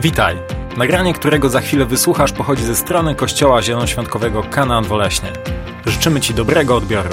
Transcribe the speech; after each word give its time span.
Witaj! 0.00 0.36
Nagranie, 0.76 1.14
którego 1.14 1.50
za 1.50 1.60
chwilę 1.60 1.86
wysłuchasz, 1.86 2.32
pochodzi 2.32 2.64
ze 2.64 2.76
strony 2.76 3.14
Kościoła 3.14 3.62
Zielonoświątkowego 3.62 4.42
Kanaan 4.42 4.84
Woleśnie. 4.84 5.32
Życzymy 5.86 6.20
Ci 6.20 6.34
dobrego 6.34 6.76
odbioru. 6.76 7.08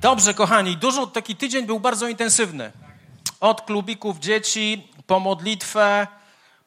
Dobrze, 0.00 0.34
kochani, 0.34 0.76
dużo, 0.76 1.06
taki 1.06 1.36
tydzień 1.36 1.66
był 1.66 1.80
bardzo 1.80 2.08
intensywny. 2.08 2.72
Od 3.40 3.62
klubików 3.62 4.18
dzieci, 4.18 4.88
po 5.06 5.20
modlitwę, 5.20 6.06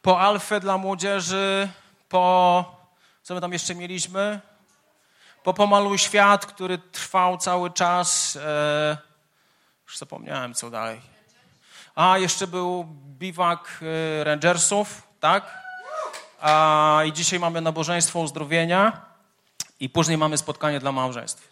po 0.02 0.20
alfę 0.20 0.60
dla 0.60 0.78
młodzieży, 0.78 1.70
po... 2.10 2.66
Co 3.24 3.36
my 3.36 3.42
tam 3.42 3.54
jeszcze 3.54 3.76
mieliśmy? 3.76 4.51
Po 5.44 5.54
Pomaluj 5.54 5.98
Świat, 5.98 6.46
który 6.46 6.78
trwał 6.78 7.38
cały 7.38 7.72
czas. 7.72 8.36
E, 8.36 8.98
już 9.88 9.98
zapomniałem, 9.98 10.54
co 10.54 10.70
dalej. 10.70 11.02
A, 11.96 12.18
jeszcze 12.18 12.48
był 12.48 12.86
biwak 13.20 13.80
e, 13.82 14.24
Rangersów, 14.24 15.02
tak? 15.20 15.58
A, 16.42 17.02
I 17.06 17.14
dzisiaj 17.14 17.40
mamy 17.40 17.62
nabożeństwo 17.62 18.20
uzdrowienia 18.20 19.06
i 19.80 19.90
później 19.90 20.18
mamy 20.18 20.38
spotkanie 20.38 20.80
dla 20.80 20.92
małżeństw. 20.92 21.50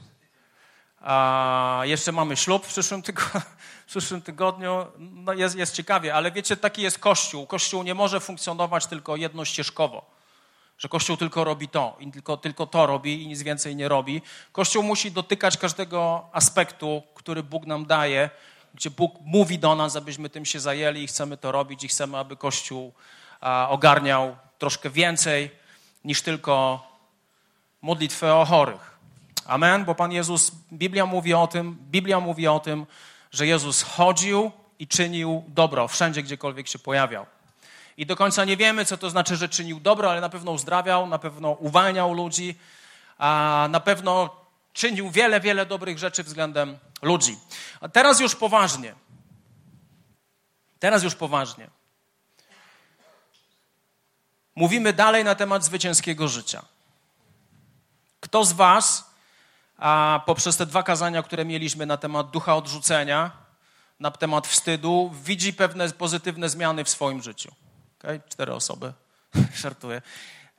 A, 1.01 1.81
jeszcze 1.83 2.11
mamy 2.11 2.37
ślub 2.37 2.65
w 2.65 2.69
przyszłym, 2.69 3.01
tygodniu. 3.01 3.41
W 3.85 3.91
przyszłym 3.91 4.21
tygodniu. 4.21 4.85
No 4.97 5.33
jest, 5.33 5.55
jest 5.55 5.75
ciekawie, 5.75 6.15
ale 6.15 6.31
wiecie, 6.31 6.57
taki 6.57 6.81
jest 6.81 6.99
Kościół. 6.99 7.47
Kościół 7.47 7.83
nie 7.83 7.93
może 7.93 8.19
funkcjonować 8.19 8.85
tylko 8.85 9.15
jednościeżkowo 9.15 10.18
że 10.79 10.89
Kościół 10.89 11.17
tylko 11.17 11.43
robi 11.43 11.67
to 11.67 11.97
i 11.99 12.11
tylko, 12.11 12.37
tylko 12.37 12.67
to 12.67 12.85
robi 12.85 13.23
i 13.23 13.27
nic 13.27 13.41
więcej 13.41 13.75
nie 13.75 13.87
robi. 13.87 14.21
Kościół 14.51 14.83
musi 14.83 15.11
dotykać 15.11 15.57
każdego 15.57 16.29
aspektu, 16.31 17.03
który 17.15 17.43
Bóg 17.43 17.65
nam 17.65 17.85
daje, 17.85 18.29
gdzie 18.73 18.89
Bóg 18.89 19.15
mówi 19.21 19.59
do 19.59 19.75
nas, 19.75 19.95
abyśmy 19.95 20.29
tym 20.29 20.45
się 20.45 20.59
zajęli 20.59 21.03
i 21.03 21.07
chcemy 21.07 21.37
to 21.37 21.51
robić 21.51 21.83
i 21.83 21.87
chcemy, 21.87 22.17
aby 22.17 22.35
Kościół 22.35 22.93
ogarniał 23.69 24.37
troszkę 24.57 24.89
więcej 24.89 25.51
niż 26.05 26.21
tylko 26.21 26.83
modlitwę 27.81 28.35
o 28.35 28.45
chorych. 28.45 28.99
Amen, 29.45 29.85
bo 29.85 29.95
Pan 29.95 30.11
Jezus, 30.11 30.51
Biblia 30.73 31.05
mówi 31.05 31.33
o 31.33 31.47
tym, 31.47 31.77
Biblia 31.91 32.19
mówi 32.19 32.47
o 32.47 32.59
tym, 32.59 32.85
że 33.31 33.47
Jezus 33.47 33.81
chodził 33.81 34.51
i 34.79 34.87
czynił 34.87 35.43
dobro 35.47 35.87
wszędzie, 35.87 36.23
gdziekolwiek 36.23 36.67
się 36.67 36.79
pojawiał. 36.79 37.25
I 37.99 38.05
do 38.05 38.15
końca 38.15 38.45
nie 38.45 38.57
wiemy, 38.57 38.85
co 38.85 38.97
to 38.97 39.09
znaczy, 39.09 39.35
że 39.35 39.49
czynił 39.49 39.79
dobro, 39.79 40.11
ale 40.11 40.21
na 40.21 40.29
pewno 40.29 40.51
uzdrawiał, 40.51 41.07
na 41.07 41.19
pewno 41.19 41.51
uwalniał 41.51 42.13
ludzi, 42.13 42.55
a 43.17 43.67
na 43.71 43.79
pewno 43.79 44.35
czynił 44.73 45.11
wiele, 45.11 45.39
wiele 45.39 45.65
dobrych 45.65 45.97
rzeczy 45.97 46.23
względem 46.23 46.77
ludzi. 47.01 47.37
A 47.81 47.89
teraz 47.89 48.19
już 48.19 48.35
poważnie. 48.35 48.95
Teraz 50.79 51.03
już 51.03 51.15
poważnie. 51.15 51.69
Mówimy 54.55 54.93
dalej 54.93 55.23
na 55.23 55.35
temat 55.35 55.63
zwycięskiego 55.63 56.27
życia. 56.27 56.65
Kto 58.19 58.45
z 58.45 58.53
Was, 58.53 59.11
a 59.77 60.21
poprzez 60.25 60.57
te 60.57 60.65
dwa 60.65 60.83
kazania, 60.83 61.23
które 61.23 61.45
mieliśmy 61.45 61.85
na 61.85 61.97
temat 61.97 62.29
ducha 62.29 62.55
odrzucenia, 62.55 63.31
na 63.99 64.11
temat 64.11 64.47
wstydu, 64.47 65.11
widzi 65.23 65.53
pewne 65.53 65.89
pozytywne 65.89 66.49
zmiany 66.49 66.83
w 66.83 66.89
swoim 66.89 67.21
życiu? 67.21 67.51
Okay? 67.99 68.21
Cztery 68.29 68.53
osoby. 68.53 68.93
Żartuję. 69.61 70.01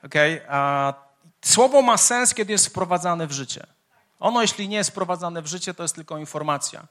Okay? 0.03 0.41
A 0.49 0.93
słowo 1.41 1.81
ma 1.81 1.97
sens, 1.97 2.33
kiedy 2.33 2.51
jest 2.51 2.67
wprowadzane 2.67 3.27
w 3.27 3.31
życie. 3.31 3.67
Ono, 4.19 4.41
jeśli 4.41 4.67
nie 4.67 4.77
jest 4.77 4.89
wprowadzane 4.89 5.41
w 5.41 5.47
życie, 5.47 5.73
to 5.73 5.83
jest 5.83 5.95
tylko 5.95 6.17
informacja. 6.17 6.87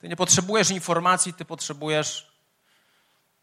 Ty 0.00 0.08
nie 0.08 0.16
potrzebujesz 0.16 0.70
informacji, 0.70 1.34
ty 1.34 1.44
potrzebujesz 1.44 2.34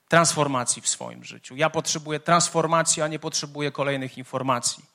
transformacji 0.07 0.81
w 0.81 0.89
swoim 0.89 1.23
życiu. 1.23 1.55
Ja 1.55 1.69
potrzebuję 1.69 2.19
transformacji, 2.19 3.01
a 3.01 3.07
nie 3.07 3.19
potrzebuję 3.19 3.71
kolejnych 3.71 4.17
informacji. 4.17 4.85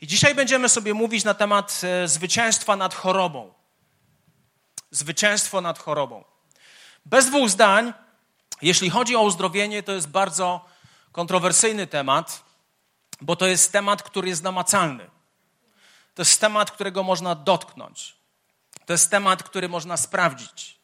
I 0.00 0.06
dzisiaj 0.06 0.34
będziemy 0.34 0.68
sobie 0.68 0.94
mówić 0.94 1.24
na 1.24 1.34
temat 1.34 1.80
e, 1.84 2.08
zwycięstwa 2.08 2.76
nad 2.76 2.94
chorobą. 2.94 3.54
Zwycięstwo 4.90 5.60
nad 5.60 5.78
chorobą. 5.78 6.24
Bez 7.06 7.26
dwóch 7.26 7.50
zdań, 7.50 7.92
jeśli 8.62 8.90
chodzi 8.90 9.16
o 9.16 9.22
uzdrowienie, 9.22 9.82
to 9.82 9.92
jest 9.92 10.08
bardzo 10.08 10.64
kontrowersyjny 11.12 11.86
temat, 11.86 12.42
bo 13.20 13.36
to 13.36 13.46
jest 13.46 13.72
temat, 13.72 14.02
który 14.02 14.28
jest 14.28 14.42
namacalny. 14.42 15.10
To 16.14 16.22
jest 16.22 16.40
temat, 16.40 16.70
którego 16.70 17.02
można 17.02 17.34
dotknąć. 17.34 18.16
To 18.86 18.92
jest 18.92 19.10
temat, 19.10 19.42
który 19.42 19.68
można 19.68 19.96
sprawdzić. 19.96 20.78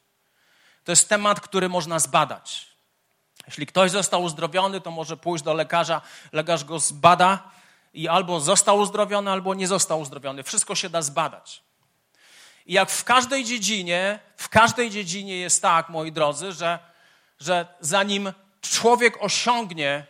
To 0.83 0.91
jest 0.91 1.09
temat, 1.09 1.41
który 1.41 1.69
można 1.69 1.99
zbadać. 1.99 2.67
Jeśli 3.47 3.65
ktoś 3.65 3.91
został 3.91 4.23
uzdrowiony, 4.23 4.81
to 4.81 4.91
może 4.91 5.17
pójść 5.17 5.43
do 5.43 5.53
lekarza, 5.53 6.01
lekarz 6.31 6.63
go 6.63 6.79
zbada 6.79 7.51
i 7.93 8.07
albo 8.07 8.39
został 8.39 8.77
uzdrowiony, 8.77 9.31
albo 9.31 9.53
nie 9.53 9.67
został 9.67 9.99
uzdrowiony. 9.99 10.43
Wszystko 10.43 10.75
się 10.75 10.89
da 10.89 11.01
zbadać. 11.01 11.63
I 12.65 12.73
jak 12.73 12.91
w 12.91 13.03
każdej 13.03 13.43
dziedzinie, 13.43 14.19
w 14.37 14.49
każdej 14.49 14.89
dziedzinie 14.89 15.37
jest 15.37 15.61
tak, 15.61 15.89
moi 15.89 16.11
drodzy, 16.11 16.51
że, 16.51 16.79
że 17.39 17.67
zanim 17.79 18.33
człowiek 18.61 19.17
osiągnie 19.23 20.07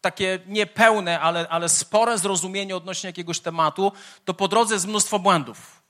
takie 0.00 0.38
niepełne, 0.46 1.20
ale, 1.20 1.48
ale 1.48 1.68
spore 1.68 2.18
zrozumienie 2.18 2.76
odnośnie 2.76 3.08
jakiegoś 3.08 3.40
tematu, 3.40 3.92
to 4.24 4.34
po 4.34 4.48
drodze 4.48 4.74
jest 4.74 4.86
mnóstwo 4.86 5.18
błędów. 5.18 5.80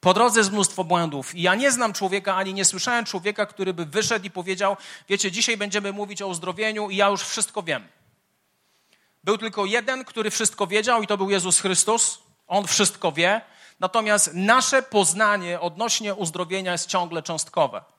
Po 0.00 0.14
drodze 0.14 0.40
jest 0.40 0.52
mnóstwo 0.52 0.84
błędów. 0.84 1.34
I 1.34 1.42
ja 1.42 1.54
nie 1.54 1.70
znam 1.70 1.92
człowieka, 1.92 2.36
ani 2.36 2.54
nie 2.54 2.64
słyszałem 2.64 3.04
człowieka, 3.04 3.46
który 3.46 3.74
by 3.74 3.86
wyszedł 3.86 4.26
i 4.26 4.30
powiedział: 4.30 4.76
Wiecie, 5.08 5.32
dzisiaj 5.32 5.56
będziemy 5.56 5.92
mówić 5.92 6.22
o 6.22 6.26
uzdrowieniu, 6.26 6.90
i 6.90 6.96
ja 6.96 7.08
już 7.08 7.22
wszystko 7.22 7.62
wiem. 7.62 7.88
Był 9.24 9.38
tylko 9.38 9.64
jeden, 9.64 10.04
który 10.04 10.30
wszystko 10.30 10.66
wiedział, 10.66 11.02
i 11.02 11.06
to 11.06 11.16
był 11.16 11.30
Jezus 11.30 11.60
Chrystus. 11.60 12.18
On 12.46 12.66
wszystko 12.66 13.12
wie. 13.12 13.40
Natomiast 13.80 14.30
nasze 14.34 14.82
poznanie 14.82 15.60
odnośnie 15.60 16.14
uzdrowienia 16.14 16.72
jest 16.72 16.88
ciągle 16.88 17.22
cząstkowe. 17.22 17.93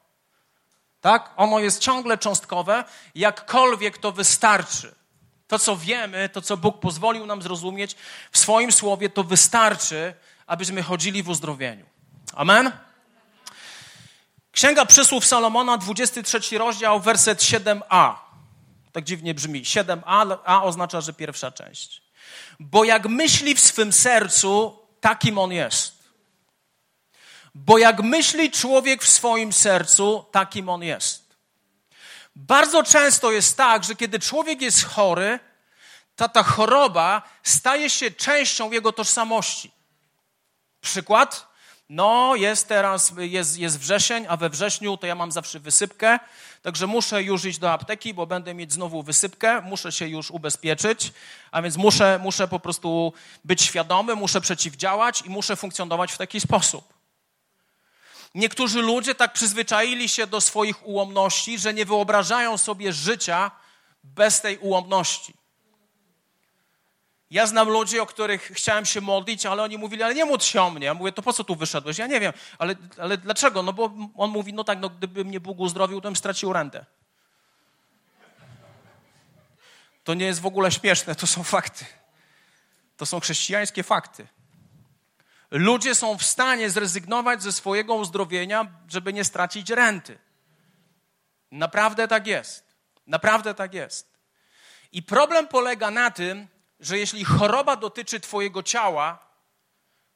Tak? 1.06 1.30
Ono 1.38 1.60
jest 1.60 1.80
ciągle 1.80 2.18
cząstkowe, 2.18 2.84
jakkolwiek 3.16 3.98
to 3.98 4.12
wystarczy. 4.12 4.96
To, 5.48 5.60
co 5.60 5.78
wiemy, 5.78 6.30
to, 6.30 6.42
co 6.42 6.58
Bóg 6.58 6.80
pozwolił 6.80 7.26
nam 7.26 7.42
zrozumieć 7.42 7.96
w 8.32 8.38
swoim 8.38 8.72
słowie, 8.72 9.10
to 9.10 9.24
wystarczy, 9.24 10.14
abyśmy 10.48 10.84
chodzili 10.84 11.24
w 11.24 11.30
uzdrowieniu. 11.30 11.86
Amen? 12.36 12.72
Księga 14.52 14.86
Przysłów 14.86 15.26
Salomona, 15.26 15.78
23 15.78 16.58
rozdział, 16.58 17.00
werset 17.00 17.42
7a. 17.42 18.16
Tak 18.92 19.04
dziwnie 19.04 19.34
brzmi. 19.34 19.64
7a, 19.64 20.38
a 20.46 20.64
oznacza, 20.64 21.02
że 21.02 21.14
pierwsza 21.14 21.52
część. 21.52 22.02
Bo 22.60 22.84
jak 22.84 23.06
myśli 23.10 23.56
w 23.56 23.60
swym 23.60 23.94
sercu, 23.94 24.80
takim 25.02 25.38
on 25.38 25.52
jest. 25.52 26.05
Bo 27.56 27.78
jak 27.78 28.04
myśli 28.04 28.52
człowiek 28.52 29.04
w 29.04 29.10
swoim 29.10 29.54
sercu, 29.54 30.26
takim 30.32 30.70
on 30.70 30.84
jest. 30.84 31.36
Bardzo 32.36 32.84
często 32.84 33.32
jest 33.32 33.58
tak, 33.58 33.84
że 33.84 33.96
kiedy 33.96 34.20
człowiek 34.20 34.62
jest 34.62 34.84
chory, 34.84 35.40
to 36.16 36.30
ta 36.30 36.44
choroba 36.44 37.22
staje 37.44 37.90
się 37.90 38.12
częścią 38.12 38.72
jego 38.72 38.92
tożsamości. 38.92 39.72
Przykład? 40.82 41.48
No, 41.90 42.36
jest 42.36 42.68
teraz, 42.68 43.14
jest, 43.18 43.58
jest 43.58 43.80
wrzesień, 43.80 44.26
a 44.30 44.38
we 44.38 44.50
wrześniu 44.50 44.98
to 44.98 45.08
ja 45.08 45.16
mam 45.16 45.32
zawsze 45.32 45.60
wysypkę, 45.60 46.20
także 46.62 46.88
muszę 46.88 47.24
już 47.24 47.46
iść 47.46 47.60
do 47.60 47.72
apteki, 47.72 48.14
bo 48.14 48.28
będę 48.28 48.54
mieć 48.54 48.74
znowu 48.74 49.04
wysypkę, 49.04 49.62
muszę 49.62 49.92
się 49.92 50.08
już 50.08 50.32
ubezpieczyć, 50.32 51.14
a 51.52 51.62
więc 51.62 51.78
muszę, 51.78 52.20
muszę 52.24 52.48
po 52.48 52.60
prostu 52.60 53.14
być 53.44 53.62
świadomy, 53.62 54.16
muszę 54.16 54.42
przeciwdziałać 54.42 55.22
i 55.22 55.30
muszę 55.30 55.56
funkcjonować 55.56 56.12
w 56.12 56.18
taki 56.18 56.42
sposób. 56.42 56.95
Niektórzy 58.36 58.82
ludzie 58.82 59.16
tak 59.16 59.34
przyzwyczaili 59.34 60.10
się 60.10 60.28
do 60.28 60.42
swoich 60.42 60.88
ułomności, 60.88 61.60
że 61.60 61.74
nie 61.74 61.86
wyobrażają 61.86 62.58
sobie 62.58 62.94
życia 62.94 63.52
bez 64.04 64.42
tej 64.42 64.58
ułomności. 64.58 65.34
Ja 67.32 67.48
znam 67.48 67.70
ludzi, 67.70 68.00
o 68.00 68.06
których 68.06 68.42
chciałem 68.42 68.86
się 68.86 69.02
modlić, 69.02 69.46
ale 69.46 69.64
oni 69.64 69.78
mówili, 69.78 70.04
ale 70.04 70.16
nie 70.16 70.26
módl 70.26 70.44
się 70.44 70.62
o 70.62 70.72
mnie. 70.72 70.86
Ja 70.86 70.94
mówię, 70.94 71.12
to 71.12 71.22
po 71.22 71.34
co 71.34 71.44
tu 71.44 71.56
wyszedłeś? 71.56 71.98
Ja 71.98 72.08
nie 72.08 72.20
wiem, 72.20 72.34
ale, 72.58 72.76
ale 72.98 73.18
dlaczego? 73.18 73.64
No 73.64 73.74
bo 73.74 73.92
on 74.16 74.32
mówi, 74.32 74.54
no 74.54 74.64
tak, 74.64 74.80
no 74.80 74.90
gdyby 74.90 75.26
mnie 75.26 75.40
Bóg 75.40 75.60
uzdrowił, 75.60 76.02
to 76.02 76.08
bym 76.08 76.16
stracił 76.16 76.54
rentę. 76.54 76.86
To 80.04 80.14
nie 80.14 80.26
jest 80.26 80.42
w 80.42 80.46
ogóle 80.46 80.72
śmieszne, 80.72 81.16
to 81.16 81.28
są 81.28 81.44
fakty. 81.44 81.86
To 82.98 83.06
są 83.06 83.20
chrześcijańskie 83.20 83.84
fakty. 83.84 84.28
Ludzie 85.52 85.96
są 85.96 86.18
w 86.18 86.24
stanie 86.24 86.70
zrezygnować 86.70 87.44
ze 87.44 87.52
swojego 87.52 87.96
uzdrowienia, 87.96 88.68
żeby 88.88 89.14
nie 89.14 89.24
stracić 89.24 89.70
renty. 89.70 90.20
Naprawdę 91.52 92.08
tak 92.08 92.28
jest. 92.28 92.76
Naprawdę 93.08 93.54
tak 93.54 93.74
jest. 93.74 94.16
I 94.92 95.04
problem 95.04 95.48
polega 95.48 95.92
na 95.92 96.12
tym, 96.12 96.48
że 96.80 96.98
jeśli 96.98 97.26
choroba 97.26 97.76
dotyczy 97.76 98.20
Twojego 98.20 98.64
ciała, 98.64 99.26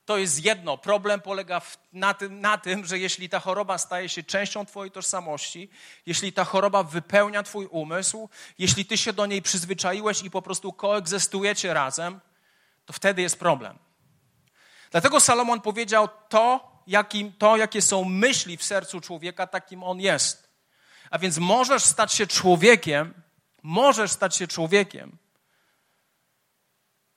to 0.05 0.17
jest 0.17 0.45
jedno. 0.45 0.77
Problem 0.77 1.21
polega 1.21 1.61
na, 1.93 2.13
tym, 2.13 2.41
na 2.41 2.57
tym, 2.57 2.85
że 2.85 2.99
jeśli 2.99 3.29
ta 3.29 3.39
choroba 3.39 3.77
staje 3.77 4.09
się 4.09 4.23
częścią 4.23 4.65
Twojej 4.65 4.91
tożsamości, 4.91 5.69
jeśli 6.05 6.33
ta 6.33 6.43
choroba 6.43 6.83
wypełnia 6.83 7.43
Twój 7.43 7.65
umysł, 7.65 8.29
jeśli 8.57 8.85
Ty 8.85 8.97
się 8.97 9.13
do 9.13 9.25
niej 9.25 9.41
przyzwyczaiłeś 9.41 10.23
i 10.23 10.31
po 10.31 10.41
prostu 10.41 10.73
koegzystujecie 10.73 11.73
razem, 11.73 12.19
to 12.85 12.93
wtedy 12.93 13.21
jest 13.21 13.39
problem. 13.39 13.77
Dlatego 14.91 15.19
Salomon 15.19 15.61
powiedział: 15.61 16.09
To, 16.29 16.71
jakim, 16.87 17.33
to 17.33 17.57
jakie 17.57 17.81
są 17.81 18.03
myśli 18.03 18.57
w 18.57 18.63
sercu 18.63 19.01
człowieka, 19.01 19.47
takim 19.47 19.83
on 19.83 19.99
jest. 19.99 20.49
A 21.09 21.19
więc 21.19 21.37
możesz 21.37 21.83
stać 21.83 22.13
się 22.13 22.27
człowiekiem, 22.27 23.13
możesz 23.63 24.11
stać 24.11 24.35
się 24.35 24.47
człowiekiem, 24.47 25.17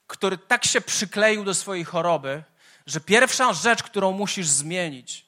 który 0.06 0.38
tak 0.38 0.64
się 0.64 0.80
przykleił 0.80 1.44
do 1.44 1.54
swojej 1.54 1.84
choroby, 1.84 2.42
że 2.86 3.00
pierwsza 3.00 3.52
rzecz, 3.52 3.82
którą 3.82 4.12
musisz 4.12 4.48
zmienić, 4.48 5.26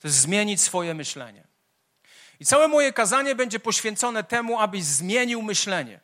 to 0.00 0.08
jest 0.08 0.20
zmienić 0.20 0.60
swoje 0.60 0.94
myślenie. 0.94 1.46
I 2.40 2.44
całe 2.44 2.68
moje 2.68 2.92
kazanie 2.92 3.34
będzie 3.34 3.60
poświęcone 3.60 4.24
temu, 4.24 4.60
abyś 4.60 4.84
zmienił 4.84 5.42
myślenie. 5.42 6.00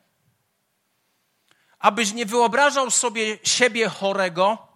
Abyś 1.78 2.12
nie 2.12 2.26
wyobrażał 2.26 2.90
sobie 2.90 3.38
siebie 3.42 3.88
chorego, 3.88 4.73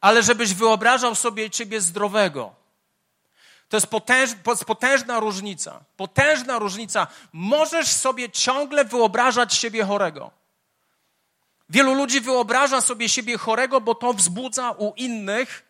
ale 0.00 0.22
żebyś 0.22 0.54
wyobrażał 0.54 1.14
sobie 1.14 1.50
ciebie 1.50 1.80
zdrowego. 1.80 2.54
To 3.68 3.76
jest 3.76 3.86
potęż, 3.86 4.30
potężna 4.66 5.20
różnica. 5.20 5.80
Potężna 5.96 6.58
różnica. 6.58 7.06
Możesz 7.32 7.88
sobie 7.88 8.30
ciągle 8.30 8.84
wyobrażać 8.84 9.54
siebie 9.54 9.84
chorego. 9.84 10.30
Wielu 11.68 11.94
ludzi 11.94 12.20
wyobraża 12.20 12.80
sobie 12.80 13.08
siebie 13.08 13.38
chorego, 13.38 13.80
bo 13.80 13.94
to 13.94 14.12
wzbudza 14.12 14.70
u 14.70 14.92
innych 14.96 15.62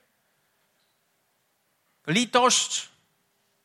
litość, 2.07 2.89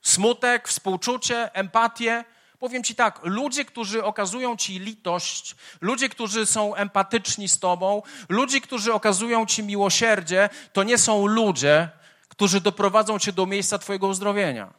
smutek, 0.01 0.67
współczucie, 0.67 1.53
empatię. 1.53 2.25
Powiem 2.63 2.83
Ci 2.83 2.95
tak, 2.95 3.19
ludzie, 3.23 3.65
którzy 3.65 4.03
okazują 4.03 4.57
Ci 4.57 4.79
litość, 4.79 5.55
ludzie, 5.81 6.09
którzy 6.09 6.45
są 6.45 6.75
empatyczni 6.75 7.47
z 7.49 7.59
Tobą, 7.59 8.01
ludzie, 8.29 8.61
którzy 8.61 8.93
okazują 8.93 9.45
Ci 9.45 9.63
miłosierdzie, 9.63 10.49
to 10.73 10.83
nie 10.83 10.97
są 10.97 11.27
ludzie, 11.27 11.89
którzy 12.27 12.61
doprowadzą 12.61 13.19
Cię 13.19 13.33
do 13.33 13.45
miejsca 13.45 13.77
Twojego 13.79 14.07
uzdrowienia. 14.07 14.73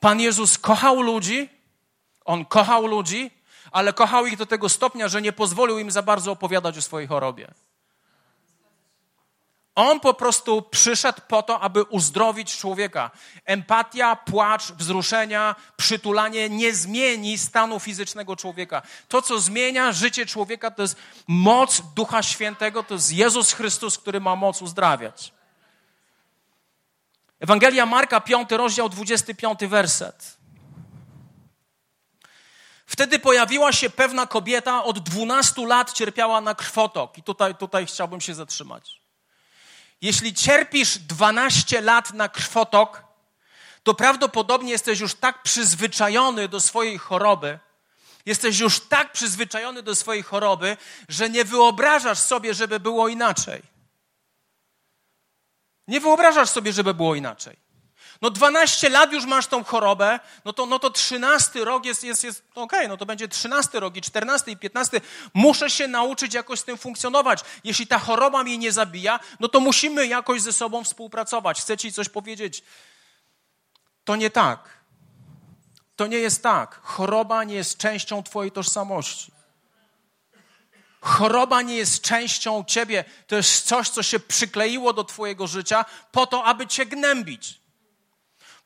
Pan 0.00 0.20
Jezus 0.20 0.58
kochał 0.58 1.02
ludzi, 1.02 1.48
On 2.24 2.44
kochał 2.44 2.86
ludzi, 2.86 3.30
ale 3.70 3.92
kochał 3.92 4.26
ich 4.26 4.36
do 4.36 4.46
tego 4.46 4.68
stopnia, 4.68 5.08
że 5.08 5.22
nie 5.22 5.32
pozwolił 5.32 5.78
im 5.78 5.90
za 5.90 6.02
bardzo 6.02 6.32
opowiadać 6.32 6.78
o 6.78 6.82
swojej 6.82 7.08
chorobie. 7.08 7.54
On 9.76 10.00
po 10.00 10.14
prostu 10.14 10.62
przyszedł 10.62 11.20
po 11.28 11.42
to, 11.42 11.60
aby 11.60 11.82
uzdrowić 11.82 12.56
człowieka. 12.56 13.10
Empatia, 13.44 14.16
płacz, 14.16 14.72
wzruszenia, 14.72 15.54
przytulanie 15.76 16.48
nie 16.48 16.74
zmieni 16.74 17.38
stanu 17.38 17.80
fizycznego 17.80 18.36
człowieka. 18.36 18.82
To, 19.08 19.22
co 19.22 19.40
zmienia 19.40 19.92
życie 19.92 20.26
człowieka, 20.26 20.70
to 20.70 20.82
jest 20.82 20.96
moc 21.28 21.82
Ducha 21.94 22.22
Świętego, 22.22 22.82
to 22.82 22.94
jest 22.94 23.12
Jezus 23.12 23.52
Chrystus, 23.52 23.98
który 23.98 24.20
ma 24.20 24.36
moc 24.36 24.62
uzdrawiać. 24.62 25.32
Ewangelia 27.40 27.86
Marka, 27.86 28.20
5 28.20 28.50
rozdział, 28.50 28.88
25 28.88 29.58
werset. 29.68 30.36
Wtedy 32.86 33.18
pojawiła 33.18 33.72
się 33.72 33.90
pewna 33.90 34.26
kobieta, 34.26 34.84
od 34.84 34.98
12 34.98 35.66
lat 35.66 35.92
cierpiała 35.92 36.40
na 36.40 36.54
krwotok. 36.54 37.18
I 37.18 37.22
tutaj, 37.22 37.54
tutaj 37.54 37.86
chciałbym 37.86 38.20
się 38.20 38.34
zatrzymać. 38.34 39.05
Jeśli 40.00 40.34
cierpisz 40.34 40.98
12 40.98 41.80
lat 41.80 42.12
na 42.12 42.28
krwotok, 42.28 43.04
to 43.82 43.94
prawdopodobnie 43.94 44.70
jesteś 44.72 45.00
już 45.00 45.14
tak 45.14 45.42
przyzwyczajony 45.42 46.48
do 46.48 46.60
swojej 46.60 46.98
choroby, 46.98 47.58
jesteś 48.26 48.58
już 48.58 48.80
tak 48.80 49.12
przyzwyczajony 49.12 49.82
do 49.82 49.94
swojej 49.94 50.22
choroby, 50.22 50.76
że 51.08 51.30
nie 51.30 51.44
wyobrażasz 51.44 52.18
sobie, 52.18 52.54
żeby 52.54 52.80
było 52.80 53.08
inaczej. 53.08 53.62
Nie 55.88 56.00
wyobrażasz 56.00 56.50
sobie, 56.50 56.72
żeby 56.72 56.94
było 56.94 57.14
inaczej. 57.14 57.65
No 58.22 58.30
12 58.30 58.88
lat 58.88 59.12
już 59.12 59.24
masz 59.24 59.46
tą 59.46 59.64
chorobę, 59.64 60.20
no 60.44 60.52
to, 60.52 60.66
no 60.66 60.78
to 60.78 60.90
13 60.90 61.64
rok 61.64 61.84
jest, 61.84 62.04
jest, 62.04 62.24
jest 62.24 62.42
okej, 62.50 62.64
okay, 62.64 62.88
no 62.88 62.96
to 62.96 63.06
będzie 63.06 63.28
13 63.28 63.80
rok 63.80 63.96
i 63.96 64.02
14 64.02 64.50
i 64.50 64.56
15. 64.56 65.00
Muszę 65.34 65.70
się 65.70 65.88
nauczyć 65.88 66.34
jakoś 66.34 66.60
z 66.60 66.64
tym 66.64 66.78
funkcjonować. 66.78 67.40
Jeśli 67.64 67.86
ta 67.86 67.98
choroba 67.98 68.42
mnie 68.42 68.58
nie 68.58 68.72
zabija, 68.72 69.20
no 69.40 69.48
to 69.48 69.60
musimy 69.60 70.06
jakoś 70.06 70.42
ze 70.42 70.52
sobą 70.52 70.84
współpracować. 70.84 71.60
Chcę 71.60 71.76
ci 71.76 71.92
coś 71.92 72.08
powiedzieć. 72.08 72.62
To 74.04 74.16
nie 74.16 74.30
tak. 74.30 74.68
To 75.96 76.06
nie 76.06 76.18
jest 76.18 76.42
tak. 76.42 76.80
Choroba 76.82 77.44
nie 77.44 77.54
jest 77.54 77.78
częścią 77.78 78.22
twojej 78.22 78.52
tożsamości. 78.52 79.32
Choroba 81.00 81.62
nie 81.62 81.76
jest 81.76 82.02
częścią 82.02 82.64
ciebie. 82.64 83.04
To 83.26 83.36
jest 83.36 83.66
coś, 83.66 83.88
co 83.88 84.02
się 84.02 84.20
przykleiło 84.20 84.92
do 84.92 85.04
twojego 85.04 85.46
życia 85.46 85.84
po 86.12 86.26
to, 86.26 86.44
aby 86.44 86.66
cię 86.66 86.86
gnębić 86.86 87.65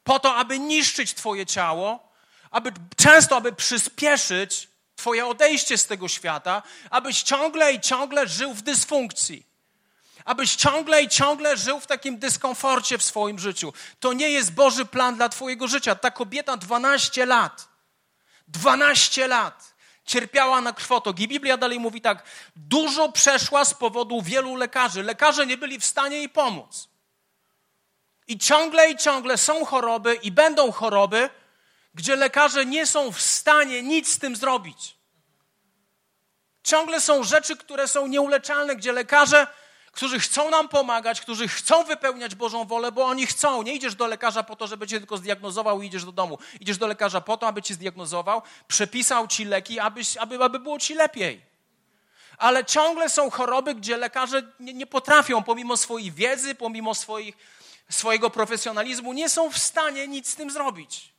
po 0.05 0.19
to, 0.19 0.35
aby 0.35 0.58
niszczyć 0.58 1.14
Twoje 1.14 1.47
ciało, 1.47 2.12
aby 2.50 2.73
często, 2.97 3.37
aby 3.37 3.52
przyspieszyć 3.52 4.69
Twoje 4.97 5.26
odejście 5.26 5.79
z 5.79 5.87
tego 5.87 6.08
świata, 6.08 6.62
abyś 6.91 7.23
ciągle 7.23 7.73
i 7.73 7.81
ciągle 7.81 8.29
żył 8.29 8.55
w 8.55 8.62
dysfunkcji. 8.62 9.47
Abyś 10.25 10.56
ciągle 10.56 11.02
i 11.02 11.08
ciągle 11.08 11.56
żył 11.56 11.81
w 11.81 11.87
takim 11.87 12.19
dyskomforcie 12.19 12.99
w 12.99 13.02
swoim 13.02 13.38
życiu. 13.38 13.73
To 14.00 14.12
nie 14.12 14.31
jest 14.31 14.52
Boży 14.52 14.85
plan 14.85 15.17
dla 15.17 15.29
Twojego 15.29 15.69
życia. 15.69 15.94
Ta 15.94 16.11
kobieta 16.11 16.56
12 16.56 17.26
lat, 17.26 17.69
12 18.49 19.26
lat 19.29 19.75
cierpiała 20.05 20.61
na 20.61 20.73
krwotok. 20.73 21.20
I 21.20 21.29
Biblia 21.29 21.56
dalej 21.56 21.81
mówi 21.81 22.00
tak: 22.00 22.23
dużo 22.56 23.12
przeszła 23.12 23.64
z 23.64 23.75
powodu 23.75 24.23
wielu 24.23 24.56
lekarzy. 24.56 25.03
Lekarze 25.03 25.46
nie 25.46 25.56
byli 25.56 25.81
w 25.81 25.85
stanie 25.85 26.17
jej 26.17 26.29
pomóc. 26.29 26.89
I 28.31 28.38
ciągle 28.38 28.91
i 28.91 28.97
ciągle 28.97 29.38
są 29.38 29.65
choroby 29.65 30.15
i 30.15 30.32
będą 30.32 30.73
choroby, 30.73 31.31
gdzie 31.94 32.17
lekarze 32.17 32.67
nie 32.67 32.87
są 32.87 33.12
w 33.12 33.21
stanie 33.21 33.82
nic 33.82 34.12
z 34.12 34.19
tym 34.19 34.37
zrobić. 34.37 34.97
Ciągle 36.65 37.00
są 37.00 37.25
rzeczy, 37.25 37.56
które 37.56 37.88
są 37.88 38.06
nieuleczalne, 38.06 38.77
gdzie 38.77 38.93
lekarze, 38.93 39.47
którzy 39.93 40.21
chcą 40.21 40.50
nam 40.50 40.69
pomagać, 40.69 41.21
którzy 41.21 41.49
chcą 41.49 41.84
wypełniać 41.84 42.34
Bożą 42.34 42.65
wolę, 42.65 42.93
bo 42.93 43.05
oni 43.05 43.27
chcą. 43.27 43.63
Nie 43.63 43.75
idziesz 43.75 43.94
do 43.94 44.06
lekarza 44.06 44.43
po 44.43 44.56
to, 44.56 44.67
żeby 44.67 44.87
cię 44.87 44.99
tylko 44.99 45.17
zdiagnozował 45.17 45.82
i 45.82 45.87
idziesz 45.87 46.05
do 46.05 46.13
domu. 46.13 46.39
Idziesz 46.60 46.79
do 46.79 46.87
lekarza 46.87 47.20
po 47.20 47.37
to, 47.37 47.46
aby 47.46 47.63
cię 47.63 47.75
zdiagnozował, 47.75 48.43
przepisał 48.69 49.29
ci 49.29 49.44
leki, 49.44 49.81
aby, 49.81 50.01
aby, 50.19 50.44
aby 50.44 50.58
było 50.58 50.79
ci 50.79 50.94
lepiej. 50.94 51.43
Ale 52.39 52.65
ciągle 52.65 53.08
są 53.08 53.31
choroby, 53.31 53.75
gdzie 53.75 53.96
lekarze 53.96 54.43
nie, 54.60 54.75
nie 54.75 54.87
potrafią, 54.87 55.43
pomimo 55.43 55.77
swojej 55.77 56.13
wiedzy, 56.13 56.55
pomimo 56.55 56.94
swoich 56.94 57.59
swojego 57.91 58.31
profesjonalizmu, 58.31 59.13
nie 59.13 59.29
są 59.29 59.51
w 59.51 59.59
stanie 59.59 60.09
nic 60.09 60.29
z 60.29 60.37
tym 60.37 60.51
zrobić. 60.51 61.13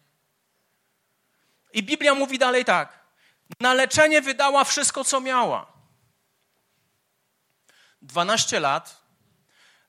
I 1.74 1.84
Biblia 1.84 2.16
mówi 2.16 2.38
dalej 2.38 2.66
tak: 2.66 3.00
na 3.60 3.74
leczenie 3.74 4.22
wydała 4.22 4.64
wszystko, 4.64 5.04
co 5.04 5.20
miała. 5.20 5.72
12 8.02 8.60
lat 8.60 9.02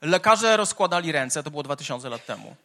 lekarze 0.01 0.57
rozkładali 0.57 1.13
ręce, 1.13 1.43
to 1.43 1.51
było 1.51 1.63
2000 1.63 2.09
lat 2.09 2.27
temu. 2.27 2.57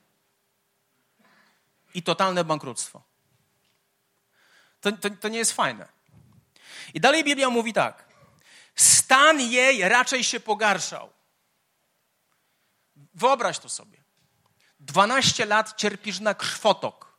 I 1.93 2.03
totalne 2.03 2.43
bankructwo. 2.43 3.01
To, 4.81 4.91
to, 4.91 5.09
to 5.09 5.27
nie 5.27 5.37
jest 5.37 5.51
fajne. 5.51 5.87
I 6.93 6.99
dalej 6.99 7.23
Biblia 7.23 7.49
mówi 7.49 7.73
tak: 7.73 8.05
stan 8.75 9.41
jej 9.41 9.89
raczej 9.89 10.23
się 10.23 10.39
pogarszał. 10.39 11.09
Wyobraź 13.13 13.59
to 13.59 13.69
sobie. 13.69 13.96
12 14.87 15.45
lat 15.45 15.77
cierpisz 15.77 16.19
na 16.19 16.33
krwotok. 16.33 17.17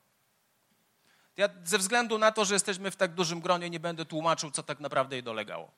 Ja 1.37 1.48
ze 1.64 1.78
względu 1.78 2.18
na 2.18 2.32
to, 2.32 2.44
że 2.44 2.54
jesteśmy 2.54 2.90
w 2.90 2.96
tak 2.96 3.14
dużym 3.14 3.40
gronie, 3.40 3.70
nie 3.70 3.80
będę 3.80 4.04
tłumaczył, 4.04 4.50
co 4.50 4.62
tak 4.62 4.80
naprawdę 4.80 5.16
jej 5.16 5.22
dolegało. 5.22 5.72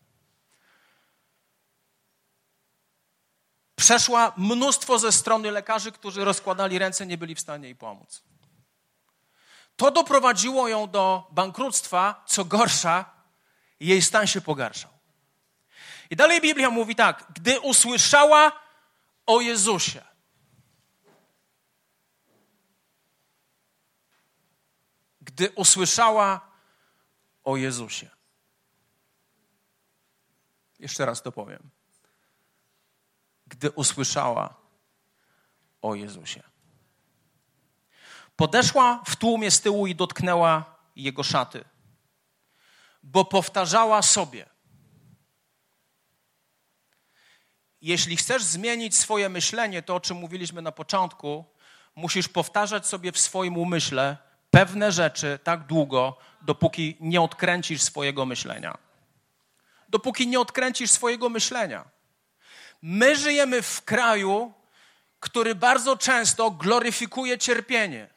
Przeszła 3.76 4.32
mnóstwo 4.36 4.98
ze 4.98 5.12
strony 5.12 5.50
lekarzy, 5.50 5.92
którzy 5.92 6.24
rozkładali 6.24 6.78
ręce, 6.78 7.06
nie 7.06 7.18
byli 7.18 7.34
w 7.34 7.40
stanie 7.40 7.64
jej 7.64 7.76
pomóc. 7.76 8.22
To 9.76 9.90
doprowadziło 9.90 10.68
ją 10.68 10.90
do 10.90 11.28
bankructwa, 11.30 12.24
co 12.26 12.44
gorsza, 12.44 13.10
jej 13.80 14.02
stan 14.02 14.26
się 14.26 14.40
pogarszał. 14.40 14.90
I 16.10 16.16
dalej 16.16 16.40
Biblia 16.40 16.70
mówi 16.70 16.94
tak: 16.94 17.24
gdy 17.34 17.60
usłyszała 17.60 18.52
o 19.26 19.40
Jezusie, 19.40 20.09
gdy 25.40 25.50
usłyszała 25.50 26.40
o 27.44 27.56
Jezusie. 27.56 28.10
Jeszcze 30.78 31.06
raz 31.06 31.22
to 31.22 31.32
powiem. 31.32 31.70
gdy 33.46 33.70
usłyszała 33.70 34.54
o 35.82 35.94
Jezusie. 35.94 36.42
Podeszła 38.36 39.02
w 39.06 39.16
tłumie 39.16 39.50
z 39.50 39.60
tyłu 39.60 39.86
i 39.86 39.94
dotknęła 39.94 40.76
jego 40.96 41.22
szaty, 41.22 41.64
bo 43.02 43.24
powtarzała 43.24 44.02
sobie: 44.02 44.46
Jeśli 47.80 48.16
chcesz 48.16 48.42
zmienić 48.42 48.96
swoje 48.96 49.28
myślenie, 49.28 49.82
to 49.82 49.94
o 49.94 50.00
czym 50.00 50.16
mówiliśmy 50.16 50.62
na 50.62 50.72
początku, 50.72 51.44
musisz 51.94 52.28
powtarzać 52.28 52.86
sobie 52.86 53.12
w 53.12 53.18
swoim 53.18 53.56
umyśle 53.56 54.29
pewne 54.50 54.92
rzeczy 54.92 55.38
tak 55.44 55.66
długo, 55.66 56.18
dopóki 56.42 56.96
nie 57.00 57.20
odkręcisz 57.20 57.82
swojego 57.82 58.26
myślenia. 58.26 58.78
Dopóki 59.88 60.26
nie 60.26 60.40
odkręcisz 60.40 60.90
swojego 60.90 61.28
myślenia. 61.28 61.84
My 62.82 63.16
żyjemy 63.16 63.62
w 63.62 63.82
kraju, 63.82 64.52
który 65.20 65.54
bardzo 65.54 65.96
często 65.96 66.50
gloryfikuje 66.50 67.38
cierpienie. 67.38 68.08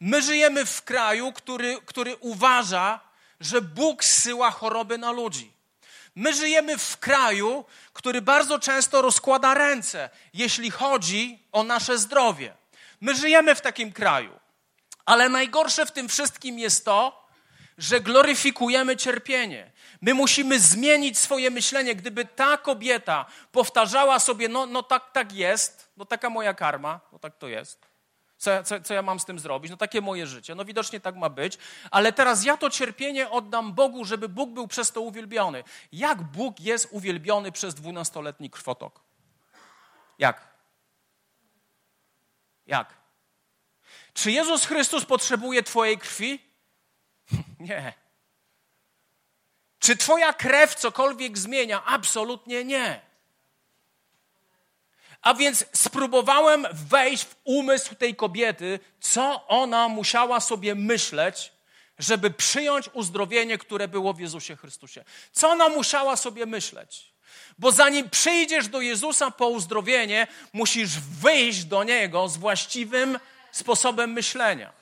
My 0.00 0.22
żyjemy 0.22 0.66
w 0.66 0.82
kraju, 0.82 1.32
który, 1.32 1.78
który 1.86 2.16
uważa, 2.16 3.00
że 3.40 3.62
Bóg 3.62 4.04
zsyła 4.04 4.50
choroby 4.50 4.98
na 4.98 5.10
ludzi. 5.10 5.52
My 6.14 6.34
żyjemy 6.34 6.78
w 6.78 6.96
kraju, 6.96 7.64
który 7.92 8.22
bardzo 8.22 8.58
często 8.58 9.02
rozkłada 9.02 9.54
ręce, 9.54 10.10
jeśli 10.34 10.70
chodzi 10.70 11.38
o 11.52 11.62
nasze 11.62 11.98
zdrowie. 11.98 12.54
My 13.00 13.14
żyjemy 13.14 13.54
w 13.54 13.60
takim 13.60 13.92
kraju. 13.92 14.45
Ale 15.06 15.28
najgorsze 15.28 15.86
w 15.86 15.92
tym 15.92 16.08
wszystkim 16.08 16.58
jest 16.58 16.84
to, 16.84 17.26
że 17.78 18.00
gloryfikujemy 18.00 18.96
cierpienie. 18.96 19.72
My 20.00 20.14
musimy 20.14 20.60
zmienić 20.60 21.18
swoje 21.18 21.50
myślenie. 21.50 21.94
Gdyby 21.94 22.24
ta 22.24 22.56
kobieta 22.56 23.26
powtarzała 23.52 24.18
sobie, 24.18 24.48
no, 24.48 24.66
no 24.66 24.82
tak, 24.82 25.12
tak 25.12 25.32
jest, 25.32 25.90
no 25.96 26.04
taka 26.04 26.30
moja 26.30 26.54
karma, 26.54 27.00
no 27.12 27.18
tak 27.18 27.36
to 27.36 27.48
jest. 27.48 27.86
Co, 28.38 28.62
co, 28.62 28.80
co 28.80 28.94
ja 28.94 29.02
mam 29.02 29.20
z 29.20 29.24
tym 29.24 29.38
zrobić? 29.38 29.70
No 29.70 29.76
takie 29.76 30.00
moje 30.00 30.26
życie. 30.26 30.54
No 30.54 30.64
widocznie 30.64 31.00
tak 31.00 31.16
ma 31.16 31.28
być, 31.28 31.58
ale 31.90 32.12
teraz 32.12 32.44
ja 32.44 32.56
to 32.56 32.70
cierpienie 32.70 33.30
oddam 33.30 33.72
Bogu, 33.72 34.04
żeby 34.04 34.28
Bóg 34.28 34.50
był 34.50 34.68
przez 34.68 34.92
to 34.92 35.00
uwielbiony. 35.00 35.64
Jak 35.92 36.22
Bóg 36.22 36.60
jest 36.60 36.88
uwielbiony 36.90 37.52
przez 37.52 37.74
dwunastoletni 37.74 38.50
krwotok? 38.50 39.00
Jak? 40.18 40.40
Jak? 42.66 43.05
Czy 44.16 44.30
Jezus 44.30 44.64
Chrystus 44.64 45.04
potrzebuje 45.04 45.62
Twojej 45.62 45.98
krwi? 45.98 46.38
Nie. 47.60 47.92
Czy 49.78 49.96
Twoja 49.96 50.32
krew 50.32 50.74
cokolwiek 50.74 51.38
zmienia? 51.38 51.84
Absolutnie 51.84 52.64
nie. 52.64 53.00
A 55.22 55.34
więc 55.34 55.64
spróbowałem 55.72 56.66
wejść 56.72 57.24
w 57.24 57.36
umysł 57.44 57.94
tej 57.94 58.16
kobiety, 58.16 58.80
co 59.00 59.46
ona 59.48 59.88
musiała 59.88 60.40
sobie 60.40 60.74
myśleć, 60.74 61.52
żeby 61.98 62.30
przyjąć 62.30 62.90
uzdrowienie, 62.92 63.58
które 63.58 63.88
było 63.88 64.12
w 64.12 64.20
Jezusie 64.20 64.56
Chrystusie. 64.56 65.04
Co 65.32 65.50
ona 65.50 65.68
musiała 65.68 66.16
sobie 66.16 66.46
myśleć? 66.46 67.12
Bo 67.58 67.72
zanim 67.72 68.10
przyjdziesz 68.10 68.68
do 68.68 68.80
Jezusa 68.80 69.30
po 69.30 69.48
uzdrowienie, 69.48 70.26
musisz 70.52 71.00
wyjść 71.00 71.64
do 71.64 71.84
Niego 71.84 72.28
z 72.28 72.36
właściwym 72.36 73.18
sposobem 73.56 74.12
myślenia. 74.12 74.72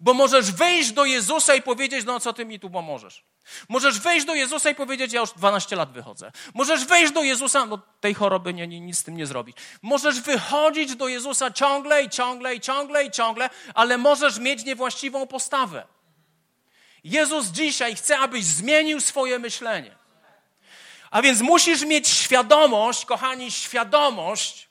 Bo 0.00 0.14
możesz 0.14 0.52
wejść 0.52 0.92
do 0.92 1.04
Jezusa 1.04 1.54
i 1.54 1.62
powiedzieć, 1.62 2.04
no 2.06 2.20
co 2.20 2.32
ty 2.32 2.44
mi 2.44 2.60
tu 2.60 2.70
pomożesz? 2.70 3.24
Możesz 3.68 4.00
wejść 4.00 4.26
do 4.26 4.34
Jezusa 4.34 4.70
i 4.70 4.74
powiedzieć, 4.74 5.12
ja 5.12 5.20
już 5.20 5.30
12 5.30 5.76
lat 5.76 5.92
wychodzę. 5.92 6.32
Możesz 6.54 6.84
wejść 6.84 7.12
do 7.12 7.22
Jezusa, 7.22 7.66
no 7.66 7.78
tej 8.00 8.14
choroby 8.14 8.54
nie, 8.54 8.66
nie, 8.66 8.80
nic 8.80 8.98
z 8.98 9.02
tym 9.02 9.16
nie 9.16 9.26
zrobić. 9.26 9.56
Możesz 9.82 10.20
wychodzić 10.20 10.96
do 10.96 11.08
Jezusa 11.08 11.50
ciągle 11.50 12.02
i 12.02 12.10
ciągle 12.10 12.54
i 12.54 12.60
ciągle 12.60 13.04
i 13.04 13.10
ciągle, 13.10 13.50
ale 13.74 13.98
możesz 13.98 14.38
mieć 14.38 14.64
niewłaściwą 14.64 15.26
postawę. 15.26 15.86
Jezus 17.04 17.46
dzisiaj 17.46 17.96
chce, 17.96 18.18
abyś 18.18 18.44
zmienił 18.44 19.00
swoje 19.00 19.38
myślenie. 19.38 19.96
A 21.10 21.22
więc 21.22 21.40
musisz 21.40 21.84
mieć 21.84 22.08
świadomość, 22.08 23.04
kochani, 23.04 23.50
świadomość, 23.50 24.63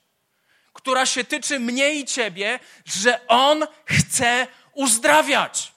która 0.84 1.06
się 1.06 1.24
tyczy 1.24 1.60
mnie 1.60 1.94
i 1.94 2.06
ciebie, 2.06 2.60
że 2.86 3.28
On 3.28 3.68
chce 3.86 4.48
uzdrawiać. 4.74 5.72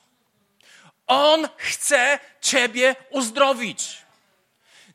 On 1.06 1.48
chce 1.56 2.18
ciebie 2.40 2.96
uzdrowić. 3.10 3.98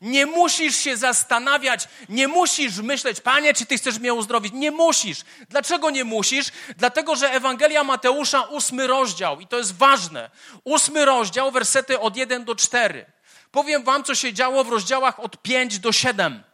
Nie 0.00 0.26
musisz 0.26 0.76
się 0.76 0.96
zastanawiać, 0.96 1.88
nie 2.08 2.28
musisz 2.28 2.76
myśleć, 2.76 3.20
panie, 3.20 3.54
czy 3.54 3.66
ty 3.66 3.76
chcesz 3.78 3.98
mnie 3.98 4.14
uzdrowić. 4.14 4.52
Nie 4.52 4.70
musisz. 4.70 5.18
Dlaczego 5.48 5.90
nie 5.90 6.04
musisz? 6.04 6.46
Dlatego, 6.76 7.16
że 7.16 7.32
Ewangelia 7.32 7.84
Mateusza, 7.84 8.42
ósmy 8.42 8.86
rozdział, 8.86 9.40
i 9.40 9.46
to 9.46 9.58
jest 9.58 9.76
ważne, 9.76 10.30
ósmy 10.64 11.04
rozdział, 11.04 11.50
wersety 11.50 12.00
od 12.00 12.16
1 12.16 12.44
do 12.44 12.54
4. 12.54 13.06
Powiem 13.50 13.84
wam, 13.84 14.04
co 14.04 14.14
się 14.14 14.32
działo 14.32 14.64
w 14.64 14.68
rozdziałach 14.68 15.20
od 15.20 15.42
5 15.42 15.78
do 15.78 15.92
7. 15.92 16.51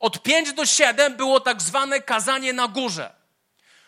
Od 0.00 0.22
5 0.22 0.52
do 0.52 0.66
7 0.66 1.16
było 1.16 1.40
tak 1.40 1.62
zwane 1.62 2.00
kazanie 2.00 2.52
na 2.52 2.68
górze. 2.68 3.14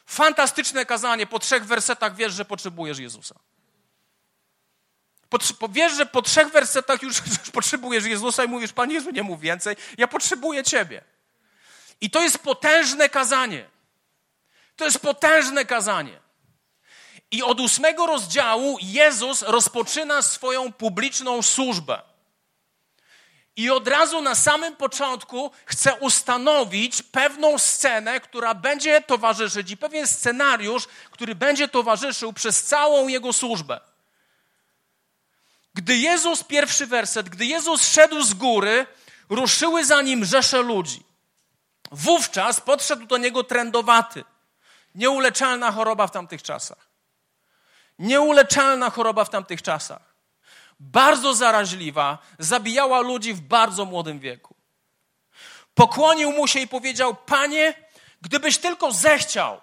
Fantastyczne 0.07 0.87
kazanie. 0.87 1.27
Po 1.27 1.39
trzech 1.39 1.67
wersetach 1.67 2.17
wiesz, 2.17 2.33
że 2.33 2.45
potrzebujesz 2.45 2.99
Jezusa. 2.99 3.35
wiesz, 5.69 5.93
że 5.93 6.07
po 6.07 6.23
trzech 6.23 6.49
wersetach 6.49 7.03
już, 7.03 7.19
już 7.27 7.51
potrzebujesz 7.53 8.05
Jezusa 8.05 8.45
i 8.45 8.49
mówisz, 8.49 8.73
Panie 8.73 8.95
Jezu, 8.95 9.11
nie 9.11 9.23
mów 9.23 9.41
więcej, 9.41 9.77
ja 9.99 10.09
potrzebuję 10.09 10.65
Ciebie. 10.65 11.05
I 12.01 12.11
to 12.11 12.23
jest 12.23 12.39
potężne 12.39 13.09
kazanie. 13.09 13.69
To 14.77 14.85
jest 14.85 14.99
potężne 14.99 15.65
kazanie. 15.65 16.21
I 17.31 17.43
od 17.43 17.61
ósmego 17.61 18.07
rozdziału 18.07 18.79
Jezus 18.81 19.43
rozpoczyna 19.43 20.23
swoją 20.23 20.73
publiczną 20.73 21.43
służbę. 21.43 22.03
I 23.57 23.71
od 23.71 23.89
razu 23.89 24.21
na 24.21 24.35
samym 24.35 24.77
początku 24.77 25.51
chce 25.65 25.95
ustanowić 25.95 27.03
pewną 27.03 27.59
scenę, 27.59 28.21
która 28.21 28.55
będzie 28.55 29.01
towarzyszyć, 29.01 29.71
i 29.71 29.77
pewien 29.77 30.07
scenariusz, 30.07 30.89
który 31.11 31.35
będzie 31.35 31.69
towarzyszył 31.69 32.33
przez 32.33 32.63
całą 32.63 33.09
jego 33.09 33.33
służbę. 33.33 33.81
Gdy 35.75 35.97
Jezus, 35.97 36.45
pierwszy 36.45 36.87
werset, 36.87 37.29
gdy 37.29 37.47
Jezus 37.47 37.89
szedł 37.89 38.23
z 38.23 38.35
góry, 38.35 38.87
ruszyły 39.29 39.85
za 39.85 40.03
nim 40.03 40.25
rzesze 40.25 40.63
ludzi. 40.63 41.03
Wówczas 41.91 42.61
podszedł 42.61 43.07
do 43.07 43.17
niego 43.17 43.45
trędowaty. 43.45 44.25
Nieuleczalna 44.95 45.73
choroba 45.73 46.07
w 46.07 46.11
tamtych 46.11 46.43
czasach. 46.43 46.89
Nieuleczalna 47.99 48.91
choroba 48.91 49.25
w 49.25 49.31
tamtych 49.31 49.63
czasach 49.63 50.06
bardzo 50.81 51.35
zaraźliwa, 51.35 52.19
zabijała 52.39 53.01
ludzi 53.01 53.35
w 53.35 53.41
bardzo 53.41 53.85
młodym 53.85 54.19
wieku. 54.19 54.57
Pokłonił 55.75 56.33
mu 56.33 56.49
się 56.49 56.61
i 56.61 56.69
powiedział: 56.69 57.17
Panie, 57.17 57.75
gdybyś 58.21 58.59
tylko 58.59 58.93
zechciał, 58.93 59.61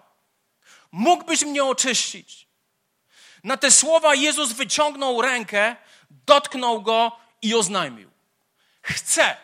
mógłbyś 0.91 1.43
mnie 1.43 1.63
oczyścić. 1.63 2.47
Na 3.43 3.57
te 3.57 3.71
słowa 3.71 4.15
Jezus 4.15 4.51
wyciągnął 4.51 5.21
rękę, 5.21 5.75
dotknął 6.09 6.81
go 6.81 7.11
i 7.41 7.55
oznajmił: 7.55 8.11
Chcę. 8.81 9.37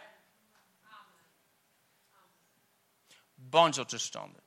Bądź 3.38 3.80
oczyszczony. 3.80 4.42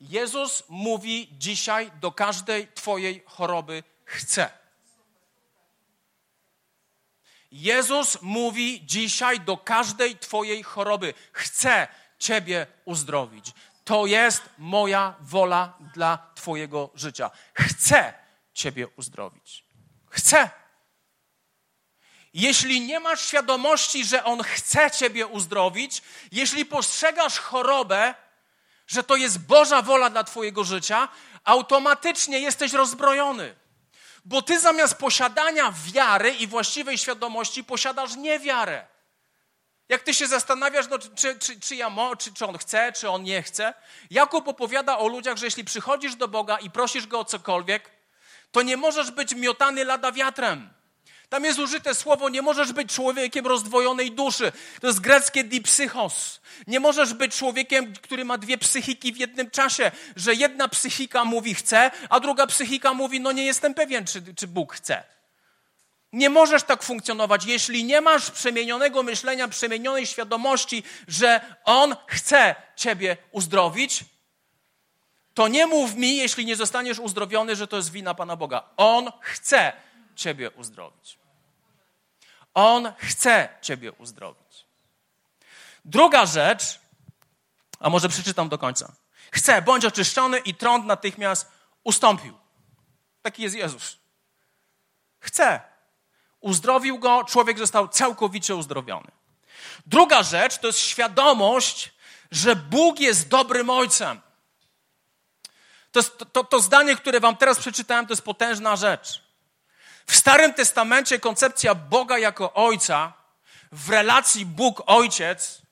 Jezus 0.00 0.62
mówi 0.68 1.28
dzisiaj 1.32 1.90
do 2.00 2.12
każdej 2.12 2.68
Twojej 2.72 3.22
choroby: 3.26 3.82
Chcę. 4.04 4.63
Jezus 7.54 8.22
mówi 8.22 8.86
dzisiaj 8.86 9.40
do 9.40 9.56
każdej 9.56 10.18
Twojej 10.18 10.62
choroby: 10.62 11.14
Chcę 11.32 11.88
Ciebie 12.18 12.66
uzdrowić. 12.84 13.52
To 13.84 14.06
jest 14.06 14.42
moja 14.58 15.14
wola 15.20 15.78
dla 15.94 16.18
Twojego 16.34 16.90
życia. 16.94 17.30
Chcę 17.54 18.14
Ciebie 18.54 18.88
uzdrowić. 18.88 19.64
Chcę. 20.10 20.50
Jeśli 22.34 22.80
nie 22.80 23.00
masz 23.00 23.26
świadomości, 23.26 24.04
że 24.04 24.24
On 24.24 24.42
chce 24.42 24.90
Ciebie 24.90 25.26
uzdrowić, 25.26 26.02
jeśli 26.32 26.64
postrzegasz 26.66 27.38
chorobę, 27.38 28.14
że 28.86 29.02
to 29.02 29.16
jest 29.16 29.38
Boża 29.38 29.82
wola 29.82 30.10
dla 30.10 30.24
Twojego 30.24 30.64
życia, 30.64 31.08
automatycznie 31.44 32.38
jesteś 32.38 32.72
rozbrojony. 32.72 33.63
Bo 34.24 34.42
ty 34.42 34.60
zamiast 34.60 34.94
posiadania 34.94 35.74
wiary 35.92 36.30
i 36.34 36.46
właściwej 36.46 36.98
świadomości 36.98 37.64
posiadasz 37.64 38.16
niewiarę. 38.16 38.86
Jak 39.88 40.02
ty 40.02 40.14
się 40.14 40.26
zastanawiasz, 40.26 40.88
no, 40.88 40.98
czy, 40.98 41.38
czy, 41.38 41.60
czy, 41.60 41.76
ja 41.76 41.90
mo, 41.90 42.16
czy, 42.16 42.34
czy 42.34 42.46
on 42.46 42.58
chce, 42.58 42.92
czy 42.92 43.10
on 43.10 43.22
nie 43.22 43.42
chce, 43.42 43.74
Jakub 44.10 44.48
opowiada 44.48 44.98
o 44.98 45.08
ludziach, 45.08 45.36
że 45.36 45.46
jeśli 45.46 45.64
przychodzisz 45.64 46.16
do 46.16 46.28
Boga 46.28 46.58
i 46.58 46.70
prosisz 46.70 47.06
go 47.06 47.20
o 47.20 47.24
cokolwiek, 47.24 47.90
to 48.52 48.62
nie 48.62 48.76
możesz 48.76 49.10
być 49.10 49.34
miotany 49.34 49.84
lada 49.84 50.12
wiatrem. 50.12 50.70
Tam 51.28 51.44
jest 51.44 51.58
użyte 51.58 51.94
słowo, 51.94 52.28
nie 52.28 52.42
możesz 52.42 52.72
być 52.72 52.92
człowiekiem 52.92 53.46
rozdwojonej 53.46 54.12
duszy. 54.12 54.52
To 54.80 54.86
jest 54.86 55.00
greckie 55.00 55.44
dipsychos. 55.44 56.40
Nie 56.66 56.80
możesz 56.80 57.14
być 57.14 57.36
człowiekiem, 57.36 57.92
który 58.02 58.24
ma 58.24 58.38
dwie 58.38 58.58
psychiki 58.58 59.12
w 59.12 59.16
jednym 59.16 59.50
czasie, 59.50 59.90
że 60.16 60.34
jedna 60.34 60.68
psychika 60.68 61.24
mówi 61.24 61.54
chce, 61.54 61.90
a 62.08 62.20
druga 62.20 62.46
psychika 62.46 62.94
mówi 62.94 63.20
no 63.20 63.32
nie 63.32 63.44
jestem 63.44 63.74
pewien, 63.74 64.04
czy, 64.04 64.34
czy 64.34 64.46
Bóg 64.46 64.74
chce. 64.74 65.02
Nie 66.12 66.30
możesz 66.30 66.62
tak 66.62 66.82
funkcjonować, 66.82 67.44
jeśli 67.44 67.84
nie 67.84 68.00
masz 68.00 68.30
przemienionego 68.30 69.02
myślenia, 69.02 69.48
przemienionej 69.48 70.06
świadomości, 70.06 70.82
że 71.08 71.40
On 71.64 71.96
chce 72.06 72.54
Ciebie 72.76 73.16
uzdrowić, 73.32 74.04
to 75.34 75.48
nie 75.48 75.66
mów 75.66 75.94
mi, 75.94 76.16
jeśli 76.16 76.44
nie 76.44 76.56
zostaniesz 76.56 76.98
uzdrowiony, 76.98 77.56
że 77.56 77.66
to 77.66 77.76
jest 77.76 77.92
wina 77.92 78.14
Pana 78.14 78.36
Boga. 78.36 78.62
On 78.76 79.12
chce 79.20 79.72
Ciebie 80.14 80.50
uzdrowić. 80.50 81.18
On 82.54 82.92
chce 82.98 83.48
Ciebie 83.60 83.92
uzdrowić. 83.92 84.66
Druga 85.84 86.26
rzecz, 86.26 86.80
a 87.80 87.90
może 87.90 88.08
przeczytam 88.08 88.48
do 88.48 88.58
końca. 88.58 88.92
Chce, 89.30 89.62
bądź 89.62 89.84
oczyszczony 89.84 90.38
i 90.38 90.54
trąd 90.54 90.86
natychmiast 90.86 91.52
ustąpił. 91.84 92.38
Taki 93.22 93.42
jest 93.42 93.54
Jezus. 93.54 93.96
Chce. 95.20 95.60
Uzdrowił 96.40 96.98
go, 96.98 97.24
człowiek 97.24 97.58
został 97.58 97.88
całkowicie 97.88 98.56
uzdrowiony. 98.56 99.10
Druga 99.86 100.22
rzecz 100.22 100.58
to 100.58 100.66
jest 100.66 100.78
świadomość, 100.78 101.92
że 102.30 102.56
Bóg 102.56 103.00
jest 103.00 103.28
dobrym 103.28 103.70
ojcem. 103.70 104.20
To, 105.92 105.98
jest, 105.98 106.24
to, 106.32 106.44
to 106.44 106.60
zdanie, 106.60 106.96
które 106.96 107.20
wam 107.20 107.36
teraz 107.36 107.58
przeczytałem, 107.58 108.06
to 108.06 108.12
jest 108.12 108.22
potężna 108.22 108.76
rzecz. 108.76 109.23
W 110.06 110.16
Starym 110.16 110.54
Testamencie 110.54 111.18
koncepcja 111.18 111.74
Boga 111.74 112.18
jako 112.18 112.52
Ojca 112.52 113.12
w 113.72 113.90
relacji 113.90 114.46
Bóg-Ojciec 114.46 115.62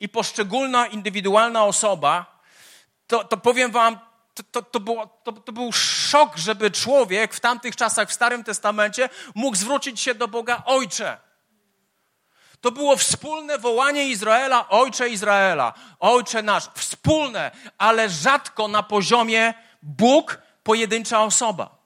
i 0.00 0.08
poszczególna 0.08 0.86
indywidualna 0.86 1.64
osoba, 1.64 2.40
to, 3.06 3.24
to 3.24 3.36
powiem 3.36 3.70
wam, 3.72 3.98
to, 4.34 4.42
to, 4.42 4.62
to, 4.62 4.80
było, 4.80 5.06
to, 5.06 5.32
to 5.32 5.52
był 5.52 5.72
szok, 5.72 6.36
żeby 6.36 6.70
człowiek 6.70 7.34
w 7.34 7.40
tamtych 7.40 7.76
czasach 7.76 8.08
w 8.08 8.12
Starym 8.12 8.44
Testamencie 8.44 9.08
mógł 9.34 9.56
zwrócić 9.56 10.00
się 10.00 10.14
do 10.14 10.28
Boga 10.28 10.62
Ojcze. 10.66 11.18
To 12.60 12.72
było 12.72 12.96
wspólne 12.96 13.58
wołanie 13.58 14.08
Izraela, 14.08 14.68
Ojcze 14.68 15.08
Izraela, 15.08 15.74
Ojcze 16.00 16.42
nasz, 16.42 16.68
wspólne, 16.74 17.50
ale 17.78 18.08
rzadko 18.08 18.68
na 18.68 18.82
poziomie 18.82 19.54
Bóg, 19.82 20.38
pojedyncza 20.62 21.22
osoba. 21.22 21.79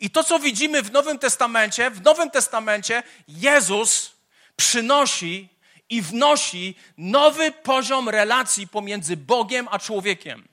I 0.00 0.10
to, 0.10 0.24
co 0.24 0.38
widzimy 0.38 0.82
w 0.82 0.92
Nowym 0.92 1.18
Testamencie, 1.18 1.90
w 1.90 2.02
Nowym 2.02 2.30
Testamencie 2.30 3.02
Jezus 3.28 4.12
przynosi 4.56 5.48
i 5.90 6.02
wnosi 6.02 6.74
nowy 6.98 7.52
poziom 7.52 8.08
relacji 8.08 8.68
pomiędzy 8.68 9.16
Bogiem 9.16 9.68
a 9.70 9.78
człowiekiem. 9.78 10.48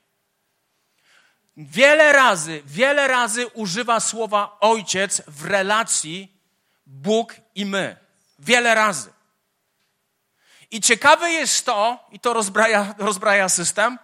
Wiele 1.56 2.12
razy, 2.12 2.62
wiele 2.66 3.08
razy 3.08 3.46
używa 3.46 4.00
słowa 4.00 4.56
ojciec 4.60 5.22
w 5.26 5.44
relacji 5.44 6.32
Bóg 6.86 7.34
i 7.54 7.66
my. 7.66 7.96
Wiele 8.38 8.74
razy. 8.74 9.12
I 10.70 10.80
ciekawe 10.80 11.30
jest 11.30 11.66
to, 11.66 12.08
i 12.12 12.20
to 12.20 12.32
rozbraja, 12.32 12.94
rozbraja 12.98 13.48
system, 13.48 13.98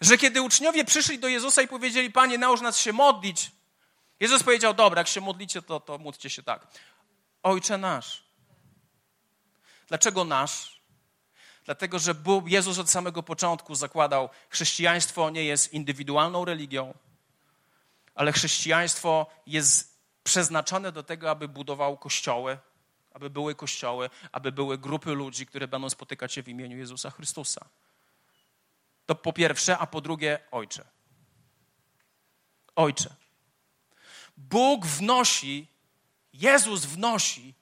że 0.00 0.18
kiedy 0.18 0.42
uczniowie 0.42 0.84
przyszli 0.84 1.18
do 1.18 1.28
Jezusa 1.28 1.62
i 1.62 1.68
powiedzieli, 1.68 2.10
Panie, 2.10 2.38
naucz 2.38 2.60
nas 2.60 2.78
się 2.78 2.92
modlić, 2.92 3.50
Jezus 4.24 4.42
powiedział, 4.42 4.74
dobra, 4.74 5.00
jak 5.00 5.08
się 5.08 5.20
modlicie, 5.20 5.62
to, 5.62 5.80
to 5.80 5.98
módlcie 5.98 6.30
się 6.30 6.42
tak. 6.42 6.66
Ojcze 7.42 7.78
nasz. 7.78 8.24
Dlaczego 9.88 10.24
nasz? 10.24 10.80
Dlatego, 11.64 11.98
że 11.98 12.14
Bóg, 12.14 12.48
Jezus 12.48 12.78
od 12.78 12.90
samego 12.90 13.22
początku 13.22 13.74
zakładał, 13.74 14.28
chrześcijaństwo 14.48 15.30
nie 15.30 15.44
jest 15.44 15.72
indywidualną 15.72 16.44
religią, 16.44 16.94
ale 18.14 18.32
chrześcijaństwo 18.32 19.26
jest 19.46 20.00
przeznaczone 20.22 20.92
do 20.92 21.02
tego, 21.02 21.30
aby 21.30 21.48
budował 21.48 21.98
kościoły, 21.98 22.58
aby 23.12 23.30
były 23.30 23.54
kościoły, 23.54 24.10
aby 24.32 24.52
były 24.52 24.78
grupy 24.78 25.12
ludzi, 25.12 25.46
które 25.46 25.68
będą 25.68 25.90
spotykać 25.90 26.32
się 26.32 26.42
w 26.42 26.48
imieniu 26.48 26.78
Jezusa 26.78 27.10
Chrystusa. 27.10 27.68
To 29.06 29.14
po 29.14 29.32
pierwsze, 29.32 29.78
a 29.78 29.86
po 29.86 30.00
drugie, 30.00 30.38
Ojcze. 30.50 30.84
Ojcze. 32.76 33.23
Bóg 34.36 34.86
wnosi, 34.86 35.66
Jezus 36.32 36.84
wnosi 36.84 37.54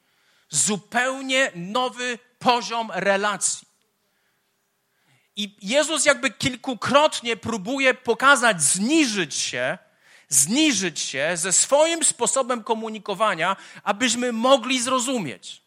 zupełnie 0.49 1.53
nowy 1.55 2.19
poziom 2.39 2.91
relacji. 2.95 3.69
I 5.37 5.57
Jezus 5.63 6.05
jakby 6.05 6.31
kilkukrotnie 6.31 7.37
próbuje 7.37 7.95
pokazać, 7.95 8.63
zniżyć 8.63 9.35
się, 9.35 9.79
zniżyć 10.29 11.01
się 11.01 11.33
ze 11.35 11.53
swoim 11.53 12.05
sposobem 12.05 12.65
komunikowania, 12.65 13.57
abyśmy 13.83 14.33
mogli 14.33 14.83
zrozumieć. 14.83 15.63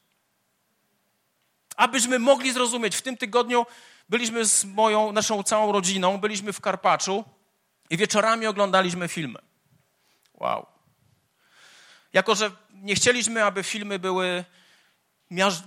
Abyśmy 1.75 2.19
mogli 2.19 2.51
zrozumieć. 2.51 2.95
W 2.95 3.01
tym 3.01 3.17
tygodniu 3.17 3.65
byliśmy 4.09 4.45
z 4.45 4.65
moją, 4.65 5.11
naszą 5.11 5.43
całą 5.43 5.71
rodziną, 5.71 6.17
byliśmy 6.17 6.53
w 6.53 6.61
Karpaczu 6.61 7.23
i 7.89 7.97
wieczorami 7.97 8.47
oglądaliśmy 8.47 9.07
filmy. 9.07 9.39
Wow. 10.33 10.74
Jako, 12.15 12.35
że 12.35 12.51
nie 12.73 12.95
chcieliśmy, 12.95 13.43
aby 13.43 13.63
filmy 13.63 13.99
były, 13.99 14.45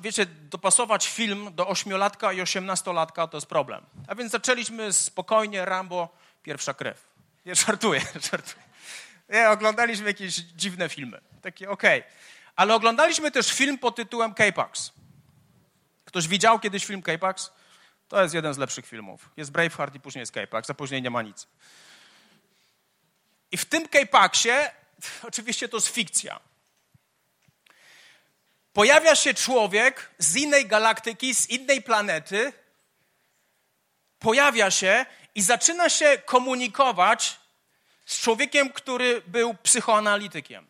wiecie, 0.00 0.26
dopasować 0.26 1.08
film 1.08 1.54
do 1.54 1.68
ośmiolatka 1.68 2.32
i 2.32 2.40
osiemnastolatka 2.40 3.26
to 3.26 3.36
jest 3.36 3.46
problem. 3.46 3.86
A 4.06 4.14
więc 4.14 4.32
zaczęliśmy 4.32 4.92
spokojnie, 4.92 5.64
Rambo, 5.64 6.08
pierwsza 6.42 6.74
krew. 6.74 7.04
Nie, 7.46 7.54
żartuję, 7.66 8.00
żartuję. 8.30 8.64
Nie, 9.28 9.50
oglądaliśmy 9.50 10.06
jakieś 10.06 10.34
dziwne 10.34 10.88
filmy. 10.88 11.20
Takie 11.42 11.70
okej. 11.70 12.00
Okay. 12.00 12.12
Ale 12.56 12.74
oglądaliśmy 12.74 13.30
też 13.30 13.52
film 13.52 13.78
pod 13.78 13.96
tytułem 13.96 14.34
K-Pax. 14.34 14.92
Ktoś 16.04 16.28
widział 16.28 16.58
kiedyś 16.58 16.86
film 16.86 17.02
K-Pax? 17.02 17.52
To 18.08 18.22
jest 18.22 18.34
jeden 18.34 18.54
z 18.54 18.58
lepszych 18.58 18.86
filmów. 18.86 19.30
Jest 19.36 19.50
Braveheart 19.50 19.94
i 19.94 20.00
później 20.00 20.20
jest 20.20 20.32
K-Pax, 20.32 20.70
a 20.70 20.74
później 20.74 21.02
nie 21.02 21.10
ma 21.10 21.22
nic. 21.22 21.46
I 23.52 23.56
w 23.56 23.64
tym 23.64 23.88
K-Paxie 23.88 24.70
oczywiście 25.28 25.68
to 25.68 25.76
jest 25.76 25.88
fikcja. 25.88 26.40
Pojawia 28.72 29.16
się 29.16 29.34
człowiek 29.34 30.10
z 30.18 30.36
innej 30.36 30.66
galaktyki, 30.66 31.34
z 31.34 31.50
innej 31.50 31.82
planety, 31.82 32.52
pojawia 34.18 34.70
się 34.70 35.06
i 35.34 35.42
zaczyna 35.42 35.88
się 35.88 36.18
komunikować 36.24 37.36
z 38.06 38.20
człowiekiem, 38.20 38.72
który 38.72 39.22
był 39.26 39.54
psychoanalitykiem. 39.54 40.66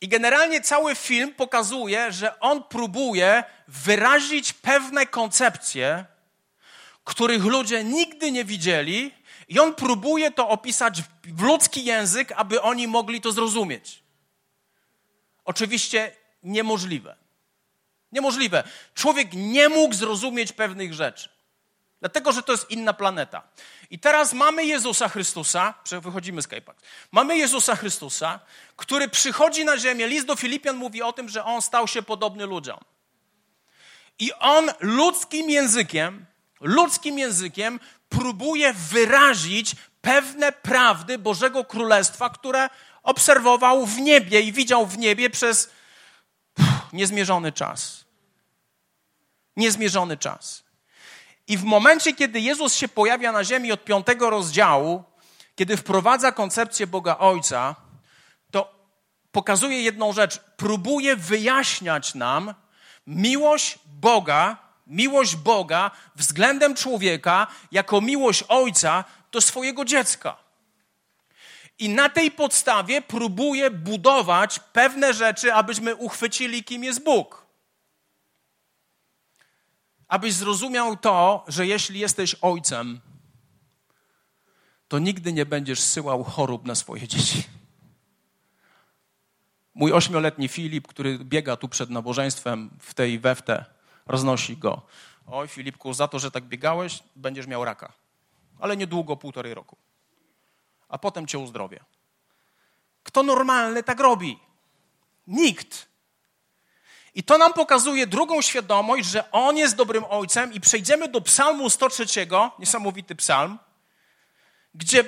I 0.00 0.08
generalnie 0.08 0.60
cały 0.60 0.94
film 0.94 1.34
pokazuje, 1.34 2.12
że 2.12 2.40
on 2.40 2.64
próbuje 2.64 3.44
wyrazić 3.68 4.52
pewne 4.52 5.06
koncepcje, 5.06 6.04
których 7.04 7.44
ludzie 7.44 7.84
nigdy 7.84 8.32
nie 8.32 8.44
widzieli, 8.44 9.14
i 9.48 9.58
on 9.60 9.74
próbuje 9.74 10.30
to 10.30 10.48
opisać 10.48 11.02
w 11.24 11.42
ludzki 11.42 11.84
język, 11.84 12.32
aby 12.32 12.62
oni 12.62 12.88
mogli 12.88 13.20
to 13.20 13.32
zrozumieć. 13.32 14.02
Oczywiście 15.44 16.12
niemożliwe. 16.42 17.16
Niemożliwe. 18.12 18.64
Człowiek 18.94 19.28
nie 19.32 19.68
mógł 19.68 19.94
zrozumieć 19.94 20.52
pewnych 20.52 20.94
rzeczy. 20.94 21.28
Dlatego, 22.00 22.32
że 22.32 22.42
to 22.42 22.52
jest 22.52 22.70
inna 22.70 22.92
planeta. 22.92 23.42
I 23.90 23.98
teraz 23.98 24.32
mamy 24.32 24.64
Jezusa 24.64 25.08
Chrystusa, 25.08 25.74
wychodzimy 26.02 26.42
z 26.42 26.48
Kajpak. 26.48 26.76
Mamy 27.12 27.38
Jezusa 27.38 27.76
Chrystusa, 27.76 28.40
który 28.76 29.08
przychodzi 29.08 29.64
na 29.64 29.78
ziemię. 29.78 30.06
List 30.06 30.26
do 30.26 30.36
Filipian 30.36 30.76
mówi 30.76 31.02
o 31.02 31.12
tym, 31.12 31.28
że 31.28 31.44
on 31.44 31.62
stał 31.62 31.88
się 31.88 32.02
podobny 32.02 32.46
ludziom. 32.46 32.78
I 34.18 34.32
on 34.32 34.70
ludzkim 34.80 35.50
językiem, 35.50 36.26
ludzkim 36.60 37.18
językiem 37.18 37.80
próbuje 38.08 38.72
wyrazić 38.72 39.76
pewne 40.00 40.52
prawdy 40.52 41.18
Bożego 41.18 41.64
Królestwa, 41.64 42.30
które 42.30 42.68
obserwował 43.02 43.86
w 43.86 43.98
niebie 43.98 44.40
i 44.40 44.52
widział 44.52 44.86
w 44.86 44.98
niebie 44.98 45.30
przez 45.30 45.70
niezmierzony 46.92 47.52
czas. 47.52 48.04
Niezmierzony 49.56 50.16
czas. 50.16 50.64
I 51.48 51.58
w 51.58 51.64
momencie, 51.64 52.14
kiedy 52.14 52.40
Jezus 52.40 52.74
się 52.74 52.88
pojawia 52.88 53.32
na 53.32 53.44
ziemi 53.44 53.72
od 53.72 53.84
piątego 53.84 54.30
rozdziału, 54.30 55.04
kiedy 55.56 55.76
wprowadza 55.76 56.32
koncepcję 56.32 56.86
Boga 56.86 57.18
Ojca, 57.18 57.74
to 58.50 58.74
pokazuje 59.32 59.82
jedną 59.82 60.12
rzecz. 60.12 60.40
Próbuje 60.56 61.16
wyjaśniać 61.16 62.14
nam 62.14 62.54
miłość 63.06 63.78
Boga, 63.86 64.65
miłość 64.86 65.36
Boga 65.36 65.90
względem 66.16 66.74
człowieka, 66.74 67.46
jako 67.72 68.00
miłość 68.00 68.44
Ojca 68.48 69.04
do 69.32 69.40
swojego 69.40 69.84
dziecka. 69.84 70.36
I 71.78 71.88
na 71.88 72.08
tej 72.08 72.30
podstawie 72.30 73.02
próbuje 73.02 73.70
budować 73.70 74.58
pewne 74.58 75.14
rzeczy, 75.14 75.54
abyśmy 75.54 75.96
uchwycili, 75.96 76.64
kim 76.64 76.84
jest 76.84 77.04
Bóg. 77.04 77.46
Abyś 80.08 80.32
zrozumiał 80.32 80.96
to, 80.96 81.44
że 81.48 81.66
jeśli 81.66 82.00
jesteś 82.00 82.36
ojcem, 82.40 83.00
to 84.88 84.98
nigdy 84.98 85.32
nie 85.32 85.46
będziesz 85.46 85.80
syłał 85.80 86.24
chorób 86.24 86.66
na 86.66 86.74
swoje 86.74 87.08
dzieci. 87.08 87.42
Mój 89.74 89.92
ośmioletni 89.92 90.48
Filip, 90.48 90.86
który 90.86 91.18
biega 91.18 91.56
tu 91.56 91.68
przed 91.68 91.90
nabożeństwem 91.90 92.70
w 92.80 92.94
tej 92.94 93.18
weftę, 93.18 93.64
roznosi 94.06 94.56
go. 94.56 94.82
Oj, 95.26 95.48
Filipku, 95.48 95.94
za 95.94 96.08
to, 96.08 96.18
że 96.18 96.30
tak 96.30 96.44
biegałeś, 96.44 97.02
będziesz 97.16 97.46
miał 97.46 97.64
raka. 97.64 97.92
Ale 98.60 98.76
niedługo, 98.76 99.16
półtorej 99.16 99.54
roku. 99.54 99.76
A 100.88 100.98
potem 100.98 101.26
cię 101.26 101.38
uzdrowię. 101.38 101.84
Kto 103.02 103.22
normalny 103.22 103.82
tak 103.82 104.00
robi? 104.00 104.38
Nikt. 105.26 105.88
I 107.14 107.22
to 107.22 107.38
nam 107.38 107.52
pokazuje 107.52 108.06
drugą 108.06 108.42
świadomość, 108.42 109.08
że 109.08 109.30
On 109.30 109.56
jest 109.56 109.76
dobrym 109.76 110.04
ojcem 110.08 110.52
i 110.52 110.60
przejdziemy 110.60 111.08
do 111.08 111.20
psalmu 111.20 111.70
103, 111.70 112.04
niesamowity 112.58 113.14
psalm, 113.14 113.58
gdzie 114.74 115.04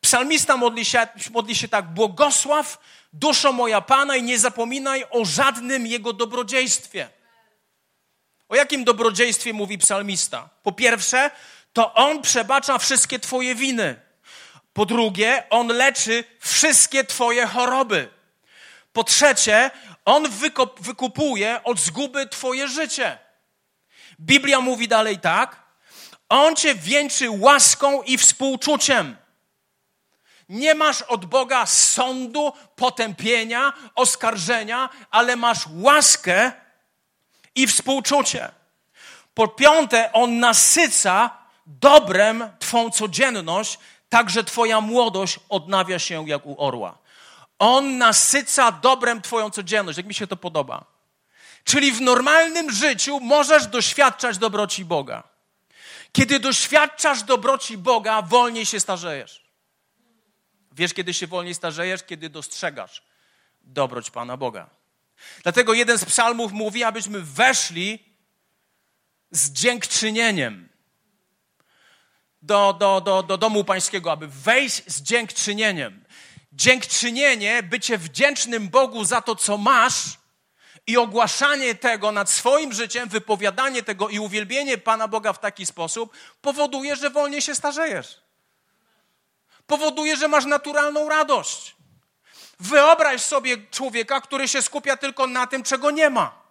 psalmista 0.00 0.56
modli 0.56 0.84
się, 0.84 1.06
modli 1.30 1.54
się 1.54 1.68
tak, 1.68 1.94
błogosław 1.94 2.78
duszo 3.12 3.52
moja 3.52 3.80
Pana 3.80 4.16
i 4.16 4.22
nie 4.22 4.38
zapominaj 4.38 5.04
o 5.10 5.24
żadnym 5.24 5.86
Jego 5.86 6.12
dobrodziejstwie. 6.12 7.08
O 8.52 8.54
jakim 8.54 8.84
dobrodziejstwie 8.84 9.52
mówi 9.52 9.78
psalmista? 9.78 10.48
Po 10.62 10.72
pierwsze, 10.72 11.30
to 11.72 11.94
On 11.94 12.22
przebacza 12.22 12.78
wszystkie 12.78 13.18
Twoje 13.18 13.54
winy. 13.54 14.00
Po 14.72 14.86
drugie, 14.86 15.44
On 15.50 15.68
leczy 15.68 16.24
wszystkie 16.40 17.04
Twoje 17.04 17.46
choroby. 17.46 18.08
Po 18.92 19.04
trzecie, 19.04 19.70
On 20.04 20.30
wykupuje 20.80 21.60
od 21.64 21.80
zguby 21.80 22.26
Twoje 22.26 22.68
życie. 22.68 23.18
Biblia 24.20 24.60
mówi 24.60 24.88
dalej 24.88 25.18
tak. 25.18 25.62
On 26.28 26.56
Cię 26.56 26.74
wieńczy 26.74 27.30
łaską 27.30 28.02
i 28.02 28.18
współczuciem. 28.18 29.16
Nie 30.48 30.74
masz 30.74 31.02
od 31.02 31.24
Boga 31.24 31.66
sądu, 31.66 32.52
potępienia, 32.76 33.72
oskarżenia, 33.94 34.88
ale 35.10 35.36
masz 35.36 35.58
łaskę 35.74 36.61
i 37.54 37.66
współczucie. 37.66 38.50
Po 39.34 39.48
piąte, 39.48 40.12
On 40.12 40.38
nasyca 40.38 41.30
dobrem 41.66 42.50
Twą 42.58 42.90
codzienność, 42.90 43.78
tak 44.08 44.30
że 44.30 44.44
Twoja 44.44 44.80
młodość 44.80 45.40
odnawia 45.48 45.98
się 45.98 46.28
jak 46.28 46.46
u 46.46 46.64
orła. 46.64 46.98
On 47.58 47.98
nasyca 47.98 48.72
dobrem 48.72 49.22
Twoją 49.22 49.50
codzienność, 49.50 49.96
jak 49.96 50.06
mi 50.06 50.14
się 50.14 50.26
to 50.26 50.36
podoba. 50.36 50.84
Czyli 51.64 51.92
w 51.92 52.00
normalnym 52.00 52.70
życiu 52.70 53.20
możesz 53.20 53.66
doświadczać 53.66 54.38
dobroci 54.38 54.84
Boga. 54.84 55.22
Kiedy 56.12 56.40
doświadczasz 56.40 57.22
dobroci 57.22 57.78
Boga, 57.78 58.22
wolniej 58.22 58.66
się 58.66 58.80
starzejesz. 58.80 59.42
Wiesz, 60.72 60.94
kiedy 60.94 61.14
się 61.14 61.26
wolniej 61.26 61.54
starzejesz? 61.54 62.02
Kiedy 62.02 62.28
dostrzegasz 62.28 63.02
dobroć 63.62 64.10
Pana 64.10 64.36
Boga. 64.36 64.70
Dlatego 65.42 65.74
jeden 65.74 65.98
z 65.98 66.04
psalmów 66.04 66.52
mówi, 66.52 66.84
abyśmy 66.84 67.20
weszli 67.20 67.98
z 69.30 69.50
dziękczynieniem 69.50 70.68
do, 72.42 72.72
do, 72.72 73.00
do, 73.00 73.22
do 73.22 73.38
domu 73.38 73.64
pańskiego, 73.64 74.12
aby 74.12 74.28
wejść 74.28 74.82
z 74.86 75.02
dziękczynieniem. 75.02 76.04
Dziękczynienie, 76.52 77.62
bycie 77.62 77.98
wdzięcznym 77.98 78.68
Bogu 78.68 79.04
za 79.04 79.22
to, 79.22 79.36
co 79.36 79.58
masz 79.58 80.18
i 80.86 80.96
ogłaszanie 80.96 81.74
tego 81.74 82.12
nad 82.12 82.30
swoim 82.30 82.72
życiem, 82.72 83.08
wypowiadanie 83.08 83.82
tego 83.82 84.08
i 84.08 84.18
uwielbienie 84.18 84.78
Pana 84.78 85.08
Boga 85.08 85.32
w 85.32 85.38
taki 85.38 85.66
sposób 85.66 86.16
powoduje, 86.40 86.96
że 86.96 87.10
wolniej 87.10 87.42
się 87.42 87.54
starzejesz. 87.54 88.20
Powoduje, 89.66 90.16
że 90.16 90.28
masz 90.28 90.44
naturalną 90.44 91.08
radość. 91.08 91.76
Wyobraź 92.62 93.22
sobie 93.22 93.56
człowieka, 93.70 94.20
który 94.20 94.48
się 94.48 94.62
skupia 94.62 94.96
tylko 94.96 95.26
na 95.26 95.46
tym, 95.46 95.62
czego 95.62 95.90
nie 95.90 96.10
ma. 96.10 96.42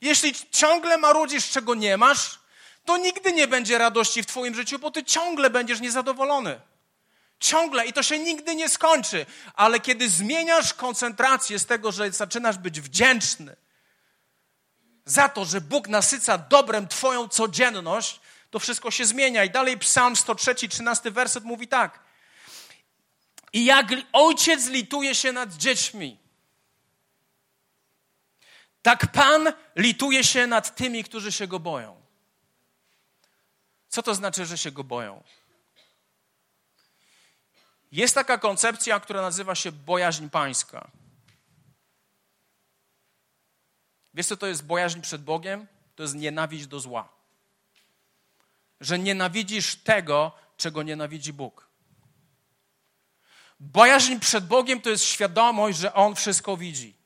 Jeśli 0.00 0.34
ciągle 0.50 0.98
marudzisz, 0.98 1.50
czego 1.50 1.74
nie 1.74 1.96
masz, 1.96 2.38
to 2.84 2.96
nigdy 2.96 3.32
nie 3.32 3.48
będzie 3.48 3.78
radości 3.78 4.22
w 4.22 4.26
Twoim 4.26 4.54
życiu, 4.54 4.78
bo 4.78 4.90
Ty 4.90 5.04
ciągle 5.04 5.50
będziesz 5.50 5.80
niezadowolony. 5.80 6.60
Ciągle 7.40 7.86
i 7.86 7.92
to 7.92 8.02
się 8.02 8.18
nigdy 8.18 8.54
nie 8.54 8.68
skończy. 8.68 9.26
Ale 9.54 9.80
kiedy 9.80 10.08
zmieniasz 10.08 10.74
koncentrację 10.74 11.58
z 11.58 11.66
tego, 11.66 11.92
że 11.92 12.12
zaczynasz 12.12 12.58
być 12.58 12.80
wdzięczny 12.80 13.56
za 15.04 15.28
to, 15.28 15.44
że 15.44 15.60
Bóg 15.60 15.88
nasyca 15.88 16.38
dobrem 16.38 16.88
Twoją 16.88 17.28
codzienność, 17.28 18.20
to 18.50 18.58
wszystko 18.58 18.90
się 18.90 19.06
zmienia. 19.06 19.44
I 19.44 19.50
dalej 19.50 19.78
Psalm 19.78 20.16
103, 20.16 20.54
13 20.54 21.10
werset 21.10 21.44
mówi 21.44 21.68
tak. 21.68 22.11
I 23.52 23.64
jak 23.64 23.86
ojciec 24.12 24.66
lituje 24.66 25.14
się 25.14 25.32
nad 25.32 25.54
dziećmi, 25.54 26.18
tak 28.82 29.12
Pan 29.12 29.52
lituje 29.76 30.24
się 30.24 30.46
nad 30.46 30.76
tymi, 30.76 31.04
którzy 31.04 31.32
się 31.32 31.46
go 31.46 31.60
boją. 31.60 32.02
Co 33.88 34.02
to 34.02 34.14
znaczy, 34.14 34.46
że 34.46 34.58
się 34.58 34.70
go 34.70 34.84
boją? 34.84 35.22
Jest 37.92 38.14
taka 38.14 38.38
koncepcja, 38.38 39.00
która 39.00 39.22
nazywa 39.22 39.54
się 39.54 39.72
bojaźń 39.72 40.28
pańska. 40.28 40.90
Wiesz, 44.14 44.26
co 44.26 44.36
to 44.36 44.46
jest 44.46 44.64
bojaźń 44.64 45.00
przed 45.00 45.24
Bogiem? 45.24 45.66
To 45.96 46.02
jest 46.02 46.14
nienawiść 46.14 46.66
do 46.66 46.80
zła. 46.80 47.08
Że 48.80 48.98
nienawidzisz 48.98 49.76
tego, 49.76 50.32
czego 50.56 50.82
nienawidzi 50.82 51.32
Bóg. 51.32 51.71
Bojaźń 53.62 54.18
przed 54.18 54.46
Bogiem 54.46 54.80
to 54.80 54.90
jest 54.90 55.04
świadomość, 55.04 55.78
że 55.78 55.94
On 55.94 56.14
wszystko 56.14 56.56
widzi. 56.56 56.96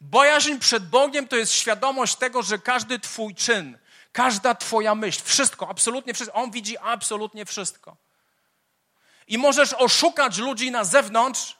Bojaźń 0.00 0.58
przed 0.58 0.88
Bogiem 0.88 1.28
to 1.28 1.36
jest 1.36 1.52
świadomość 1.52 2.16
tego, 2.16 2.42
że 2.42 2.58
każdy 2.58 2.98
Twój 2.98 3.34
czyn, 3.34 3.78
każda 4.12 4.54
Twoja 4.54 4.94
myśl, 4.94 5.22
wszystko, 5.24 5.68
absolutnie 5.68 6.14
wszystko, 6.14 6.36
On 6.36 6.50
widzi 6.50 6.78
absolutnie 6.78 7.44
wszystko. 7.44 7.96
I 9.26 9.38
możesz 9.38 9.72
oszukać 9.72 10.38
ludzi 10.38 10.70
na 10.70 10.84
zewnątrz, 10.84 11.56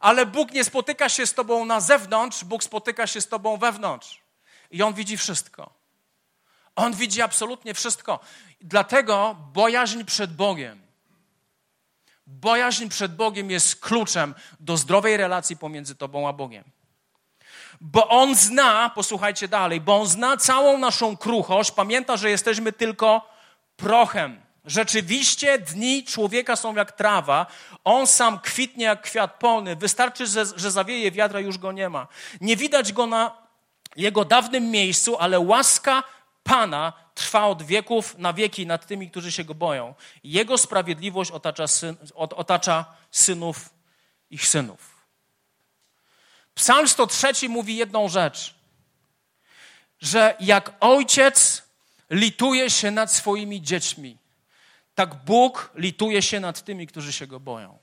ale 0.00 0.26
Bóg 0.26 0.52
nie 0.52 0.64
spotyka 0.64 1.08
się 1.08 1.26
z 1.26 1.34
Tobą 1.34 1.64
na 1.64 1.80
zewnątrz, 1.80 2.44
Bóg 2.44 2.64
spotyka 2.64 3.06
się 3.06 3.20
z 3.20 3.28
Tobą 3.28 3.56
wewnątrz. 3.56 4.22
I 4.70 4.82
On 4.82 4.94
widzi 4.94 5.16
wszystko. 5.16 5.70
On 6.76 6.94
widzi 6.94 7.22
absolutnie 7.22 7.74
wszystko. 7.74 8.20
Dlatego 8.60 9.36
bojaźń 9.52 10.04
przed 10.04 10.36
Bogiem. 10.36 10.87
Bojaźń 12.28 12.88
przed 12.88 13.16
Bogiem 13.16 13.50
jest 13.50 13.80
kluczem 13.80 14.34
do 14.60 14.76
zdrowej 14.76 15.16
relacji 15.16 15.56
pomiędzy 15.56 15.94
Tobą 15.94 16.28
a 16.28 16.32
Bogiem. 16.32 16.64
Bo 17.80 18.08
On 18.08 18.34
zna, 18.34 18.90
posłuchajcie 18.90 19.48
dalej, 19.48 19.80
bo 19.80 19.96
On 19.96 20.06
zna 20.06 20.36
całą 20.36 20.78
naszą 20.78 21.16
kruchość, 21.16 21.70
pamięta, 21.70 22.16
że 22.16 22.30
jesteśmy 22.30 22.72
tylko 22.72 23.28
prochem. 23.76 24.40
Rzeczywiście 24.64 25.58
dni 25.58 26.04
człowieka 26.04 26.56
są 26.56 26.74
jak 26.74 26.92
trawa, 26.92 27.46
on 27.84 28.06
sam 28.06 28.38
kwitnie 28.38 28.84
jak 28.84 29.02
kwiat 29.02 29.38
polny. 29.38 29.76
Wystarczy, 29.76 30.26
że, 30.26 30.44
że 30.56 30.70
zawieje 30.70 31.10
wiadra, 31.10 31.40
już 31.40 31.58
go 31.58 31.72
nie 31.72 31.88
ma. 31.88 32.06
Nie 32.40 32.56
widać 32.56 32.92
go 32.92 33.06
na 33.06 33.36
jego 33.96 34.24
dawnym 34.24 34.70
miejscu, 34.70 35.16
ale 35.18 35.40
łaska 35.40 36.02
Pana 36.42 36.92
trwa 37.18 37.46
od 37.46 37.62
wieków 37.62 38.18
na 38.18 38.32
wieki 38.32 38.66
nad 38.66 38.86
tymi, 38.86 39.10
którzy 39.10 39.32
się 39.32 39.44
go 39.44 39.54
boją. 39.54 39.94
Jego 40.24 40.58
sprawiedliwość 40.58 41.30
otacza, 41.30 41.66
syn, 41.66 41.96
otacza 42.14 42.84
synów 43.10 43.70
ich 44.30 44.46
synów. 44.46 45.06
Psalm 46.54 46.88
103 46.88 47.48
mówi 47.48 47.76
jedną 47.76 48.08
rzecz, 48.08 48.54
że 50.00 50.36
jak 50.40 50.72
ojciec 50.80 51.62
lituje 52.10 52.70
się 52.70 52.90
nad 52.90 53.12
swoimi 53.12 53.62
dziećmi, 53.62 54.18
tak 54.94 55.14
Bóg 55.14 55.70
lituje 55.74 56.22
się 56.22 56.40
nad 56.40 56.64
tymi, 56.64 56.86
którzy 56.86 57.12
się 57.12 57.26
go 57.26 57.40
boją. 57.40 57.78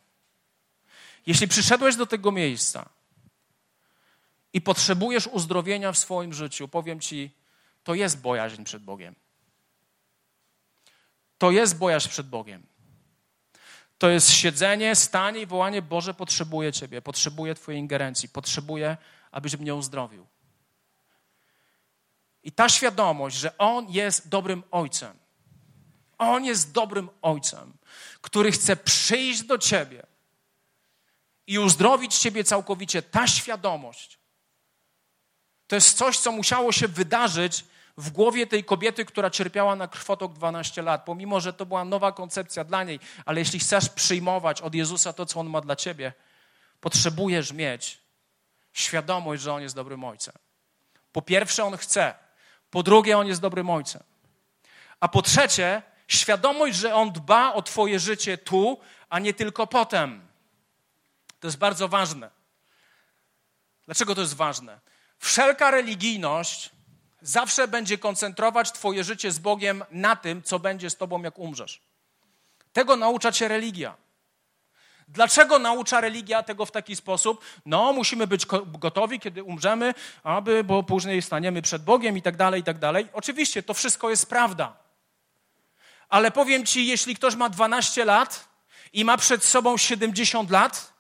Jeśli 1.26 1.48
przyszedłeś 1.48 1.96
do 1.96 2.06
tego 2.06 2.32
miejsca 2.32 2.90
i 4.54 4.62
potrzebujesz 4.62 5.28
uzdrowienia 5.28 5.92
w 5.92 5.98
swoim 5.98 6.34
życiu, 6.34 6.68
powiem 6.68 7.00
ci, 7.00 7.32
to 7.84 7.94
jest 7.94 8.22
bojaźń 8.22 8.64
przed 8.64 8.84
Bogiem. 8.84 9.16
To 11.38 11.52
jest 11.52 11.78
bojaźń 11.78 12.10
przed 12.10 12.30
Bogiem. 12.30 12.68
To 13.98 14.10
jest 14.10 14.32
siedzenie, 14.32 14.96
stanie 14.96 15.42
i 15.42 15.46
wołanie: 15.46 15.82
Boże, 15.82 16.14
potrzebuję 16.14 16.74
Ciebie, 16.74 17.02
potrzebuję 17.02 17.56
Twojej 17.56 17.80
ingerencji, 17.82 18.30
potrzebuję, 18.30 18.98
abyś 19.32 19.58
mnie 19.58 19.76
uzdrowił. 19.76 20.28
I 22.44 22.52
ta 22.52 22.70
świadomość, 22.70 23.38
że 23.38 23.58
On 23.58 23.90
jest 23.90 24.30
dobrym 24.30 24.64
Ojcem, 24.72 25.18
On 26.18 26.46
jest 26.46 26.72
dobrym 26.72 27.10
ojcem, 27.22 27.74
który 28.22 28.52
chce 28.52 28.76
przyjść 28.76 29.44
do 29.44 29.58
ciebie 29.58 30.06
i 31.48 31.60
uzdrowić 31.60 32.18
ciebie 32.18 32.44
całkowicie. 32.44 33.02
Ta 33.02 33.28
świadomość 33.28 34.20
to 35.68 35.76
jest 35.76 35.98
coś, 35.98 36.20
co 36.20 36.32
musiało 36.32 36.72
się 36.72 36.88
wydarzyć 36.88 37.66
w 37.98 38.10
głowie 38.10 38.48
tej 38.48 38.64
kobiety, 38.64 39.06
która 39.06 39.30
cierpiała 39.30 39.76
na 39.76 39.88
krwotok 39.88 40.34
12 40.34 40.82
lat, 40.82 41.06
pomimo 41.06 41.40
że 41.40 41.54
to 41.54 41.66
była 41.66 41.86
nowa 41.86 42.12
koncepcja 42.12 42.64
dla 42.64 42.84
niej, 42.84 43.00
ale 43.26 43.42
jeśli 43.42 43.60
chcesz 43.60 43.90
przyjmować 43.90 44.62
od 44.62 44.76
Jezusa 44.76 45.14
to, 45.14 45.26
co 45.26 45.40
On 45.40 45.50
ma 45.50 45.62
dla 45.62 45.76
ciebie, 45.76 46.14
potrzebujesz 46.82 47.52
mieć 47.52 48.02
świadomość, 48.74 49.42
że 49.42 49.54
On 49.54 49.62
jest 49.62 49.76
dobrym 49.76 50.04
ojcem. 50.04 50.34
Po 51.12 51.22
pierwsze, 51.22 51.64
On 51.64 51.78
chce. 51.78 52.14
Po 52.72 52.84
drugie, 52.84 53.18
On 53.18 53.28
jest 53.28 53.42
dobrym 53.42 53.70
ojcem. 53.70 54.04
A 55.00 55.08
po 55.08 55.22
trzecie, 55.22 55.82
świadomość, 56.08 56.76
że 56.76 56.96
On 56.96 57.12
dba 57.12 57.54
o 57.54 57.62
Twoje 57.62 58.00
życie 58.00 58.38
tu, 58.38 58.80
a 59.10 59.20
nie 59.20 59.34
tylko 59.34 59.68
potem. 59.68 60.28
To 61.40 61.48
jest 61.48 61.58
bardzo 61.58 61.88
ważne. 61.88 62.30
Dlaczego 63.86 64.16
to 64.16 64.22
jest 64.22 64.36
ważne? 64.36 64.80
Wszelka 65.20 65.72
religijność 65.72 66.75
zawsze 67.26 67.68
będzie 67.68 67.98
koncentrować 67.98 68.72
Twoje 68.72 69.04
życie 69.04 69.32
z 69.32 69.40
Bogiem 69.40 69.84
na 69.92 70.16
tym, 70.16 70.44
co 70.44 70.60
będzie 70.60 70.90
z 70.90 70.96
Tobą, 70.96 71.22
jak 71.22 71.40
umrzesz. 71.40 71.82
Tego 72.74 72.96
naucza 72.96 73.32
Cię 73.32 73.48
religia. 73.48 73.96
Dlaczego 75.08 75.60
naucza 75.60 76.02
religia 76.02 76.44
tego 76.44 76.66
w 76.66 76.72
taki 76.72 76.96
sposób? 76.96 77.46
No, 77.66 77.94
musimy 77.94 78.28
być 78.28 78.46
gotowi, 78.80 79.20
kiedy 79.20 79.44
umrzemy, 79.44 79.94
aby, 80.24 80.64
bo 80.64 80.84
później 80.84 81.22
staniemy 81.22 81.62
przed 81.62 81.84
Bogiem 81.84 82.18
i 82.18 82.22
tak 82.22 82.36
dalej, 82.36 82.62
i 82.62 82.64
tak 82.64 82.80
dalej. 82.80 83.08
Oczywiście, 83.14 83.64
to 83.64 83.74
wszystko 83.74 84.10
jest 84.10 84.30
prawda. 84.30 84.78
Ale 86.10 86.32
powiem 86.32 86.66
Ci, 86.66 86.88
jeśli 86.88 87.16
ktoś 87.16 87.36
ma 87.36 87.50
12 87.50 88.06
lat 88.06 88.48
i 88.94 89.06
ma 89.06 89.18
przed 89.18 89.44
sobą 89.44 89.78
70 89.78 90.50
lat, 90.50 90.94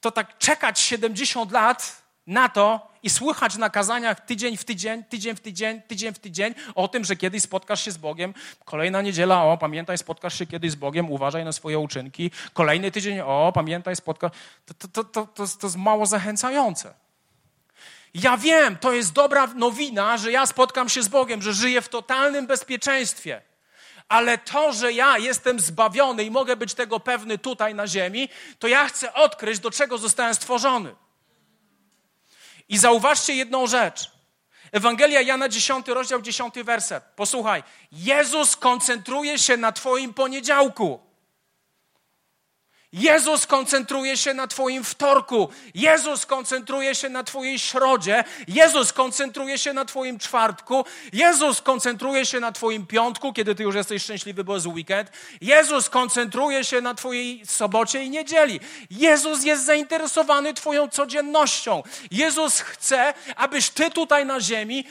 to 0.00 0.10
tak 0.10 0.38
czekać 0.38 0.80
70 0.80 1.52
lat 1.52 2.02
na 2.28 2.48
to 2.48 2.88
i 3.02 3.10
słuchać 3.10 3.56
na 3.56 3.70
kazaniach 3.70 4.20
tydzień 4.20 4.56
w 4.56 4.64
tydzień, 4.64 5.04
tydzień 5.04 5.36
w 5.36 5.40
tydzień, 5.40 5.82
tydzień 5.82 6.14
w 6.14 6.18
tydzień 6.18 6.54
o 6.74 6.88
tym, 6.88 7.04
że 7.04 7.16
kiedyś 7.16 7.42
spotkasz 7.42 7.84
się 7.84 7.90
z 7.90 7.96
Bogiem. 7.96 8.34
Kolejna 8.64 9.02
niedziela, 9.02 9.44
o, 9.44 9.58
pamiętaj, 9.58 9.98
spotkasz 9.98 10.38
się 10.38 10.46
kiedyś 10.46 10.70
z 10.70 10.74
Bogiem, 10.74 11.10
uważaj 11.10 11.44
na 11.44 11.52
swoje 11.52 11.78
uczynki. 11.78 12.30
Kolejny 12.52 12.90
tydzień, 12.90 13.20
o, 13.20 13.52
pamiętaj, 13.54 13.96
spotkasz. 13.96 14.32
To, 14.66 14.74
to, 14.74 15.04
to, 15.04 15.26
to, 15.26 15.46
to 15.58 15.66
jest 15.66 15.76
mało 15.76 16.06
zachęcające. 16.06 16.94
Ja 18.14 18.36
wiem, 18.36 18.76
to 18.76 18.92
jest 18.92 19.12
dobra 19.12 19.46
nowina, 19.46 20.16
że 20.16 20.32
ja 20.32 20.46
spotkam 20.46 20.88
się 20.88 21.02
z 21.02 21.08
Bogiem, 21.08 21.42
że 21.42 21.52
żyję 21.52 21.82
w 21.82 21.88
totalnym 21.88 22.46
bezpieczeństwie. 22.46 23.42
Ale 24.08 24.38
to, 24.38 24.72
że 24.72 24.92
ja 24.92 25.18
jestem 25.18 25.60
zbawiony 25.60 26.24
i 26.24 26.30
mogę 26.30 26.56
być 26.56 26.74
tego 26.74 27.00
pewny 27.00 27.38
tutaj 27.38 27.74
na 27.74 27.86
ziemi, 27.86 28.28
to 28.58 28.68
ja 28.68 28.86
chcę 28.86 29.14
odkryć, 29.14 29.58
do 29.58 29.70
czego 29.70 29.98
zostałem 29.98 30.34
stworzony. 30.34 30.94
I 32.68 32.78
zauważcie 32.78 33.34
jedną 33.34 33.66
rzecz. 33.66 34.10
Ewangelia 34.72 35.20
Jana 35.20 35.48
10, 35.48 35.88
rozdział 35.88 36.22
10, 36.22 36.54
werset. 36.64 37.04
Posłuchaj. 37.16 37.62
Jezus 37.92 38.56
koncentruje 38.56 39.38
się 39.38 39.56
na 39.56 39.72
Twoim 39.72 40.14
poniedziałku. 40.14 41.07
Jezus 42.92 43.46
koncentruje 43.46 44.16
się 44.16 44.34
na 44.34 44.46
Twoim 44.46 44.84
wtorku, 44.84 45.48
Jezus 45.74 46.26
koncentruje 46.26 46.94
się 46.94 47.08
na 47.08 47.24
Twojej 47.24 47.58
środzie, 47.58 48.24
Jezus 48.48 48.92
koncentruje 48.92 49.58
się 49.58 49.72
na 49.72 49.84
Twoim 49.84 50.18
czwartku, 50.18 50.84
Jezus 51.12 51.62
koncentruje 51.62 52.26
się 52.26 52.40
na 52.40 52.52
Twoim 52.52 52.86
piątku, 52.86 53.32
kiedy 53.32 53.54
Ty 53.54 53.62
już 53.62 53.74
jesteś 53.74 54.02
szczęśliwy, 54.02 54.44
bo 54.44 54.54
jest 54.54 54.66
weekend, 54.66 55.10
Jezus 55.40 55.88
koncentruje 55.88 56.64
się 56.64 56.80
na 56.80 56.94
Twojej 56.94 57.46
sobocie 57.46 58.04
i 58.04 58.10
niedzieli. 58.10 58.60
Jezus 58.90 59.44
jest 59.44 59.64
zainteresowany 59.64 60.54
Twoją 60.54 60.88
codziennością. 60.88 61.82
Jezus 62.10 62.60
chce, 62.60 63.14
abyś 63.36 63.70
Ty 63.70 63.90
tutaj 63.90 64.26
na 64.26 64.40
ziemi 64.40 64.84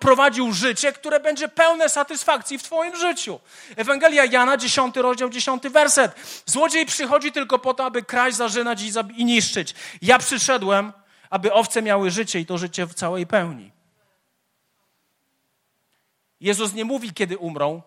prowadził 0.00 0.52
życie, 0.52 0.92
które 0.92 1.20
będzie 1.20 1.48
pełne 1.48 1.88
satysfakcji 1.88 2.58
w 2.58 2.62
Twoim 2.62 2.96
życiu. 2.96 3.40
Ewangelia 3.76 4.24
Jana, 4.24 4.56
10 4.56 4.96
rozdział, 4.96 5.30
10 5.30 5.62
werset. 5.68 6.12
Złodziej 6.46 6.86
przychodzi 6.86 7.15
przychodzi 7.18 7.32
tylko 7.32 7.58
po 7.58 7.74
to, 7.74 7.84
aby 7.84 8.02
kraść, 8.02 8.36
zarzynać 8.36 8.82
i, 8.82 8.92
i 9.16 9.24
niszczyć. 9.24 9.74
Ja 10.02 10.18
przyszedłem, 10.18 10.92
aby 11.30 11.52
owce 11.52 11.82
miały 11.82 12.10
życie 12.10 12.40
i 12.40 12.46
to 12.46 12.58
życie 12.58 12.86
w 12.86 12.94
całej 12.94 13.26
pełni. 13.26 13.72
Jezus 16.40 16.72
nie 16.72 16.84
mówi, 16.84 17.12
kiedy 17.12 17.38
umrą. 17.38 17.82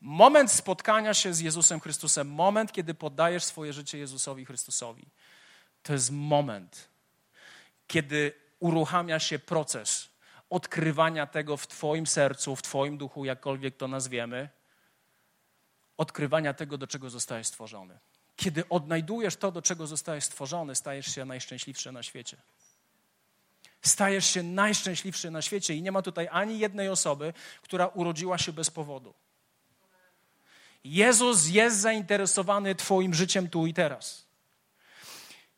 Moment 0.00 0.52
spotkania 0.52 1.14
się 1.14 1.34
z 1.34 1.40
Jezusem 1.40 1.80
Chrystusem, 1.80 2.30
moment, 2.30 2.72
kiedy 2.72 2.94
poddajesz 2.94 3.44
swoje 3.44 3.72
życie 3.72 3.98
Jezusowi 3.98 4.44
Chrystusowi, 4.44 5.06
to 5.82 5.92
jest 5.92 6.10
moment, 6.10 6.88
kiedy 7.86 8.32
uruchamia 8.58 9.18
się 9.18 9.38
proces 9.38 10.08
odkrywania 10.50 11.26
tego 11.26 11.56
w 11.56 11.66
Twoim 11.66 12.06
sercu, 12.06 12.56
w 12.56 12.62
Twoim 12.62 12.98
duchu, 12.98 13.24
jakkolwiek 13.24 13.76
to 13.76 13.88
nazwiemy, 13.88 14.48
odkrywania 15.98 16.54
tego, 16.54 16.78
do 16.78 16.86
czego 16.86 17.10
zostałeś 17.10 17.46
stworzony. 17.46 17.98
Kiedy 18.36 18.68
odnajdujesz 18.68 19.36
to, 19.36 19.52
do 19.52 19.62
czego 19.62 19.86
zostałeś 19.86 20.24
stworzony, 20.24 20.74
stajesz 20.74 21.14
się 21.14 21.24
najszczęśliwszy 21.24 21.92
na 21.92 22.02
świecie. 22.02 22.36
Stajesz 23.82 24.26
się 24.26 24.42
najszczęśliwszy 24.42 25.30
na 25.30 25.42
świecie 25.42 25.74
i 25.74 25.82
nie 25.82 25.92
ma 25.92 26.02
tutaj 26.02 26.28
ani 26.30 26.58
jednej 26.58 26.88
osoby, 26.88 27.32
która 27.62 27.86
urodziła 27.86 28.38
się 28.38 28.52
bez 28.52 28.70
powodu. 28.70 29.14
Jezus 30.84 31.48
jest 31.48 31.76
zainteresowany 31.76 32.74
Twoim 32.74 33.14
życiem 33.14 33.48
tu 33.48 33.66
i 33.66 33.74
teraz. 33.74 34.28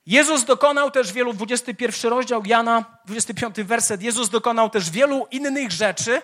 Jezus 0.06 0.44
dokonał 0.44 0.90
też 0.90 1.12
wielu, 1.12 1.32
21 1.32 2.10
rozdział 2.10 2.42
Jana, 2.46 2.98
25 3.04 3.56
werset, 3.56 4.02
Jezus 4.02 4.28
dokonał 4.28 4.70
też 4.70 4.90
wielu 4.90 5.26
innych 5.30 5.70
rzeczy, 5.70 6.22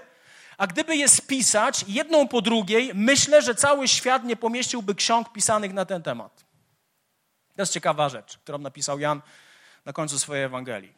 a 0.59 0.67
gdyby 0.67 0.97
je 0.97 1.09
spisać 1.09 1.85
jedną 1.89 2.29
po 2.29 2.43
drugiej, 2.43 2.91
myślę, 2.95 3.43
że 3.43 3.55
cały 3.55 3.89
świat 3.89 4.25
nie 4.25 4.37
pomieściłby 4.37 4.95
ksiąg 4.95 5.33
pisanych 5.33 5.73
na 5.73 5.85
ten 5.85 6.03
temat. 6.03 6.45
To 7.57 7.63
jest 7.63 7.73
ciekawa 7.73 8.09
rzecz, 8.09 8.39
którą 8.39 8.59
napisał 8.59 8.99
Jan 8.99 9.23
na 9.85 9.93
końcu 9.93 10.19
swojej 10.19 10.45
Ewangelii. 10.45 10.93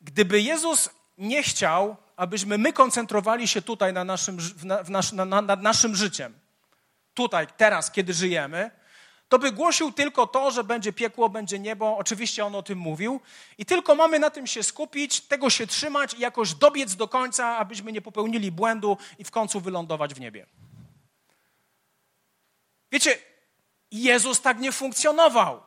Gdyby 0.00 0.40
Jezus 0.40 0.90
nie 1.18 1.42
chciał, 1.42 1.96
abyśmy 2.16 2.58
my 2.58 2.72
koncentrowali 2.72 3.48
się 3.48 3.62
tutaj 3.62 3.92
na 3.92 4.04
naszym, 4.04 4.38
w 4.84 4.90
nas, 4.90 5.12
na, 5.12 5.24
na, 5.24 5.42
nad 5.42 5.62
naszym 5.62 5.96
życiem, 5.96 6.34
tutaj, 7.14 7.46
teraz, 7.56 7.90
kiedy 7.90 8.14
żyjemy, 8.14 8.70
to 9.30 9.38
by 9.38 9.52
głosił 9.52 9.92
tylko 9.92 10.26
to, 10.26 10.50
że 10.50 10.64
będzie 10.64 10.92
piekło, 10.92 11.28
będzie 11.28 11.58
niebo. 11.58 11.96
Oczywiście 11.96 12.44
on 12.44 12.54
o 12.54 12.62
tym 12.62 12.78
mówił. 12.78 13.20
I 13.58 13.66
tylko 13.66 13.94
mamy 13.94 14.18
na 14.18 14.30
tym 14.30 14.46
się 14.46 14.62
skupić, 14.62 15.20
tego 15.20 15.50
się 15.50 15.66
trzymać 15.66 16.14
i 16.14 16.20
jakoś 16.20 16.54
dobiec 16.54 16.96
do 16.96 17.08
końca, 17.08 17.56
abyśmy 17.56 17.92
nie 17.92 18.00
popełnili 18.00 18.52
błędu 18.52 18.96
i 19.18 19.24
w 19.24 19.30
końcu 19.30 19.60
wylądować 19.60 20.14
w 20.14 20.20
niebie. 20.20 20.46
Wiecie, 22.92 23.18
Jezus 23.90 24.40
tak 24.40 24.60
nie 24.60 24.72
funkcjonował. 24.72 25.62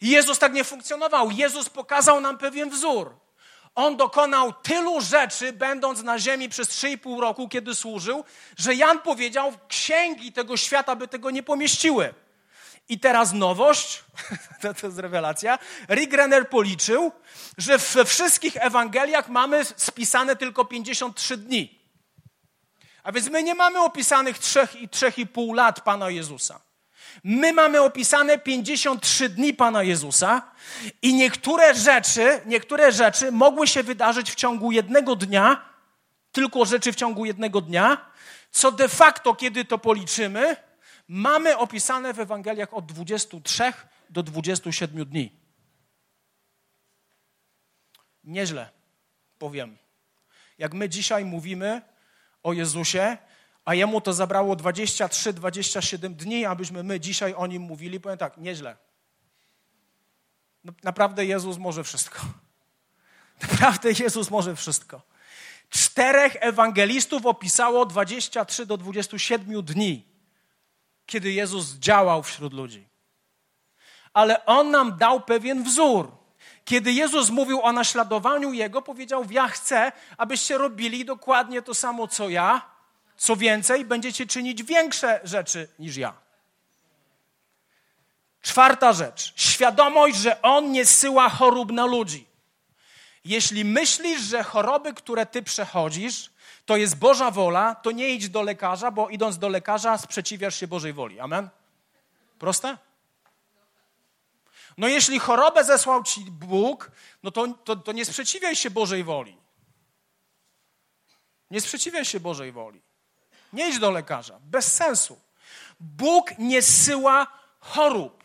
Jezus 0.00 0.38
tak 0.38 0.52
nie 0.52 0.64
funkcjonował. 0.64 1.30
Jezus 1.30 1.68
pokazał 1.68 2.20
nam 2.20 2.38
pewien 2.38 2.70
wzór. 2.70 3.25
On 3.76 3.96
dokonał 3.96 4.52
tylu 4.52 5.00
rzeczy, 5.00 5.52
będąc 5.52 6.02
na 6.02 6.18
ziemi 6.18 6.48
przez 6.48 6.68
3,5 6.68 7.20
roku, 7.20 7.48
kiedy 7.48 7.74
służył, 7.74 8.24
że 8.56 8.74
Jan 8.74 8.98
powiedział, 9.00 9.52
księgi 9.68 10.32
tego 10.32 10.56
świata 10.56 10.96
by 10.96 11.08
tego 11.08 11.30
nie 11.30 11.42
pomieściły. 11.42 12.14
I 12.88 13.00
teraz 13.00 13.32
nowość, 13.32 14.04
to, 14.62 14.74
to 14.74 14.86
jest 14.86 14.98
rewelacja, 14.98 15.58
Rick 15.88 16.12
Renner 16.12 16.48
policzył, 16.48 17.12
że 17.58 17.78
we 17.78 18.04
wszystkich 18.04 18.56
Ewangeliach 18.56 19.28
mamy 19.28 19.64
spisane 19.64 20.36
tylko 20.36 20.64
53 20.64 21.36
dni. 21.36 21.80
A 23.02 23.12
więc 23.12 23.28
my 23.28 23.42
nie 23.42 23.54
mamy 23.54 23.80
opisanych 23.80 24.38
3,5 24.38 25.54
lat 25.54 25.80
Pana 25.80 26.10
Jezusa. 26.10 26.65
My 27.24 27.52
mamy 27.52 27.80
opisane 27.80 28.38
53 28.38 29.28
dni 29.28 29.54
Pana 29.54 29.82
Jezusa 29.82 30.52
i 31.02 31.14
niektóre 31.14 31.74
rzeczy, 31.74 32.40
niektóre 32.46 32.92
rzeczy 32.92 33.32
mogły 33.32 33.66
się 33.66 33.82
wydarzyć 33.82 34.30
w 34.30 34.34
ciągu 34.34 34.72
jednego 34.72 35.16
dnia, 35.16 35.68
tylko 36.32 36.64
rzeczy 36.64 36.92
w 36.92 36.96
ciągu 36.96 37.24
jednego 37.24 37.60
dnia, 37.60 38.10
co 38.50 38.72
de 38.72 38.88
facto, 38.88 39.34
kiedy 39.34 39.64
to 39.64 39.78
policzymy, 39.78 40.56
mamy 41.08 41.58
opisane 41.58 42.14
w 42.14 42.20
Ewangeliach 42.20 42.74
od 42.74 42.86
23 42.86 43.72
do 44.10 44.22
27 44.22 45.04
dni. 45.04 45.32
Nieźle, 48.24 48.68
powiem. 49.38 49.76
Jak 50.58 50.74
my 50.74 50.88
dzisiaj 50.88 51.24
mówimy 51.24 51.82
o 52.42 52.52
Jezusie, 52.52 53.18
a 53.66 53.74
jemu 53.74 54.00
to 54.00 54.12
zabrało 54.12 54.56
23-27 54.56 56.14
dni, 56.14 56.44
abyśmy 56.44 56.82
my 56.82 57.00
dzisiaj 57.00 57.34
o 57.34 57.46
nim 57.46 57.62
mówili. 57.62 58.00
Powiem 58.00 58.18
tak, 58.18 58.36
nieźle. 58.36 58.76
No, 60.64 60.72
naprawdę 60.82 61.24
Jezus 61.24 61.58
może 61.58 61.84
wszystko. 61.84 62.18
Naprawdę 63.52 63.92
Jezus 63.98 64.30
może 64.30 64.56
wszystko. 64.56 65.02
Czterech 65.70 66.36
ewangelistów 66.40 67.26
opisało 67.26 67.86
23 67.86 68.66
do 68.66 68.76
27 68.76 69.62
dni, 69.62 70.06
kiedy 71.06 71.32
Jezus 71.32 71.74
działał 71.74 72.22
wśród 72.22 72.52
ludzi. 72.52 72.88
Ale 74.12 74.46
On 74.46 74.70
nam 74.70 74.98
dał 74.98 75.20
pewien 75.20 75.64
wzór. 75.64 76.12
Kiedy 76.64 76.92
Jezus 76.92 77.30
mówił 77.30 77.62
o 77.62 77.72
naśladowaniu 77.72 78.52
Jego, 78.52 78.82
powiedział: 78.82 79.24
Ja 79.30 79.48
chcę, 79.48 79.92
abyście 80.18 80.58
robili 80.58 81.04
dokładnie 81.04 81.62
to 81.62 81.74
samo, 81.74 82.08
co 82.08 82.28
ja. 82.28 82.75
Co 83.16 83.36
więcej, 83.36 83.84
będziecie 83.84 84.26
czynić 84.26 84.62
większe 84.62 85.20
rzeczy 85.24 85.68
niż 85.78 85.96
ja. 85.96 86.14
Czwarta 88.42 88.92
rzecz. 88.92 89.32
Świadomość, 89.36 90.16
że 90.16 90.42
On 90.42 90.72
nie 90.72 90.86
syła 90.86 91.28
chorób 91.28 91.72
na 91.72 91.86
ludzi. 91.86 92.26
Jeśli 93.24 93.64
myślisz, 93.64 94.20
że 94.20 94.42
choroby, 94.42 94.94
które 94.94 95.26
ty 95.26 95.42
przechodzisz, 95.42 96.30
to 96.66 96.76
jest 96.76 96.96
Boża 96.96 97.30
wola, 97.30 97.74
to 97.74 97.90
nie 97.90 98.08
idź 98.08 98.28
do 98.28 98.42
lekarza, 98.42 98.90
bo 98.90 99.08
idąc 99.08 99.38
do 99.38 99.48
lekarza 99.48 99.98
sprzeciwiasz 99.98 100.56
się 100.56 100.66
Bożej 100.66 100.92
woli. 100.92 101.20
Amen? 101.20 101.48
Proste? 102.38 102.78
No 104.78 104.88
jeśli 104.88 105.18
chorobę 105.18 105.64
zesłał 105.64 106.02
ci 106.02 106.20
Bóg, 106.30 106.90
no 107.22 107.30
to, 107.30 107.48
to, 107.48 107.76
to 107.76 107.92
nie 107.92 108.04
sprzeciwiaj 108.04 108.56
się 108.56 108.70
Bożej 108.70 109.04
woli. 109.04 109.36
Nie 111.50 111.60
sprzeciwiaj 111.60 112.04
się 112.04 112.20
Bożej 112.20 112.52
woli. 112.52 112.85
Nie 113.56 113.68
idź 113.68 113.78
do 113.78 113.90
lekarza. 113.90 114.38
Bez 114.40 114.74
sensu. 114.74 115.20
Bóg 115.80 116.38
nie 116.38 116.62
syła 116.62 117.26
chorób. 117.60 118.24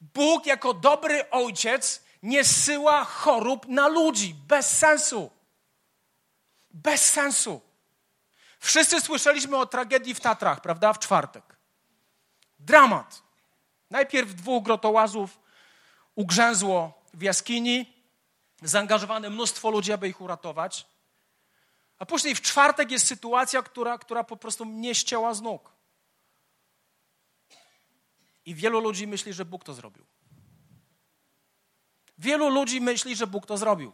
Bóg 0.00 0.46
jako 0.46 0.74
dobry 0.74 1.30
ojciec 1.30 2.02
nie 2.22 2.44
syła 2.44 3.04
chorób 3.04 3.68
na 3.68 3.88
ludzi. 3.88 4.34
Bez 4.34 4.78
sensu. 4.78 5.30
Bez 6.70 7.10
sensu. 7.10 7.60
Wszyscy 8.58 9.00
słyszeliśmy 9.00 9.56
o 9.56 9.66
tragedii 9.66 10.14
w 10.14 10.20
Tatrach, 10.20 10.60
prawda? 10.60 10.92
W 10.92 10.98
czwartek. 10.98 11.56
Dramat. 12.58 13.22
Najpierw 13.90 14.34
dwóch 14.34 14.64
grotołazów 14.64 15.40
ugrzęzło 16.14 17.02
w 17.14 17.22
jaskini, 17.22 18.04
zaangażowane 18.62 19.30
mnóstwo 19.30 19.70
ludzi, 19.70 19.92
aby 19.92 20.08
ich 20.08 20.20
uratować. 20.20 20.86
A 22.00 22.06
później 22.06 22.34
w 22.34 22.40
czwartek 22.40 22.90
jest 22.90 23.06
sytuacja, 23.06 23.62
która, 23.62 23.98
która 23.98 24.24
po 24.24 24.36
prostu 24.36 24.64
mnie 24.64 24.94
ścięła 24.94 25.34
z 25.34 25.42
nóg. 25.42 25.72
I 28.44 28.54
wielu 28.54 28.80
ludzi 28.80 29.06
myśli, 29.06 29.32
że 29.32 29.44
Bóg 29.44 29.64
to 29.64 29.74
zrobił. 29.74 30.06
Wielu 32.18 32.48
ludzi 32.48 32.80
myśli, 32.80 33.16
że 33.16 33.26
Bóg 33.26 33.46
to 33.46 33.56
zrobił. 33.56 33.92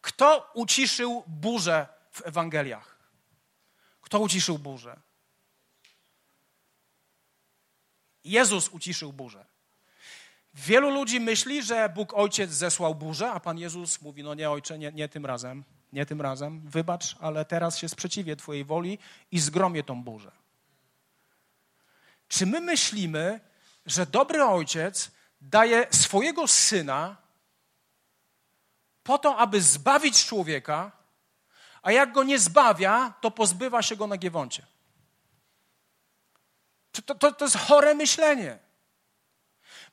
Kto 0.00 0.50
uciszył 0.54 1.24
burzę 1.26 1.86
w 2.10 2.26
Ewangeliach? 2.26 2.98
Kto 4.00 4.20
uciszył 4.20 4.58
burzę? 4.58 5.00
Jezus 8.24 8.68
uciszył 8.68 9.12
burzę. 9.12 9.46
Wielu 10.54 10.90
ludzi 10.90 11.20
myśli, 11.20 11.62
że 11.62 11.88
Bóg 11.88 12.14
Ojciec 12.14 12.50
zesłał 12.50 12.94
burzę, 12.94 13.30
a 13.30 13.40
Pan 13.40 13.58
Jezus 13.58 14.00
mówi: 14.00 14.22
No 14.22 14.34
nie, 14.34 14.50
ojcze, 14.50 14.78
nie, 14.78 14.92
nie 14.92 15.08
tym 15.08 15.26
razem, 15.26 15.64
nie 15.96 16.06
tym 16.06 16.20
razem, 16.20 16.60
wybacz, 16.60 17.16
ale 17.20 17.44
teraz 17.44 17.78
się 17.78 17.88
sprzeciwię 17.88 18.36
Twojej 18.36 18.64
woli 18.64 18.98
i 19.30 19.38
zgromię 19.38 19.82
tą 19.82 20.02
burzę. 20.02 20.32
Czy 22.28 22.46
my 22.46 22.60
myślimy, 22.60 23.40
że 23.86 24.06
dobry 24.06 24.44
ojciec 24.44 25.10
daje 25.40 25.86
swojego 25.90 26.48
syna 26.48 27.16
po 29.02 29.18
to, 29.18 29.36
aby 29.36 29.60
zbawić 29.60 30.26
człowieka, 30.26 30.92
a 31.82 31.92
jak 31.92 32.12
go 32.12 32.24
nie 32.24 32.38
zbawia, 32.38 33.14
to 33.20 33.30
pozbywa 33.30 33.82
się 33.82 33.96
go 33.96 34.06
na 34.06 34.16
giewoncie? 34.16 34.66
To, 36.92 37.14
to, 37.14 37.32
to 37.32 37.44
jest 37.44 37.56
chore 37.56 37.94
myślenie. 37.94 38.58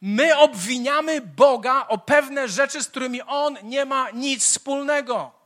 My 0.01 0.37
obwiniamy 0.37 1.21
Boga 1.21 1.87
o 1.87 1.97
pewne 1.97 2.47
rzeczy, 2.47 2.83
z 2.83 2.87
którymi 2.87 3.21
On 3.21 3.57
nie 3.63 3.85
ma 3.85 4.11
nic 4.11 4.43
wspólnego. 4.43 5.42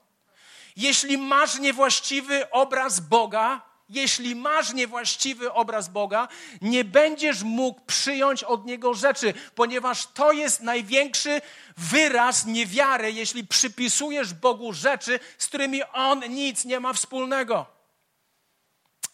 Jeśli 0.77 1.17
masz 1.17 1.59
niewłaściwy 1.59 2.49
obraz 2.51 2.99
Boga, 2.99 3.61
jeśli 3.89 4.35
masz 4.35 4.73
niewłaściwy 4.73 5.53
obraz 5.53 5.89
Boga, 5.89 6.27
nie 6.61 6.83
będziesz 6.83 7.43
mógł 7.43 7.81
przyjąć 7.81 8.43
od 8.43 8.65
Niego 8.65 8.93
rzeczy, 8.93 9.33
ponieważ 9.55 10.07
to 10.07 10.31
jest 10.31 10.61
największy 10.61 11.41
wyraz 11.77 12.45
niewiary, 12.45 13.11
jeśli 13.11 13.47
przypisujesz 13.47 14.33
Bogu 14.33 14.73
rzeczy, 14.73 15.19
z 15.37 15.47
którymi 15.47 15.83
On 15.83 16.19
nic 16.29 16.65
nie 16.65 16.79
ma 16.79 16.93
wspólnego. 16.93 17.65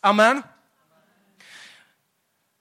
Amen. 0.02 0.44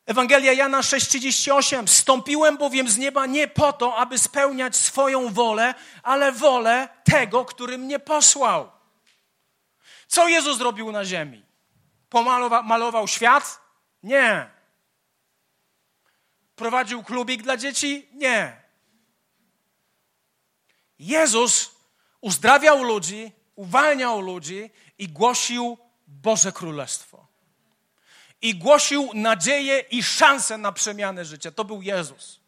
Ewangelia 0.06 0.52
Jana 0.52 0.80
6,38. 0.80 1.86
Stąpiłem 1.86 2.56
bowiem 2.56 2.88
z 2.88 2.98
nieba 2.98 3.26
nie 3.26 3.48
po 3.48 3.72
to, 3.72 3.96
aby 3.96 4.18
spełniać 4.18 4.76
swoją 4.76 5.28
wolę, 5.28 5.74
ale 6.02 6.32
wolę 6.32 6.88
tego, 7.04 7.44
który 7.44 7.78
mnie 7.78 7.98
posłał. 7.98 8.81
Co 10.12 10.28
Jezus 10.28 10.58
zrobił 10.58 10.92
na 10.92 11.04
ziemi? 11.04 11.44
Pomalował 12.08 12.64
malował 12.64 13.08
świat? 13.08 13.60
Nie. 14.02 14.50
Prowadził 16.56 17.02
klubik 17.02 17.42
dla 17.42 17.56
dzieci? 17.56 18.08
Nie. 18.12 18.62
Jezus 20.98 21.74
uzdrawiał 22.20 22.82
ludzi, 22.82 23.32
uwalniał 23.54 24.20
ludzi 24.20 24.70
i 24.98 25.08
głosił 25.08 25.78
Boże 26.06 26.52
Królestwo. 26.52 27.26
I 28.42 28.54
głosił 28.54 29.10
nadzieję 29.14 29.78
i 29.80 30.02
szansę 30.02 30.58
na 30.58 30.72
przemianę 30.72 31.24
życia. 31.24 31.50
To 31.50 31.64
był 31.64 31.82
Jezus. 31.82 32.41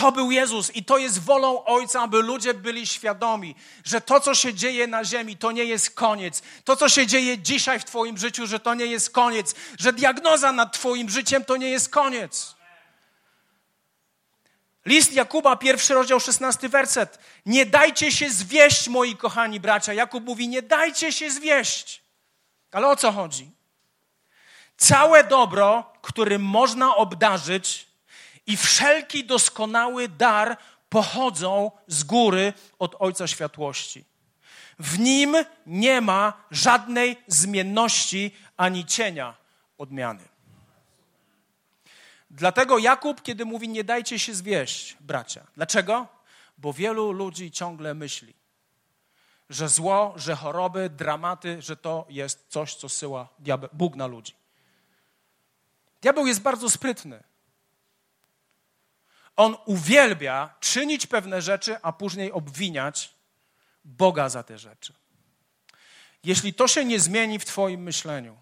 To 0.00 0.12
był 0.12 0.30
Jezus 0.30 0.70
i 0.76 0.84
to 0.84 0.98
jest 0.98 1.18
wolą 1.18 1.64
Ojca, 1.64 2.02
aby 2.02 2.22
ludzie 2.22 2.54
byli 2.54 2.86
świadomi, 2.86 3.54
że 3.84 4.00
to, 4.00 4.20
co 4.20 4.34
się 4.34 4.54
dzieje 4.54 4.86
na 4.86 5.04
ziemi, 5.04 5.36
to 5.36 5.52
nie 5.52 5.64
jest 5.64 5.90
koniec. 5.90 6.42
To, 6.64 6.76
co 6.76 6.88
się 6.88 7.06
dzieje 7.06 7.38
dzisiaj 7.38 7.80
w 7.80 7.84
Twoim 7.84 8.18
życiu, 8.18 8.46
że 8.46 8.60
to 8.60 8.74
nie 8.74 8.86
jest 8.86 9.10
koniec. 9.10 9.54
Że 9.78 9.92
diagnoza 9.92 10.52
nad 10.52 10.72
Twoim 10.72 11.10
życiem 11.10 11.44
to 11.44 11.56
nie 11.56 11.70
jest 11.70 11.88
koniec. 11.88 12.54
List 14.86 15.12
Jakuba, 15.12 15.56
pierwszy 15.56 15.94
rozdział, 15.94 16.20
szesnasty 16.20 16.68
werset. 16.68 17.18
Nie 17.46 17.66
dajcie 17.66 18.12
się 18.12 18.30
zwieść, 18.30 18.88
moi 18.88 19.16
kochani 19.16 19.60
bracia. 19.60 19.92
Jakub 19.92 20.24
mówi, 20.24 20.48
nie 20.48 20.62
dajcie 20.62 21.12
się 21.12 21.30
zwieść. 21.30 22.02
Ale 22.72 22.88
o 22.88 22.96
co 22.96 23.12
chodzi? 23.12 23.50
Całe 24.76 25.24
dobro, 25.24 25.92
którym 26.02 26.42
można 26.42 26.96
obdarzyć, 26.96 27.89
i 28.50 28.56
wszelki 28.56 29.24
doskonały 29.24 30.08
dar 30.08 30.56
pochodzą 30.88 31.70
z 31.86 32.04
góry 32.04 32.52
od 32.78 32.96
Ojca 32.98 33.26
Światłości. 33.26 34.04
W 34.78 34.98
nim 34.98 35.36
nie 35.66 36.00
ma 36.00 36.32
żadnej 36.50 37.16
zmienności 37.26 38.36
ani 38.56 38.84
cienia 38.86 39.36
odmiany. 39.78 40.28
Dlatego 42.30 42.78
Jakub, 42.78 43.22
kiedy 43.22 43.44
mówi, 43.44 43.68
nie 43.68 43.84
dajcie 43.84 44.18
się 44.18 44.34
zwieść, 44.34 44.96
bracia. 45.00 45.46
Dlaczego? 45.54 46.06
Bo 46.58 46.72
wielu 46.72 47.12
ludzi 47.12 47.50
ciągle 47.50 47.94
myśli, 47.94 48.34
że 49.50 49.68
zło, 49.68 50.12
że 50.16 50.36
choroby, 50.36 50.90
dramaty, 50.90 51.62
że 51.62 51.76
to 51.76 52.06
jest 52.08 52.46
coś, 52.48 52.74
co 52.74 52.88
syła 52.88 53.28
Bóg 53.72 53.96
na 53.96 54.06
ludzi. 54.06 54.34
Diabeł 56.02 56.26
jest 56.26 56.40
bardzo 56.40 56.70
sprytny. 56.70 57.29
On 59.36 59.56
uwielbia 59.64 60.54
czynić 60.60 61.06
pewne 61.06 61.42
rzeczy, 61.42 61.76
a 61.82 61.92
później 61.92 62.32
obwiniać 62.32 63.14
Boga 63.84 64.28
za 64.28 64.42
te 64.42 64.58
rzeczy. 64.58 64.94
Jeśli 66.24 66.54
to 66.54 66.68
się 66.68 66.84
nie 66.84 67.00
zmieni 67.00 67.38
w 67.38 67.44
Twoim 67.44 67.82
myśleniu, 67.82 68.36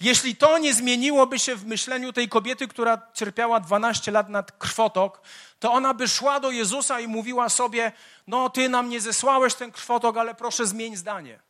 jeśli 0.00 0.36
to 0.36 0.58
nie 0.58 0.74
zmieniłoby 0.74 1.38
się 1.38 1.56
w 1.56 1.66
myśleniu 1.66 2.12
tej 2.12 2.28
kobiety, 2.28 2.68
która 2.68 3.02
cierpiała 3.14 3.60
12 3.60 4.10
lat 4.10 4.28
nad 4.28 4.52
krwotok, 4.52 5.20
to 5.58 5.72
ona 5.72 5.94
by 5.94 6.08
szła 6.08 6.40
do 6.40 6.50
Jezusa 6.50 7.00
i 7.00 7.08
mówiła 7.08 7.48
sobie: 7.48 7.92
No, 8.26 8.50
ty 8.50 8.68
nam 8.68 8.88
nie 8.88 9.00
zesłałeś 9.00 9.54
ten 9.54 9.72
krwotok, 9.72 10.16
ale 10.16 10.34
proszę 10.34 10.66
zmień 10.66 10.96
zdanie. 10.96 11.40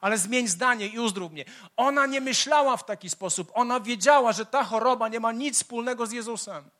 Ale 0.00 0.18
zmień 0.18 0.48
zdanie 0.48 0.86
i 0.86 0.98
uzdrów 0.98 1.32
mnie. 1.32 1.44
Ona 1.76 2.06
nie 2.06 2.20
myślała 2.20 2.76
w 2.76 2.86
taki 2.86 3.10
sposób. 3.10 3.50
Ona 3.54 3.80
wiedziała, 3.80 4.32
że 4.32 4.46
ta 4.46 4.64
choroba 4.64 5.08
nie 5.08 5.20
ma 5.20 5.32
nic 5.32 5.56
wspólnego 5.56 6.06
z 6.06 6.12
Jezusem. 6.12 6.70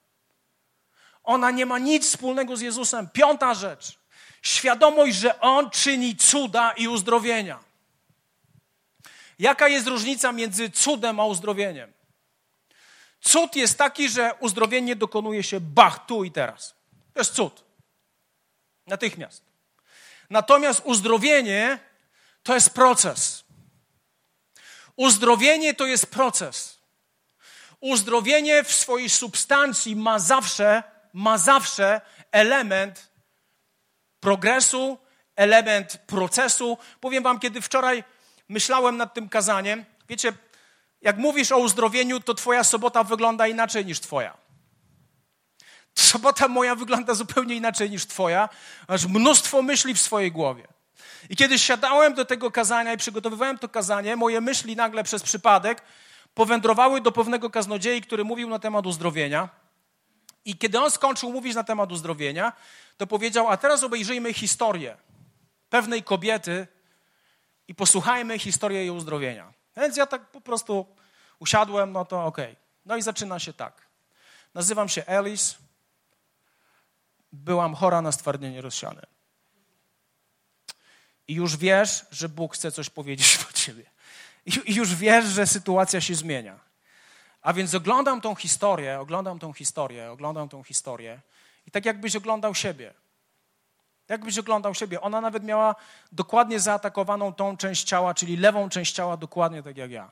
Ona 1.25 1.51
nie 1.51 1.67
ma 1.67 1.79
nic 1.79 2.07
wspólnego 2.07 2.57
z 2.57 2.61
Jezusem. 2.61 3.09
Piąta 3.09 3.55
rzecz. 3.55 3.99
Świadomość, 4.43 5.17
że 5.17 5.41
On 5.41 5.71
czyni 5.71 6.17
cuda 6.17 6.73
i 6.73 6.89
uzdrowienia. 6.89 7.59
Jaka 9.39 9.69
jest 9.69 9.87
różnica 9.87 10.33
między 10.33 10.71
cudem 10.71 11.21
a 11.21 11.27
uzdrowieniem? 11.27 11.93
Cud 13.21 13.57
jest 13.57 13.79
taki, 13.79 14.09
że 14.09 14.35
uzdrowienie 14.41 14.97
dokonuje 14.97 15.43
się 15.43 15.61
bach, 15.61 16.07
tu 16.07 16.25
i 16.25 16.31
teraz. 16.31 16.75
To 17.15 17.21
jest 17.21 17.35
cud. 17.35 17.65
Natychmiast. 18.87 19.43
Natomiast 20.31 20.83
uzdrowienie 20.85 21.79
to 22.43 22.55
jest 22.55 22.71
proces. 22.71 23.45
Uzdrowienie 24.97 25.75
to 25.75 25.87
jest 25.87 26.07
proces. 26.07 26.79
Uzdrowienie 27.81 28.65
w 28.65 28.73
swojej 28.73 29.11
substancji 29.11 29.97
ma 29.97 30.19
zawsze, 30.19 30.83
ma 31.15 31.39
zawsze 31.39 32.01
element 32.33 33.11
progresu, 34.21 34.99
element 35.37 35.99
procesu. 36.07 36.79
Powiem 37.01 37.23
Wam, 37.23 37.41
kiedy 37.41 37.61
wczoraj 37.61 38.05
myślałem 38.49 38.97
nad 38.97 39.15
tym 39.15 39.29
kazaniem, 39.29 39.85
wiecie, 40.09 40.33
jak 41.01 41.17
mówisz 41.17 41.53
o 41.53 41.59
uzdrowieniu, 41.59 42.21
to 42.21 42.35
Twoja 42.35 42.65
sobota 42.65 43.05
wygląda 43.05 43.47
inaczej 43.47 43.87
niż 43.87 44.01
Twoja. 44.01 44.37
Sobota 45.95 46.49
moja 46.49 46.75
wygląda 46.75 47.15
zupełnie 47.15 47.55
inaczej 47.55 47.91
niż 47.91 48.07
Twoja. 48.07 48.49
Masz 48.89 49.07
mnóstwo 49.07 49.63
myśli 49.63 49.95
w 49.95 50.01
swojej 50.01 50.33
głowie. 50.33 50.67
I 51.31 51.37
kiedy 51.37 51.59
siadałem 51.59 52.15
do 52.15 52.25
tego 52.25 52.51
kazania 52.51 52.93
i 52.93 52.97
przygotowywałem 52.97 53.59
to 53.59 53.69
kazanie, 53.69 54.17
moje 54.17 54.41
myśli 54.41 54.77
nagle 54.77 55.05
przez 55.05 55.23
przypadek 55.23 55.83
powędrowały 56.35 57.01
do 57.01 57.13
pewnego 57.13 57.51
kaznodziei, 57.51 58.01
który 58.01 58.25
mówił 58.25 58.49
na 58.49 58.59
temat 58.59 58.87
uzdrowienia. 58.87 59.64
I 60.45 60.59
kiedy 60.59 60.81
on 60.81 60.91
skończył 60.91 61.33
mówić 61.33 61.55
na 61.55 61.65
temat 61.65 61.93
uzdrowienia, 61.93 62.53
to 62.97 63.07
powiedział: 63.07 63.49
A 63.49 63.57
teraz 63.57 63.83
obejrzyjmy 63.83 64.33
historię 64.33 64.97
pewnej 65.71 66.03
kobiety 66.03 66.67
i 67.69 67.75
posłuchajmy 67.75 68.39
historii 68.39 68.79
jej 68.79 68.91
uzdrowienia. 68.91 69.53
Więc 69.77 69.97
ja 69.97 70.07
tak 70.07 70.31
po 70.31 70.41
prostu 70.41 70.87
usiadłem, 71.39 71.93
no 71.93 72.05
to 72.05 72.25
okej. 72.25 72.45
Okay. 72.53 72.57
No 72.87 72.97
i 72.97 73.03
zaczyna 73.03 73.39
się 73.39 73.53
tak. 73.53 73.87
Nazywam 74.55 74.89
się 74.89 75.07
Elis. 75.07 75.55
Byłam 77.33 77.75
chora 77.75 78.03
na 78.03 78.13
stwardnienie 78.13 78.61
rozsiane. 78.61 79.07
I 81.29 81.35
już 81.35 81.57
wiesz, 81.57 82.07
że 82.11 82.29
Bóg 82.29 82.55
chce 82.55 82.73
coś 82.73 82.91
powiedzieć 82.91 83.39
do 83.47 83.53
ciebie. 83.53 83.85
I 84.47 84.75
już 84.75 84.95
wiesz, 84.95 85.25
że 85.25 85.47
sytuacja 85.47 86.01
się 86.01 86.15
zmienia. 86.15 86.61
A 87.45 87.53
więc 87.53 87.75
oglądam 87.75 88.21
tą 88.21 88.35
historię, 88.35 89.01
oglądam 89.01 89.39
tą 89.39 89.53
historię, 89.53 90.11
oglądam 90.11 90.49
tą 90.49 90.63
historię 90.63 91.21
i 91.67 91.71
tak 91.71 91.85
jakbyś 91.85 92.17
oglądał 92.17 92.55
siebie. 92.55 92.95
Jakbyś 94.09 94.39
oglądał 94.39 94.75
siebie. 94.75 95.01
Ona 95.01 95.21
nawet 95.21 95.45
miała 95.45 95.75
dokładnie 96.13 96.61
zaatakowaną 96.61 97.33
tą 97.33 97.57
część 97.57 97.85
ciała, 97.85 98.15
czyli 98.15 98.37
lewą 98.37 98.69
część 98.69 98.95
ciała, 98.95 99.17
dokładnie 99.17 99.63
tak 99.63 99.77
jak 99.77 99.91
ja. 99.91 100.11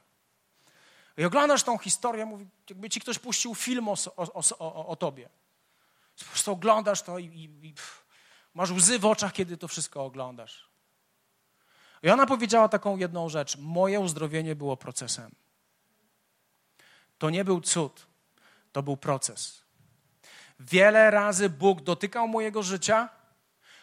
I 1.16 1.24
oglądasz 1.24 1.62
tą 1.62 1.78
historię, 1.78 2.26
mówi, 2.26 2.46
jakby 2.70 2.90
ci 2.90 3.00
ktoś 3.00 3.18
puścił 3.18 3.54
film 3.54 3.88
o, 3.88 3.94
o, 4.16 4.42
o, 4.58 4.86
o 4.86 4.96
tobie. 4.96 5.28
Po 6.18 6.24
prostu 6.24 6.52
oglądasz 6.52 7.02
to 7.02 7.18
i, 7.18 7.24
i, 7.24 7.66
i 7.66 7.72
pff, 7.72 8.04
masz 8.54 8.70
łzy 8.70 8.98
w 8.98 9.06
oczach, 9.06 9.32
kiedy 9.32 9.56
to 9.56 9.68
wszystko 9.68 10.04
oglądasz. 10.04 10.68
I 12.02 12.10
ona 12.10 12.26
powiedziała 12.26 12.68
taką 12.68 12.96
jedną 12.96 13.28
rzecz. 13.28 13.56
Moje 13.58 14.00
uzdrowienie 14.00 14.54
było 14.54 14.76
procesem. 14.76 15.30
To 17.22 17.30
nie 17.30 17.44
był 17.44 17.60
cud, 17.60 18.06
to 18.72 18.82
był 18.82 18.96
proces. 18.96 19.62
Wiele 20.60 21.10
razy 21.10 21.48
Bóg 21.48 21.80
dotykał 21.80 22.28
mojego 22.28 22.62
życia, 22.62 23.08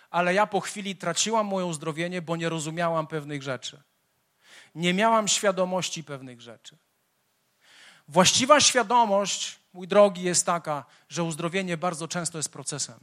ale 0.09 0.33
ja 0.33 0.47
po 0.47 0.59
chwili 0.59 0.95
traciłam 0.95 1.47
moje 1.47 1.65
uzdrowienie, 1.65 2.21
bo 2.21 2.35
nie 2.35 2.49
rozumiałam 2.49 3.07
pewnych 3.07 3.43
rzeczy. 3.43 3.81
Nie 4.75 4.93
miałam 4.93 5.27
świadomości 5.27 6.03
pewnych 6.03 6.41
rzeczy. 6.41 6.77
Właściwa 8.07 8.59
świadomość, 8.59 9.59
mój 9.73 9.87
drogi, 9.87 10.23
jest 10.23 10.45
taka, 10.45 10.85
że 11.09 11.23
uzdrowienie 11.23 11.77
bardzo 11.77 12.07
często 12.07 12.37
jest 12.37 12.53
procesem. 12.53 12.99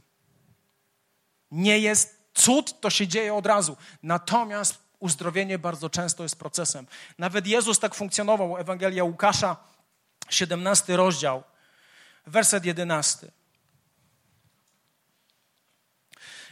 Nie 1.51 1.79
jest 1.79 2.29
cud, 2.33 2.81
to 2.81 2.89
się 2.89 3.07
dzieje 3.07 3.33
od 3.33 3.45
razu. 3.45 3.77
Natomiast 4.03 4.77
uzdrowienie 4.99 5.59
bardzo 5.59 5.89
często 5.89 6.23
jest 6.23 6.39
procesem. 6.39 6.87
Nawet 7.17 7.47
Jezus 7.47 7.79
tak 7.79 7.95
funkcjonował. 7.95 8.57
Ewangelia 8.57 9.03
Łukasza, 9.03 9.76
17 10.29 10.95
rozdział, 10.95 11.43
werset 12.25 12.65
11. 12.65 13.31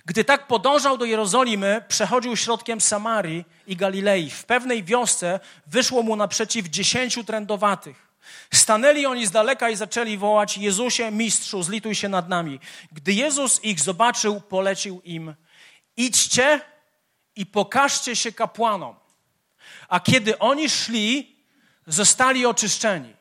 Gdy 0.06 0.24
tak 0.24 0.48
podążał 0.48 0.98
do 0.98 1.06
Jerozolimy, 1.06 1.84
przechodził 1.88 2.38
środkiem 2.38 2.82
Samarii 2.82 3.46
i 3.68 3.76
Galilei. 3.76 4.30
W 4.30 4.46
pewnej 4.46 4.84
wiosce 4.84 5.40
wyszło 5.68 6.04
mu 6.04 6.16
naprzeciw 6.16 6.68
dziesięciu 6.68 7.24
trędowatych. 7.24 8.06
Stanęli 8.54 9.06
oni 9.06 9.28
z 9.28 9.32
daleka 9.32 9.70
i 9.70 9.76
zaczęli 9.76 10.18
wołać: 10.18 10.58
Jezusie, 10.58 11.12
mistrzu, 11.12 11.64
zlituj 11.64 11.96
się 11.96 12.10
nad 12.10 12.30
nami. 12.30 12.60
Gdy 12.92 13.14
Jezus 13.14 13.64
ich 13.64 13.80
zobaczył, 13.80 14.42
polecił 14.42 15.02
im: 15.04 15.36
Idźcie 15.98 16.62
i 17.36 17.46
pokażcie 17.46 18.16
się 18.16 18.32
kapłanom. 18.32 18.96
A 19.88 20.00
kiedy 20.00 20.40
oni 20.40 20.70
szli, 20.70 21.36
zostali 21.88 22.46
oczyszczeni. 22.46 23.15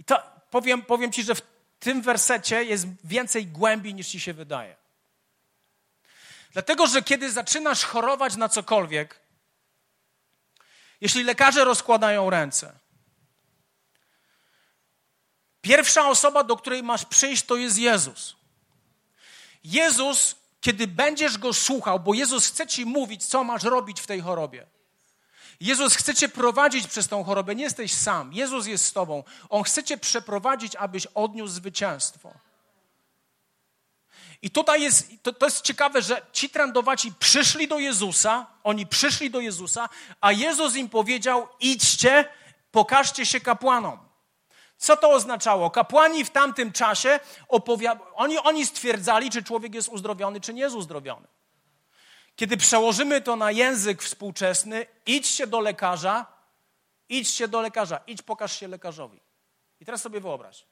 I 0.00 0.04
to 0.04 0.22
powiem, 0.50 0.82
powiem 0.82 1.12
ci, 1.12 1.22
że 1.22 1.34
w 1.34 1.42
tym 1.80 2.02
wersecie 2.02 2.64
jest 2.64 2.86
więcej 3.04 3.46
głębi 3.46 3.94
niż 3.94 4.08
ci 4.08 4.20
się 4.20 4.34
wydaje. 4.34 4.76
Dlatego, 6.52 6.86
że 6.86 7.02
kiedy 7.02 7.32
zaczynasz 7.32 7.84
chorować 7.84 8.36
na 8.36 8.48
cokolwiek, 8.48 9.20
jeśli 11.00 11.24
lekarze 11.24 11.64
rozkładają 11.64 12.30
ręce, 12.30 12.72
pierwsza 15.60 16.08
osoba, 16.08 16.44
do 16.44 16.56
której 16.56 16.82
masz 16.82 17.04
przyjść, 17.04 17.44
to 17.44 17.56
jest 17.56 17.78
Jezus. 17.78 18.36
Jezus, 19.64 20.36
kiedy 20.60 20.86
będziesz 20.86 21.38
go 21.38 21.52
słuchał, 21.52 22.00
bo 22.00 22.14
Jezus 22.14 22.46
chce 22.46 22.66
ci 22.66 22.86
mówić, 22.86 23.26
co 23.26 23.44
masz 23.44 23.62
robić 23.62 24.00
w 24.00 24.06
tej 24.06 24.20
chorobie. 24.20 24.66
Jezus 25.60 25.94
chce 25.94 26.14
cię 26.14 26.28
prowadzić 26.28 26.86
przez 26.86 27.08
tą 27.08 27.24
chorobę, 27.24 27.54
nie 27.54 27.64
jesteś 27.64 27.94
sam. 27.94 28.32
Jezus 28.32 28.66
jest 28.66 28.84
z 28.84 28.92
tobą. 28.92 29.24
On 29.48 29.62
chce 29.62 29.84
cię 29.84 29.98
przeprowadzić, 29.98 30.76
abyś 30.76 31.06
odniósł 31.06 31.54
zwycięstwo. 31.54 32.32
I 34.42 34.50
tutaj 34.50 34.82
jest, 34.82 35.08
to, 35.22 35.32
to 35.32 35.46
jest 35.46 35.60
ciekawe, 35.60 36.02
że 36.02 36.22
ci 36.32 36.50
trendowaci 36.50 37.12
przyszli 37.18 37.68
do 37.68 37.78
Jezusa, 37.78 38.46
oni 38.64 38.86
przyszli 38.86 39.30
do 39.30 39.40
Jezusa, 39.40 39.88
a 40.20 40.32
Jezus 40.32 40.76
im 40.76 40.88
powiedział: 40.88 41.48
idźcie, 41.60 42.28
pokażcie 42.70 43.26
się 43.26 43.40
kapłanom. 43.40 43.98
Co 44.76 44.96
to 44.96 45.10
oznaczało? 45.10 45.70
Kapłani 45.70 46.24
w 46.24 46.30
tamtym 46.30 46.72
czasie 46.72 47.20
opowiadali, 47.48 48.10
oni, 48.14 48.38
oni 48.38 48.66
stwierdzali, 48.66 49.30
czy 49.30 49.42
człowiek 49.42 49.74
jest 49.74 49.88
uzdrowiony, 49.88 50.40
czy 50.40 50.54
nie 50.54 50.62
jest 50.62 50.76
uzdrowiony. 50.76 51.26
Kiedy 52.40 52.56
przełożymy 52.56 53.20
to 53.20 53.36
na 53.36 53.50
język 53.50 54.02
współczesny, 54.02 54.86
idźcie 55.06 55.46
do 55.46 55.60
lekarza, 55.60 56.26
idźcie 57.08 57.48
do 57.48 57.60
lekarza, 57.60 58.00
idź 58.06 58.22
pokaż 58.22 58.58
się 58.58 58.68
lekarzowi. 58.68 59.20
I 59.80 59.84
teraz 59.84 60.02
sobie 60.02 60.20
wyobraź, 60.20 60.66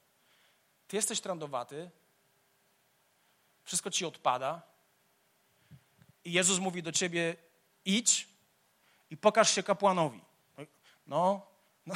ty 0.87 0.97
jesteś 0.97 1.21
trądowaty, 1.21 1.91
wszystko 3.65 3.91
ci 3.91 4.05
odpada. 4.05 4.63
I 6.25 6.33
Jezus 6.33 6.59
mówi 6.59 6.83
do 6.83 6.93
ciebie: 6.93 7.37
idź 7.85 8.29
i 9.11 9.17
pokaż 9.17 9.55
się 9.55 9.63
kapłanowi. 9.63 10.21
No, 11.07 11.47
no 11.87 11.95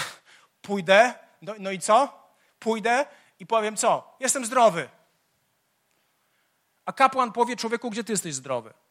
pójdę, 0.63 1.15
no, 1.43 1.55
no 1.59 1.71
i 1.71 1.79
co? 1.79 2.23
Pójdę 2.59 3.07
i 3.39 3.47
powiem 3.47 3.77
co? 3.77 4.17
Jestem 4.21 4.47
zdrowy. 4.47 4.89
A 6.85 6.93
kapłan 6.93 7.33
powie 7.33 7.57
człowieku, 7.57 7.91
gdzie 7.91 8.05
ty 8.05 8.13
jesteś 8.13 8.35
zdrowy? 8.35 8.82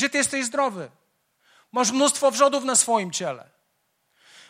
Gdzie 0.00 0.10
ty 0.10 0.18
jesteś 0.18 0.44
zdrowy? 0.44 0.90
Masz 1.72 1.90
mnóstwo 1.90 2.30
wrzodów 2.30 2.64
na 2.64 2.76
swoim 2.76 3.10
ciele. 3.10 3.50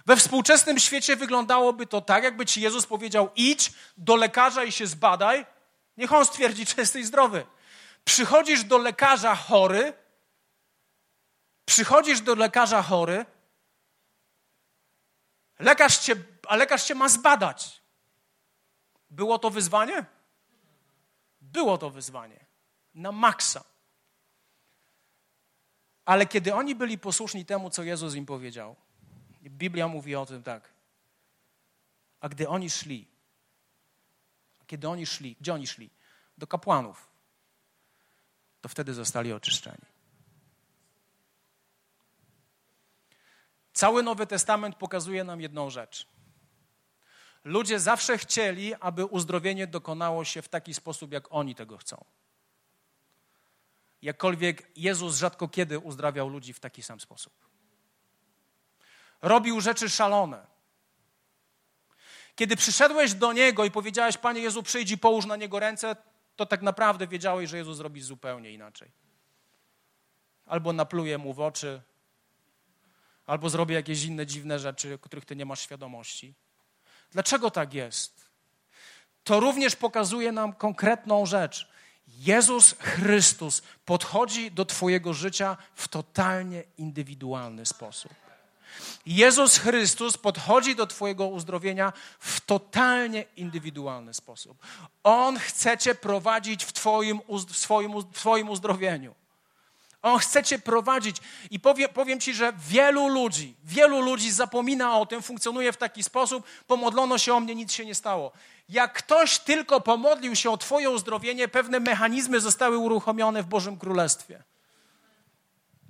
We 0.06 0.16
współczesnym 0.16 0.78
świecie 0.78 1.16
wyglądałoby 1.16 1.86
to 1.86 2.00
tak, 2.00 2.24
jakby 2.24 2.46
ci 2.46 2.60
Jezus 2.60 2.86
powiedział: 2.86 3.30
idź 3.36 3.72
do 3.96 4.16
lekarza 4.16 4.64
i 4.64 4.72
się 4.72 4.86
zbadaj, 4.86 5.46
Niech 5.96 6.12
on 6.12 6.26
stwierdzi, 6.26 6.66
czy 6.66 6.80
jesteś 6.80 7.06
zdrowy. 7.06 7.46
Przychodzisz 8.04 8.64
do 8.64 8.78
lekarza 8.78 9.34
chory, 9.34 9.92
przychodzisz 11.64 12.20
do 12.20 12.34
lekarza 12.34 12.82
chory, 12.82 13.26
lekarz 15.58 15.98
cię, 15.98 16.16
a 16.48 16.56
lekarz 16.56 16.84
cię 16.84 16.94
ma 16.94 17.08
zbadać. 17.08 17.82
Było 19.10 19.38
to 19.38 19.50
wyzwanie? 19.50 20.04
Było 21.40 21.78
to 21.78 21.90
wyzwanie. 21.90 22.46
Na 22.94 23.12
maksa. 23.12 23.69
Ale 26.04 26.26
kiedy 26.26 26.54
oni 26.54 26.74
byli 26.74 26.98
posłuszni 26.98 27.44
temu, 27.44 27.70
co 27.70 27.82
Jezus 27.82 28.14
im 28.14 28.26
powiedział, 28.26 28.76
Biblia 29.42 29.88
mówi 29.88 30.16
o 30.16 30.26
tym 30.26 30.42
tak. 30.42 30.72
A 32.20 32.28
gdy 32.28 32.48
oni 32.48 32.70
szli, 32.70 33.06
kiedy 34.66 34.88
oni 34.88 35.06
szli, 35.06 35.36
gdzie 35.40 35.54
oni 35.54 35.66
szli? 35.66 35.90
Do 36.38 36.46
kapłanów. 36.46 37.10
To 38.60 38.68
wtedy 38.68 38.94
zostali 38.94 39.32
oczyszczeni. 39.32 39.86
Cały 43.72 44.02
Nowy 44.02 44.26
Testament 44.26 44.76
pokazuje 44.76 45.24
nam 45.24 45.40
jedną 45.40 45.70
rzecz. 45.70 46.06
Ludzie 47.44 47.80
zawsze 47.80 48.18
chcieli, 48.18 48.74
aby 48.74 49.04
uzdrowienie 49.04 49.66
dokonało 49.66 50.24
się 50.24 50.42
w 50.42 50.48
taki 50.48 50.74
sposób, 50.74 51.12
jak 51.12 51.24
oni 51.30 51.54
tego 51.54 51.78
chcą. 51.78 52.04
Jakkolwiek 54.02 54.70
Jezus 54.76 55.16
rzadko 55.16 55.48
kiedy 55.48 55.78
uzdrawiał 55.78 56.28
ludzi 56.28 56.52
w 56.52 56.60
taki 56.60 56.82
sam 56.82 57.00
sposób. 57.00 57.32
Robił 59.22 59.60
rzeczy 59.60 59.90
szalone. 59.90 60.46
Kiedy 62.36 62.56
przyszedłeś 62.56 63.14
do 63.14 63.32
Niego 63.32 63.64
i 63.64 63.70
powiedziałeś, 63.70 64.18
Panie 64.18 64.40
Jezu, 64.40 64.62
przyjdź 64.62 64.90
i 64.90 64.98
połóż 64.98 65.26
na 65.26 65.36
Niego 65.36 65.60
ręce, 65.60 65.96
to 66.36 66.46
tak 66.46 66.62
naprawdę 66.62 67.06
wiedziałeś, 67.06 67.50
że 67.50 67.56
Jezus 67.56 67.76
zrobi 67.76 68.02
zupełnie 68.02 68.52
inaczej. 68.52 68.92
Albo 70.46 70.72
napluje 70.72 71.18
Mu 71.18 71.34
w 71.34 71.40
oczy, 71.40 71.82
albo 73.26 73.50
zrobi 73.50 73.74
jakieś 73.74 74.04
inne 74.04 74.26
dziwne 74.26 74.58
rzeczy, 74.58 74.98
których 74.98 75.24
Ty 75.24 75.36
nie 75.36 75.46
masz 75.46 75.60
świadomości. 75.60 76.34
Dlaczego 77.10 77.50
tak 77.50 77.74
jest? 77.74 78.30
To 79.24 79.40
również 79.40 79.76
pokazuje 79.76 80.32
nam 80.32 80.52
konkretną 80.52 81.26
rzecz. 81.26 81.68
Jezus 82.18 82.74
Chrystus 82.78 83.62
podchodzi 83.84 84.50
do 84.50 84.64
Twojego 84.64 85.14
życia 85.14 85.56
w 85.74 85.88
totalnie 85.88 86.64
indywidualny 86.78 87.66
sposób. 87.66 88.12
Jezus 89.06 89.58
Chrystus 89.58 90.18
podchodzi 90.18 90.76
do 90.76 90.86
Twojego 90.86 91.26
uzdrowienia 91.26 91.92
w 92.18 92.40
totalnie 92.40 93.24
indywidualny 93.36 94.14
sposób. 94.14 94.58
On 95.02 95.38
chce 95.38 95.78
Cię 95.78 95.94
prowadzić 95.94 96.64
w 96.64 96.72
Twoim, 96.72 97.20
w 97.48 97.56
swoim, 97.56 97.92
w 98.00 98.14
Twoim 98.14 98.48
uzdrowieniu. 98.48 99.14
On 100.02 100.18
chce 100.18 100.42
Cię 100.42 100.58
prowadzić. 100.58 101.16
I 101.50 101.60
powiem, 101.60 101.88
powiem 101.88 102.20
Ci, 102.20 102.34
że 102.34 102.52
wielu 102.68 103.08
ludzi, 103.08 103.56
wielu 103.64 104.00
ludzi 104.00 104.30
zapomina 104.30 104.98
o 104.98 105.06
tym, 105.06 105.22
funkcjonuje 105.22 105.72
w 105.72 105.76
taki 105.76 106.02
sposób, 106.02 106.46
pomodlono 106.66 107.18
się 107.18 107.34
o 107.34 107.40
mnie, 107.40 107.54
nic 107.54 107.72
się 107.72 107.84
nie 107.84 107.94
stało. 107.94 108.32
Jak 108.68 108.92
ktoś 108.92 109.38
tylko 109.38 109.80
pomodlił 109.80 110.36
się 110.36 110.50
o 110.50 110.56
Twoje 110.56 110.90
uzdrowienie, 110.90 111.48
pewne 111.48 111.80
mechanizmy 111.80 112.40
zostały 112.40 112.78
uruchomione 112.78 113.42
w 113.42 113.46
Bożym 113.46 113.78
Królestwie. 113.78 114.42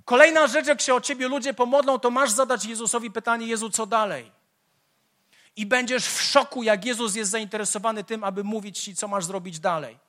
Kolejna 0.05 0.47
rzecz, 0.47 0.67
jak 0.67 0.81
się 0.81 0.93
o 0.93 1.01
ciebie 1.01 1.27
ludzie 1.27 1.53
pomodlą, 1.53 1.99
to 1.99 2.11
masz 2.11 2.31
zadać 2.31 2.65
Jezusowi 2.65 3.11
pytanie: 3.11 3.47
Jezu, 3.47 3.69
co 3.69 3.85
dalej? 3.85 4.31
I 5.55 5.65
będziesz 5.65 6.05
w 6.05 6.21
szoku, 6.21 6.63
jak 6.63 6.85
Jezus 6.85 7.15
jest 7.15 7.31
zainteresowany 7.31 8.03
tym, 8.03 8.23
aby 8.23 8.43
mówić 8.43 8.79
ci, 8.79 8.95
co 8.95 9.07
masz 9.07 9.25
zrobić 9.25 9.59
dalej. 9.59 9.99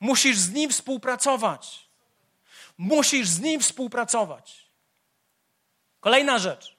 Musisz 0.00 0.38
z 0.38 0.52
nim 0.52 0.70
współpracować. 0.70 1.85
Musisz 2.78 3.28
z 3.28 3.40
nim 3.40 3.60
współpracować. 3.60 4.70
Kolejna 6.00 6.38
rzecz. 6.38 6.76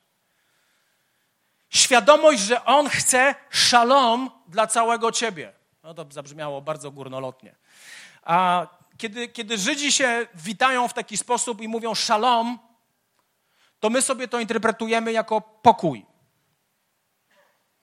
Świadomość, 1.69 2.39
że 2.39 2.65
on 2.65 2.89
chce 2.89 3.35
szalom 3.49 4.31
dla 4.47 4.67
całego 4.67 5.11
ciebie. 5.11 5.53
No 5.83 5.93
to 5.93 6.05
zabrzmiało 6.09 6.61
bardzo 6.61 6.91
górnolotnie. 6.91 7.55
A 8.23 8.67
kiedy, 8.97 9.27
kiedy 9.27 9.57
Żydzi 9.57 9.91
się 9.91 10.27
witają 10.35 10.87
w 10.87 10.93
taki 10.93 11.17
sposób 11.17 11.61
i 11.61 11.67
mówią 11.67 11.95
szalom, 11.95 12.59
to 13.79 13.89
my 13.89 14.01
sobie 14.01 14.27
to 14.27 14.39
interpretujemy 14.39 15.11
jako 15.11 15.41
pokój. 15.41 16.05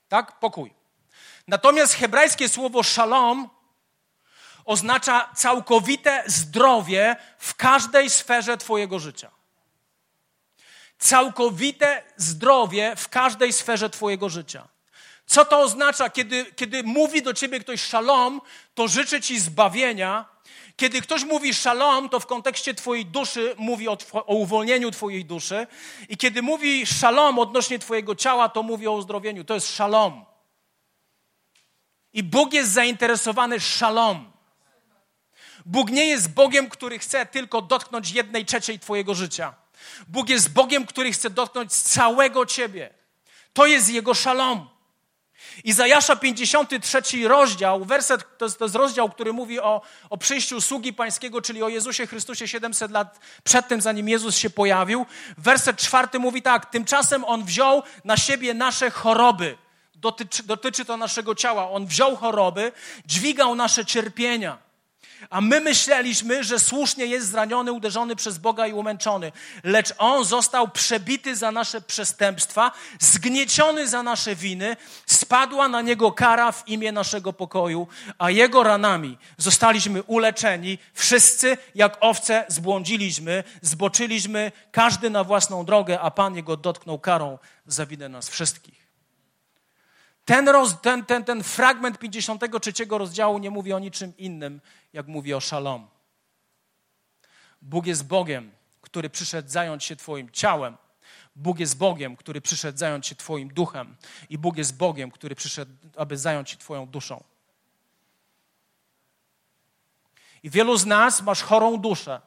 Tak? 0.09 0.39
Pokój. 0.39 0.75
Natomiast 1.49 1.95
hebrajskie 1.95 2.49
słowo 2.49 2.83
szalom 2.83 3.51
oznacza 4.65 5.31
całkowite 5.37 6.25
zdrowie 6.27 7.17
w 7.39 7.55
każdej 7.55 8.11
sferze 8.11 8.57
Twojego 8.57 8.99
życia. 8.99 9.31
Całkowite 10.99 12.03
zdrowie 12.17 12.97
w 12.97 13.09
każdej 13.09 13.53
sferze 13.53 13.91
Twojego 13.91 14.29
życia. 14.29 14.69
Co 15.27 15.45
to 15.45 15.61
oznacza, 15.61 16.11
kiedy, 16.11 16.45
kiedy 16.45 16.83
mówi 16.83 17.23
do 17.23 17.35
ciebie 17.35 17.61
ktoś 17.61 17.83
szalom, 17.83 18.41
to 18.75 18.89
życzy 18.89 19.21
ci 19.21 19.41
zbawienia, 19.41 20.35
kiedy 20.77 21.01
ktoś 21.01 21.25
mówi 21.25 21.55
szalom, 21.55 22.09
to 22.09 22.21
w 22.21 22.27
kontekście 22.27 22.75
Twojej 22.75 23.07
duszy 23.07 23.55
mówi 23.59 23.89
o, 23.89 23.99
o, 24.13 24.35
uwolnieniu 24.35 24.91
Twojej 24.91 25.25
duszy. 25.25 25.67
I 26.09 26.17
kiedy 26.17 26.43
mówi 26.43 26.87
szalom 26.87 27.39
odnośnie 27.39 27.79
Twojego 27.79 28.15
ciała, 28.15 28.49
to 28.49 28.63
mówi 28.63 28.87
o 28.87 28.93
uzdrowieniu. 28.93 29.45
To 29.45 29.55
jest 29.55 29.77
szalom. 29.77 30.25
I 32.13 32.23
Bóg 32.23 32.53
jest 32.53 32.73
zainteresowany 32.73 33.61
szalom. 33.61 34.34
Bóg 35.67 35.91
nie 35.91 36.07
jest 36.07 36.35
Bogiem, 36.35 36.69
który 36.69 36.99
chce 36.99 37.27
tylko 37.27 37.63
dotknąć 37.63 38.11
jednej 38.11 38.47
trzeciej 38.47 38.79
Twojego 38.79 39.15
życia. 39.15 39.55
Bóg 40.09 40.29
jest 40.29 40.53
Bogiem, 40.53 40.87
który 40.87 41.13
chce 41.13 41.31
dotknąć 41.31 41.73
całego 41.73 42.47
Ciebie. 42.47 42.95
To 43.53 43.67
jest 43.67 43.89
Jego 43.89 44.15
szalom. 44.15 44.69
Izajasza 45.65 46.17
53 46.17 47.29
rozdział, 47.29 47.85
werset 47.85 48.39
to 48.39 48.45
jest, 48.45 48.59
to 48.59 48.65
jest 48.65 48.75
rozdział, 48.75 49.11
który 49.11 49.33
mówi 49.33 49.61
o, 49.61 49.83
o 50.11 50.19
przyjściu 50.19 50.61
sługi 50.61 50.93
pańskiego, 50.93 51.43
czyli 51.43 51.63
o 51.63 51.69
Jezusie 51.69 52.07
Chrystusie 52.07 52.49
700 52.49 52.91
lat 52.91 53.21
przed 53.45 53.69
tym, 53.69 53.81
zanim 53.81 54.09
Jezus 54.09 54.37
się 54.37 54.51
pojawił. 54.51 55.07
Werset 55.39 55.77
czwarty 55.77 56.19
mówi 56.19 56.43
tak, 56.43 56.67
tymczasem 56.67 57.25
On 57.25 57.45
wziął 57.45 57.83
na 58.05 58.17
siebie 58.17 58.55
nasze 58.55 58.91
choroby. 58.91 59.59
Dotyczy, 59.95 60.43
dotyczy 60.43 60.85
to 60.85 60.97
naszego 60.97 61.35
ciała. 61.35 61.71
On 61.71 61.87
wziął 61.87 62.17
choroby, 62.17 62.73
dźwigał 63.07 63.55
nasze 63.55 63.85
cierpienia. 63.85 64.64
A 65.31 65.41
my 65.41 65.61
myśleliśmy, 65.61 66.45
że 66.45 66.59
słusznie 66.59 67.07
jest 67.07 67.29
zraniony, 67.29 67.73
uderzony 67.73 68.17
przez 68.17 68.39
Boga 68.39 68.67
i 68.67 68.73
umęczony. 68.73 69.33
Lecz 69.65 69.95
On 69.99 70.25
został 70.25 70.69
przebity 70.69 71.37
za 71.37 71.51
nasze 71.51 71.81
przestępstwa, 71.81 72.73
zgnieciony 73.01 73.89
za 73.89 74.03
nasze 74.03 74.37
winy, 74.37 74.77
spadła 75.07 75.69
na 75.69 75.83
Niego 75.83 76.13
kara 76.13 76.53
w 76.53 76.69
imię 76.69 76.93
naszego 76.93 77.33
pokoju, 77.33 77.89
a 78.19 78.31
Jego 78.31 78.63
ranami 78.63 79.19
zostaliśmy 79.39 80.03
uleczeni. 80.03 80.79
Wszyscy 80.95 81.57
jak 81.75 81.97
owce 82.01 82.45
zbłądziliśmy, 82.49 83.45
zboczyliśmy, 83.63 84.53
każdy 84.73 85.11
na 85.11 85.25
własną 85.25 85.65
drogę, 85.65 86.01
a 86.01 86.11
Pan 86.11 86.37
Jego 86.37 86.57
dotknął 86.57 86.99
karą 86.99 87.39
za 87.67 87.87
winę 87.87 88.09
nas 88.09 88.29
wszystkich. 88.29 88.84
Ten, 90.25 90.49
roz, 90.49 90.81
ten, 90.81 91.05
ten, 91.05 91.25
ten 91.25 91.43
fragment 91.43 91.99
53 91.99 92.73
rozdziału 92.91 93.39
nie 93.39 93.51
mówi 93.51 93.73
o 93.73 93.79
niczym 93.79 94.17
innym, 94.17 94.61
jak 94.93 95.07
mówi 95.07 95.35
o 95.35 95.41
szalom. 95.41 95.89
Bóg 97.63 97.87
jest 97.87 98.07
Bogiem, 98.07 98.53
który 98.81 99.11
przyszedł 99.11 99.49
zająć 99.49 99.85
się 99.85 99.97
Twoim 99.97 100.31
ciałem. 100.31 100.77
Bóg 101.37 101.59
jest 101.59 101.79
Bogiem, 101.79 102.17
który 102.17 102.41
przyszedł 102.41 102.79
zająć 102.79 103.07
się 103.07 103.15
Twoim 103.15 103.49
duchem. 103.49 103.97
I 104.31 104.39
Bóg 104.39 104.57
jest 104.57 104.77
Bogiem, 104.77 105.11
który 105.11 105.35
przyszedł, 105.35 105.73
aby 105.97 106.19
zająć 106.19 106.51
się 106.51 106.57
Twoją 106.57 106.87
duszą. 106.87 107.25
I 110.43 110.51
wielu 110.51 110.77
z 110.77 110.87
nas 110.87 111.23
masz 111.23 111.43
chorą 111.43 111.77
duszę. 111.77 112.21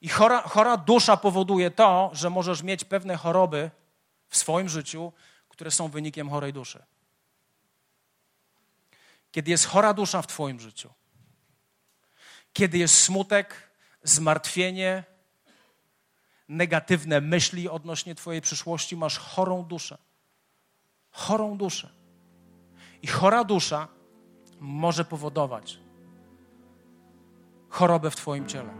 I 0.00 0.08
chora, 0.08 0.42
chora 0.42 0.76
dusza 0.76 1.16
powoduje 1.16 1.70
to, 1.70 2.10
że 2.12 2.30
możesz 2.30 2.62
mieć 2.62 2.84
pewne 2.84 3.16
choroby 3.16 3.70
w 4.28 4.36
swoim 4.36 4.68
życiu, 4.68 5.12
które 5.60 5.70
są 5.70 5.88
wynikiem 5.88 6.30
chorej 6.30 6.52
duszy. 6.52 6.82
Kiedy 9.32 9.50
jest 9.50 9.66
chora 9.66 9.94
dusza 9.94 10.22
w 10.22 10.26
Twoim 10.26 10.60
życiu, 10.60 10.90
kiedy 12.52 12.78
jest 12.78 12.98
smutek, 12.98 13.70
zmartwienie, 14.02 15.04
negatywne 16.48 17.20
myśli 17.20 17.68
odnośnie 17.68 18.14
Twojej 18.14 18.40
przyszłości, 18.40 18.96
masz 18.96 19.18
chorą 19.18 19.62
duszę. 19.62 19.98
Chorą 21.10 21.56
duszę. 21.56 21.90
I 23.02 23.06
chora 23.06 23.44
dusza 23.44 23.88
może 24.60 25.04
powodować 25.04 25.78
chorobę 27.68 28.10
w 28.10 28.16
Twoim 28.16 28.46
ciele. 28.46 28.79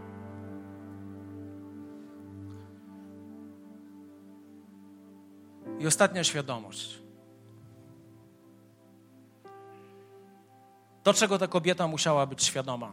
I 5.81 5.87
ostatnia 5.87 6.25
świadomość. 6.25 6.99
Do 11.05 11.15
czego 11.15 11.39
ta 11.39 11.47
kobieta 11.47 11.87
musiała 11.87 12.27
być 12.27 12.45
świadoma? 12.45 12.93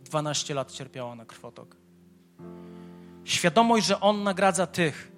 12 0.00 0.54
lat 0.54 0.72
cierpiała 0.72 1.14
na 1.14 1.24
krwotok. 1.24 1.76
Świadomość, 3.24 3.86
że 3.86 4.00
On 4.00 4.22
nagradza 4.22 4.66
tych, 4.66 5.12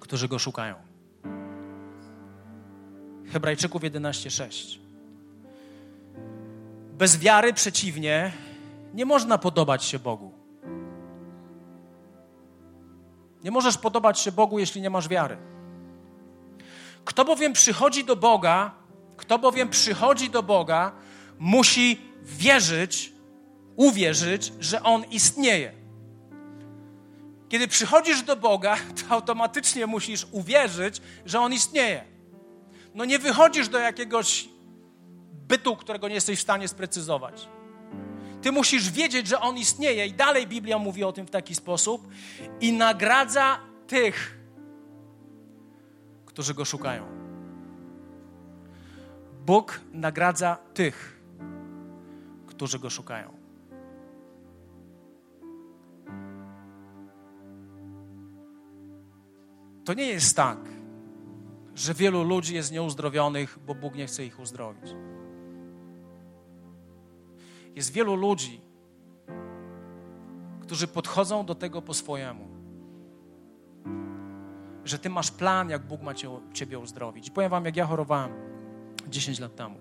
którzy 0.00 0.28
Go 0.28 0.38
szukają. 0.38 0.74
Hebrajczyków 3.26 3.82
11:6. 3.82 4.78
Bez 6.92 7.18
wiary 7.18 7.52
przeciwnie, 7.52 8.32
nie 8.94 9.04
można 9.04 9.38
podobać 9.38 9.84
się 9.84 9.98
Bogu. 9.98 10.32
Nie 13.44 13.50
możesz 13.50 13.78
podobać 13.78 14.20
się 14.20 14.32
Bogu, 14.32 14.58
jeśli 14.58 14.80
nie 14.80 14.90
masz 14.90 15.08
wiary. 15.08 15.55
Kto 17.06 17.24
bowiem 17.24 17.52
przychodzi 17.52 18.04
do 18.04 18.16
Boga, 18.16 18.74
kto 19.16 19.38
bowiem 19.38 19.68
przychodzi 19.68 20.30
do 20.30 20.42
Boga, 20.42 20.92
musi 21.38 22.00
wierzyć, 22.22 23.12
uwierzyć, 23.76 24.52
że 24.60 24.82
On 24.82 25.04
istnieje. 25.04 25.72
Kiedy 27.48 27.68
przychodzisz 27.68 28.22
do 28.22 28.36
Boga, 28.36 28.76
to 28.76 29.14
automatycznie 29.14 29.86
musisz 29.86 30.26
uwierzyć, 30.32 31.00
że 31.24 31.40
On 31.40 31.52
istnieje. 31.52 32.04
No 32.94 33.04
nie 33.04 33.18
wychodzisz 33.18 33.68
do 33.68 33.78
jakiegoś 33.78 34.48
bytu, 35.48 35.76
którego 35.76 36.08
nie 36.08 36.14
jesteś 36.14 36.38
w 36.38 36.42
stanie 36.42 36.68
sprecyzować. 36.68 37.48
Ty 38.42 38.52
musisz 38.52 38.90
wiedzieć, 38.90 39.28
że 39.28 39.40
On 39.40 39.58
istnieje. 39.58 40.06
I 40.06 40.12
dalej 40.12 40.46
Biblia 40.46 40.78
mówi 40.78 41.04
o 41.04 41.12
tym 41.12 41.26
w 41.26 41.30
taki 41.30 41.54
sposób. 41.54 42.08
I 42.60 42.72
nagradza 42.72 43.58
tych, 43.86 44.35
którzy 46.36 46.54
Go 46.54 46.64
szukają. 46.64 47.04
Bóg 49.46 49.80
nagradza 49.92 50.56
tych, 50.74 51.22
którzy 52.46 52.78
Go 52.78 52.90
szukają. 52.90 53.36
To 59.84 59.94
nie 59.94 60.06
jest 60.06 60.36
tak, 60.36 60.58
że 61.74 61.94
wielu 61.94 62.24
ludzi 62.24 62.54
jest 62.54 62.72
nieuzdrowionych, 62.72 63.58
bo 63.66 63.74
Bóg 63.74 63.94
nie 63.94 64.06
chce 64.06 64.24
ich 64.24 64.40
uzdrowić. 64.40 64.90
Jest 67.74 67.92
wielu 67.92 68.14
ludzi, 68.14 68.60
którzy 70.60 70.86
podchodzą 70.86 71.46
do 71.46 71.54
tego 71.54 71.82
po 71.82 71.94
swojemu. 71.94 72.55
Że 74.86 74.98
ty 74.98 75.10
masz 75.10 75.30
plan, 75.30 75.70
jak 75.70 75.82
Bóg 75.82 76.02
ma 76.02 76.14
cię, 76.14 76.30
ciebie 76.52 76.78
uzdrowić. 76.78 77.30
Powiem 77.30 77.50
wam, 77.50 77.64
jak 77.64 77.76
ja 77.76 77.86
chorowałem 77.86 78.30
10 79.08 79.38
lat 79.38 79.56
temu. 79.56 79.76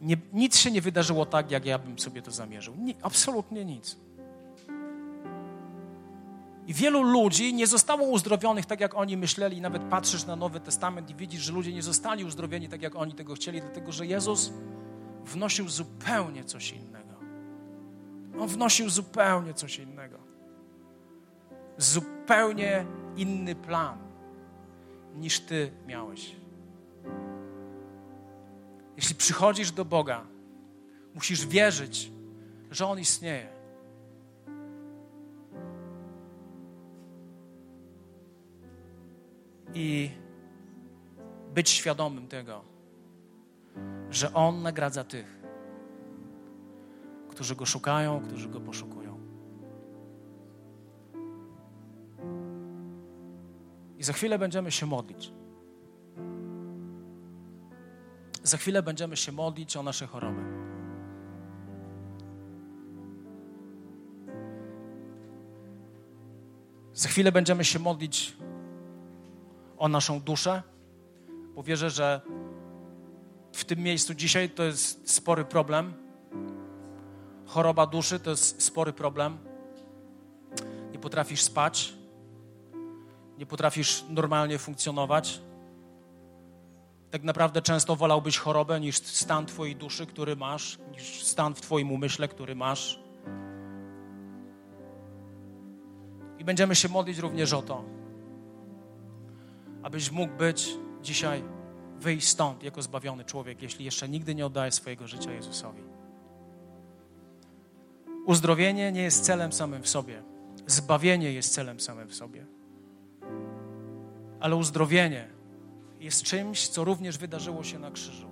Nie, 0.00 0.16
nic 0.32 0.56
się 0.56 0.70
nie 0.70 0.80
wydarzyło 0.80 1.26
tak, 1.26 1.50
jak 1.50 1.66
ja 1.66 1.78
bym 1.78 1.98
sobie 1.98 2.22
to 2.22 2.30
zamierzył. 2.30 2.74
Nie, 2.78 2.94
absolutnie 3.02 3.64
nic. 3.64 3.96
I 6.66 6.74
wielu 6.74 7.02
ludzi 7.02 7.54
nie 7.54 7.66
zostało 7.66 8.02
uzdrowionych 8.08 8.66
tak, 8.66 8.80
jak 8.80 8.94
oni 8.94 9.16
myśleli. 9.16 9.60
Nawet 9.60 9.82
patrzysz 9.82 10.26
na 10.26 10.36
Nowy 10.36 10.60
Testament 10.60 11.10
i 11.10 11.14
widzisz, 11.14 11.42
że 11.42 11.52
ludzie 11.52 11.72
nie 11.72 11.82
zostali 11.82 12.24
uzdrowieni 12.24 12.68
tak, 12.68 12.82
jak 12.82 12.96
oni 12.96 13.14
tego 13.14 13.34
chcieli, 13.34 13.60
dlatego 13.60 13.92
że 13.92 14.06
Jezus 14.06 14.52
wnosił 15.24 15.68
zupełnie 15.68 16.44
coś 16.44 16.72
innego. 16.72 17.14
On 18.40 18.48
wnosił 18.48 18.90
zupełnie 18.90 19.54
coś 19.54 19.78
innego. 19.78 20.18
Zupełnie 21.78 22.86
inny 23.16 23.54
plan 23.54 23.98
niż 25.14 25.40
ty 25.40 25.70
miałeś. 25.86 26.36
Jeśli 28.96 29.14
przychodzisz 29.14 29.72
do 29.72 29.84
Boga, 29.84 30.26
musisz 31.14 31.46
wierzyć, 31.46 32.12
że 32.70 32.86
On 32.86 32.98
istnieje. 32.98 33.56
I 39.74 40.10
być 41.54 41.70
świadomym 41.70 42.28
tego, 42.28 42.64
że 44.10 44.34
On 44.34 44.62
nagradza 44.62 45.04
tych, 45.04 45.42
którzy 47.28 47.56
Go 47.56 47.66
szukają, 47.66 48.20
którzy 48.20 48.48
Go 48.48 48.60
poszukują. 48.60 49.05
I 53.98 54.02
za 54.02 54.12
chwilę 54.12 54.38
będziemy 54.38 54.70
się 54.70 54.86
modlić. 54.86 55.32
Za 58.42 58.56
chwilę 58.56 58.82
będziemy 58.82 59.16
się 59.16 59.32
modlić 59.32 59.76
o 59.76 59.82
nasze 59.82 60.06
choroby. 60.06 60.42
Za 66.92 67.08
chwilę 67.08 67.32
będziemy 67.32 67.64
się 67.64 67.78
modlić 67.78 68.36
o 69.78 69.88
naszą 69.88 70.20
duszę, 70.20 70.62
bo 71.54 71.62
wierzę, 71.62 71.90
że 71.90 72.20
w 73.52 73.64
tym 73.64 73.78
miejscu 73.78 74.14
dzisiaj 74.14 74.50
to 74.50 74.62
jest 74.62 75.10
spory 75.10 75.44
problem. 75.44 75.94
Choroba 77.46 77.86
duszy 77.86 78.20
to 78.20 78.30
jest 78.30 78.62
spory 78.62 78.92
problem. 78.92 79.38
Nie 80.92 80.98
potrafisz 80.98 81.42
spać, 81.42 81.95
nie 83.38 83.46
potrafisz 83.46 84.04
normalnie 84.08 84.58
funkcjonować. 84.58 85.40
Tak 87.10 87.22
naprawdę 87.22 87.62
często 87.62 87.96
wolałbyś 87.96 88.38
chorobę 88.38 88.80
niż 88.80 88.96
stan 88.96 89.46
Twojej 89.46 89.76
duszy, 89.76 90.06
który 90.06 90.36
masz, 90.36 90.78
niż 90.92 91.24
stan 91.24 91.54
w 91.54 91.60
Twoim 91.60 91.92
umyśle, 91.92 92.28
który 92.28 92.54
masz. 92.54 93.00
I 96.38 96.44
będziemy 96.44 96.74
się 96.74 96.88
modlić 96.88 97.18
również 97.18 97.52
o 97.52 97.62
to, 97.62 97.84
abyś 99.82 100.10
mógł 100.10 100.34
być 100.34 100.68
dzisiaj, 101.02 101.42
wyjść 102.00 102.28
stąd 102.28 102.62
jako 102.62 102.82
zbawiony 102.82 103.24
człowiek, 103.24 103.62
jeśli 103.62 103.84
jeszcze 103.84 104.08
nigdy 104.08 104.34
nie 104.34 104.46
oddajesz 104.46 104.74
swojego 104.74 105.06
życia 105.06 105.32
Jezusowi. 105.32 105.82
Uzdrowienie 108.26 108.92
nie 108.92 109.02
jest 109.02 109.24
celem 109.24 109.52
samym 109.52 109.82
w 109.82 109.88
sobie. 109.88 110.22
Zbawienie 110.66 111.32
jest 111.32 111.54
celem 111.54 111.80
samym 111.80 112.08
w 112.08 112.14
sobie. 112.14 112.55
Ale 114.40 114.56
uzdrowienie 114.56 115.28
jest 116.00 116.22
czymś, 116.22 116.68
co 116.68 116.84
również 116.84 117.18
wydarzyło 117.18 117.64
się 117.64 117.78
na 117.78 117.90
krzyżu. 117.90 118.30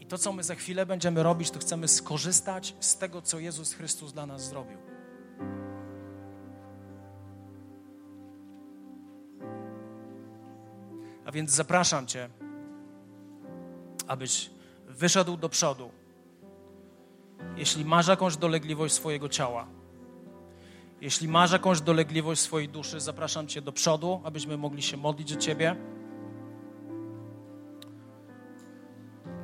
I 0.00 0.06
to, 0.06 0.18
co 0.18 0.32
my 0.32 0.42
za 0.42 0.54
chwilę 0.54 0.86
będziemy 0.86 1.22
robić, 1.22 1.50
to 1.50 1.58
chcemy 1.58 1.88
skorzystać 1.88 2.74
z 2.80 2.98
tego, 2.98 3.22
co 3.22 3.38
Jezus 3.38 3.72
Chrystus 3.72 4.12
dla 4.12 4.26
nas 4.26 4.48
zrobił. 4.48 4.78
A 11.24 11.32
więc 11.32 11.50
zapraszam 11.50 12.06
Cię, 12.06 12.28
abyś 14.08 14.50
wyszedł 14.88 15.36
do 15.36 15.48
przodu. 15.48 15.90
Jeśli 17.56 17.84
masz 17.84 18.08
jakąś 18.08 18.36
dolegliwość 18.36 18.94
swojego 18.94 19.28
ciała, 19.28 19.66
jeśli 21.04 21.28
masz 21.28 21.52
jakąś 21.52 21.80
dolegliwość 21.80 22.40
swojej 22.40 22.68
duszy, 22.68 23.00
zapraszam 23.00 23.46
Cię 23.46 23.62
do 23.62 23.72
przodu, 23.72 24.20
abyśmy 24.24 24.56
mogli 24.56 24.82
się 24.82 24.96
modlić 24.96 25.32
o 25.32 25.36
Ciebie. 25.36 25.76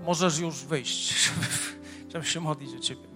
Możesz 0.07 0.39
już 0.39 0.65
wyjść. 0.65 1.31
Chciałbym 2.09 2.31
się 2.31 2.41
modlić 2.41 2.75
o 2.75 2.79
Ciebie. 2.79 3.10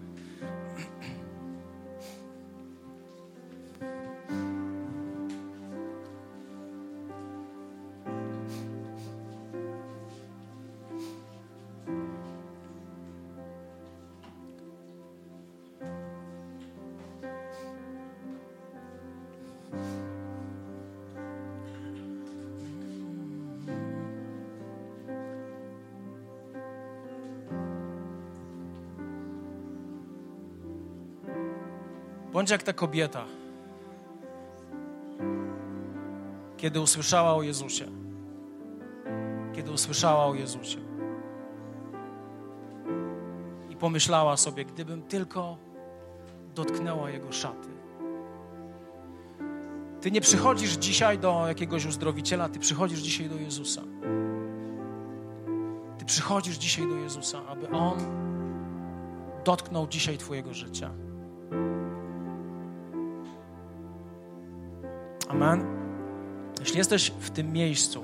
Bądź 32.45 32.51
jak 32.51 32.63
ta 32.63 32.73
kobieta, 32.73 33.25
kiedy 36.57 36.81
usłyszała 36.81 37.35
o 37.35 37.43
Jezusie. 37.43 37.87
Kiedy 39.53 39.71
usłyszała 39.71 40.27
o 40.27 40.35
Jezusie. 40.35 40.79
I 43.71 43.77
pomyślała 43.77 44.37
sobie, 44.37 44.65
gdybym 44.65 45.03
tylko 45.03 45.57
dotknęła 46.55 47.11
Jego 47.11 47.33
szaty. 47.33 47.69
Ty 50.01 50.11
nie 50.11 50.21
przychodzisz 50.21 50.73
dzisiaj 50.73 51.19
do 51.19 51.49
jakiegoś 51.49 51.87
uzdrowiciela, 51.87 52.49
ty 52.49 52.59
przychodzisz 52.59 53.01
dzisiaj 53.01 53.29
do 53.29 53.37
Jezusa. 53.37 53.83
Ty 55.99 56.05
przychodzisz 56.05 56.57
dzisiaj 56.57 56.89
do 56.89 56.97
Jezusa, 56.97 57.47
aby 57.47 57.71
On 57.71 57.99
dotknął 59.45 59.87
dzisiaj 59.87 60.19
Twojego 60.19 60.55
życia. 60.55 60.91
Amen. 65.45 65.67
Jeśli 66.61 66.79
jesteś 66.79 67.13
w 67.21 67.31
tym 67.31 67.53
miejscu 67.53 68.03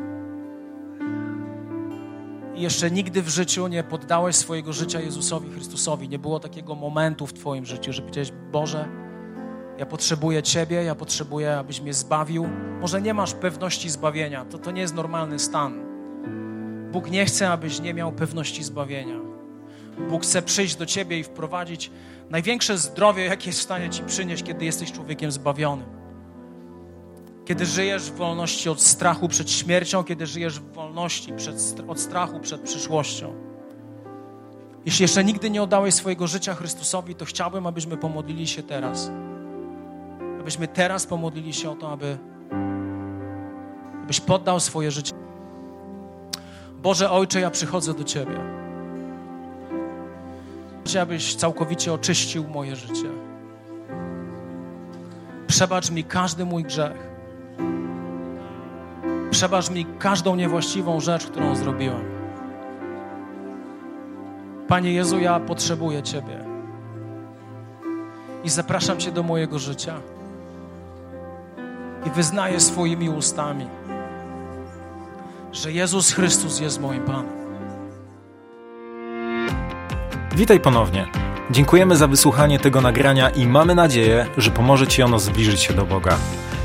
i 2.54 2.62
jeszcze 2.62 2.90
nigdy 2.90 3.22
w 3.22 3.28
życiu 3.28 3.68
nie 3.68 3.82
poddałeś 3.82 4.36
swojego 4.36 4.72
życia 4.72 5.00
Jezusowi 5.00 5.50
Chrystusowi, 5.50 6.08
nie 6.08 6.18
było 6.18 6.40
takiego 6.40 6.74
momentu 6.74 7.26
w 7.26 7.32
Twoim 7.32 7.66
życiu, 7.66 7.92
że 7.92 8.02
powiedziałeś, 8.02 8.32
Boże, 8.52 8.88
ja 9.78 9.86
potrzebuję 9.86 10.42
Ciebie, 10.42 10.84
ja 10.84 10.94
potrzebuję, 10.94 11.58
abyś 11.58 11.80
mnie 11.80 11.94
zbawił. 11.94 12.48
Może 12.80 13.02
nie 13.02 13.14
masz 13.14 13.34
pewności 13.34 13.90
zbawienia, 13.90 14.44
to, 14.44 14.58
to 14.58 14.70
nie 14.70 14.80
jest 14.80 14.94
normalny 14.94 15.38
stan. 15.38 15.80
Bóg 16.92 17.10
nie 17.10 17.24
chce, 17.24 17.50
abyś 17.50 17.80
nie 17.80 17.94
miał 17.94 18.12
pewności 18.12 18.64
zbawienia. 18.64 19.20
Bóg 20.10 20.22
chce 20.22 20.42
przyjść 20.42 20.76
do 20.76 20.86
Ciebie 20.86 21.18
i 21.18 21.24
wprowadzić 21.24 21.90
największe 22.30 22.78
zdrowie, 22.78 23.24
jakie 23.24 23.48
jest 23.48 23.58
w 23.58 23.62
stanie 23.62 23.90
Ci 23.90 24.02
przynieść, 24.02 24.42
kiedy 24.42 24.64
jesteś 24.64 24.92
człowiekiem 24.92 25.32
zbawionym. 25.32 25.99
Kiedy 27.50 27.66
żyjesz 27.66 28.02
w 28.02 28.14
wolności 28.14 28.68
od 28.68 28.82
strachu 28.82 29.28
przed 29.28 29.50
śmiercią, 29.50 30.04
kiedy 30.04 30.26
żyjesz 30.26 30.60
w 30.60 30.72
wolności 30.72 31.32
przed, 31.32 31.56
od 31.88 32.00
strachu 32.00 32.40
przed 32.40 32.60
przyszłością. 32.60 33.34
Jeśli 34.86 35.02
jeszcze 35.02 35.24
nigdy 35.24 35.50
nie 35.50 35.62
oddałeś 35.62 35.94
swojego 35.94 36.26
życia 36.26 36.54
Chrystusowi, 36.54 37.14
to 37.14 37.24
chciałbym, 37.24 37.66
abyśmy 37.66 37.96
pomodlili 37.96 38.46
się 38.46 38.62
teraz. 38.62 39.10
Abyśmy 40.40 40.68
teraz 40.68 41.06
pomodlili 41.06 41.52
się 41.52 41.70
o 41.70 41.74
to, 41.74 41.92
aby 41.92 42.18
abyś 44.04 44.20
poddał 44.20 44.60
swoje 44.60 44.90
życie. 44.90 45.12
Boże 46.82 47.10
Ojcze, 47.10 47.40
ja 47.40 47.50
przychodzę 47.50 47.94
do 47.94 48.04
Ciebie. 48.04 48.40
Abyś 51.02 51.34
całkowicie 51.34 51.92
oczyścił 51.92 52.48
moje 52.48 52.76
życie. 52.76 53.08
Przebacz 55.46 55.90
mi 55.90 56.04
każdy 56.04 56.44
mój 56.44 56.64
grzech. 56.64 57.09
Przebacz 59.30 59.70
mi 59.70 59.86
każdą 59.98 60.36
niewłaściwą 60.36 61.00
rzecz, 61.00 61.26
którą 61.26 61.56
zrobiłem. 61.56 62.04
Panie 64.68 64.92
Jezu, 64.92 65.18
ja 65.18 65.40
potrzebuję 65.40 66.02
Ciebie. 66.02 66.44
I 68.44 68.50
zapraszam 68.50 68.98
Cię 68.98 69.12
do 69.12 69.22
mojego 69.22 69.58
życia. 69.58 69.94
I 72.06 72.10
wyznaję 72.10 72.60
swoimi 72.60 73.10
ustami, 73.10 73.66
że 75.52 75.72
Jezus 75.72 76.12
Chrystus 76.12 76.60
jest 76.60 76.80
moim 76.80 77.04
Panem. 77.04 77.40
Witaj 80.36 80.60
ponownie. 80.60 81.06
Dziękujemy 81.50 81.96
za 81.96 82.06
wysłuchanie 82.06 82.58
tego 82.58 82.80
nagrania 82.80 83.30
i 83.30 83.46
mamy 83.46 83.74
nadzieję, 83.74 84.26
że 84.36 84.50
pomoże 84.50 84.86
Ci 84.86 85.02
ono 85.02 85.18
zbliżyć 85.18 85.60
się 85.60 85.74
do 85.74 85.86
Boga. 85.86 86.16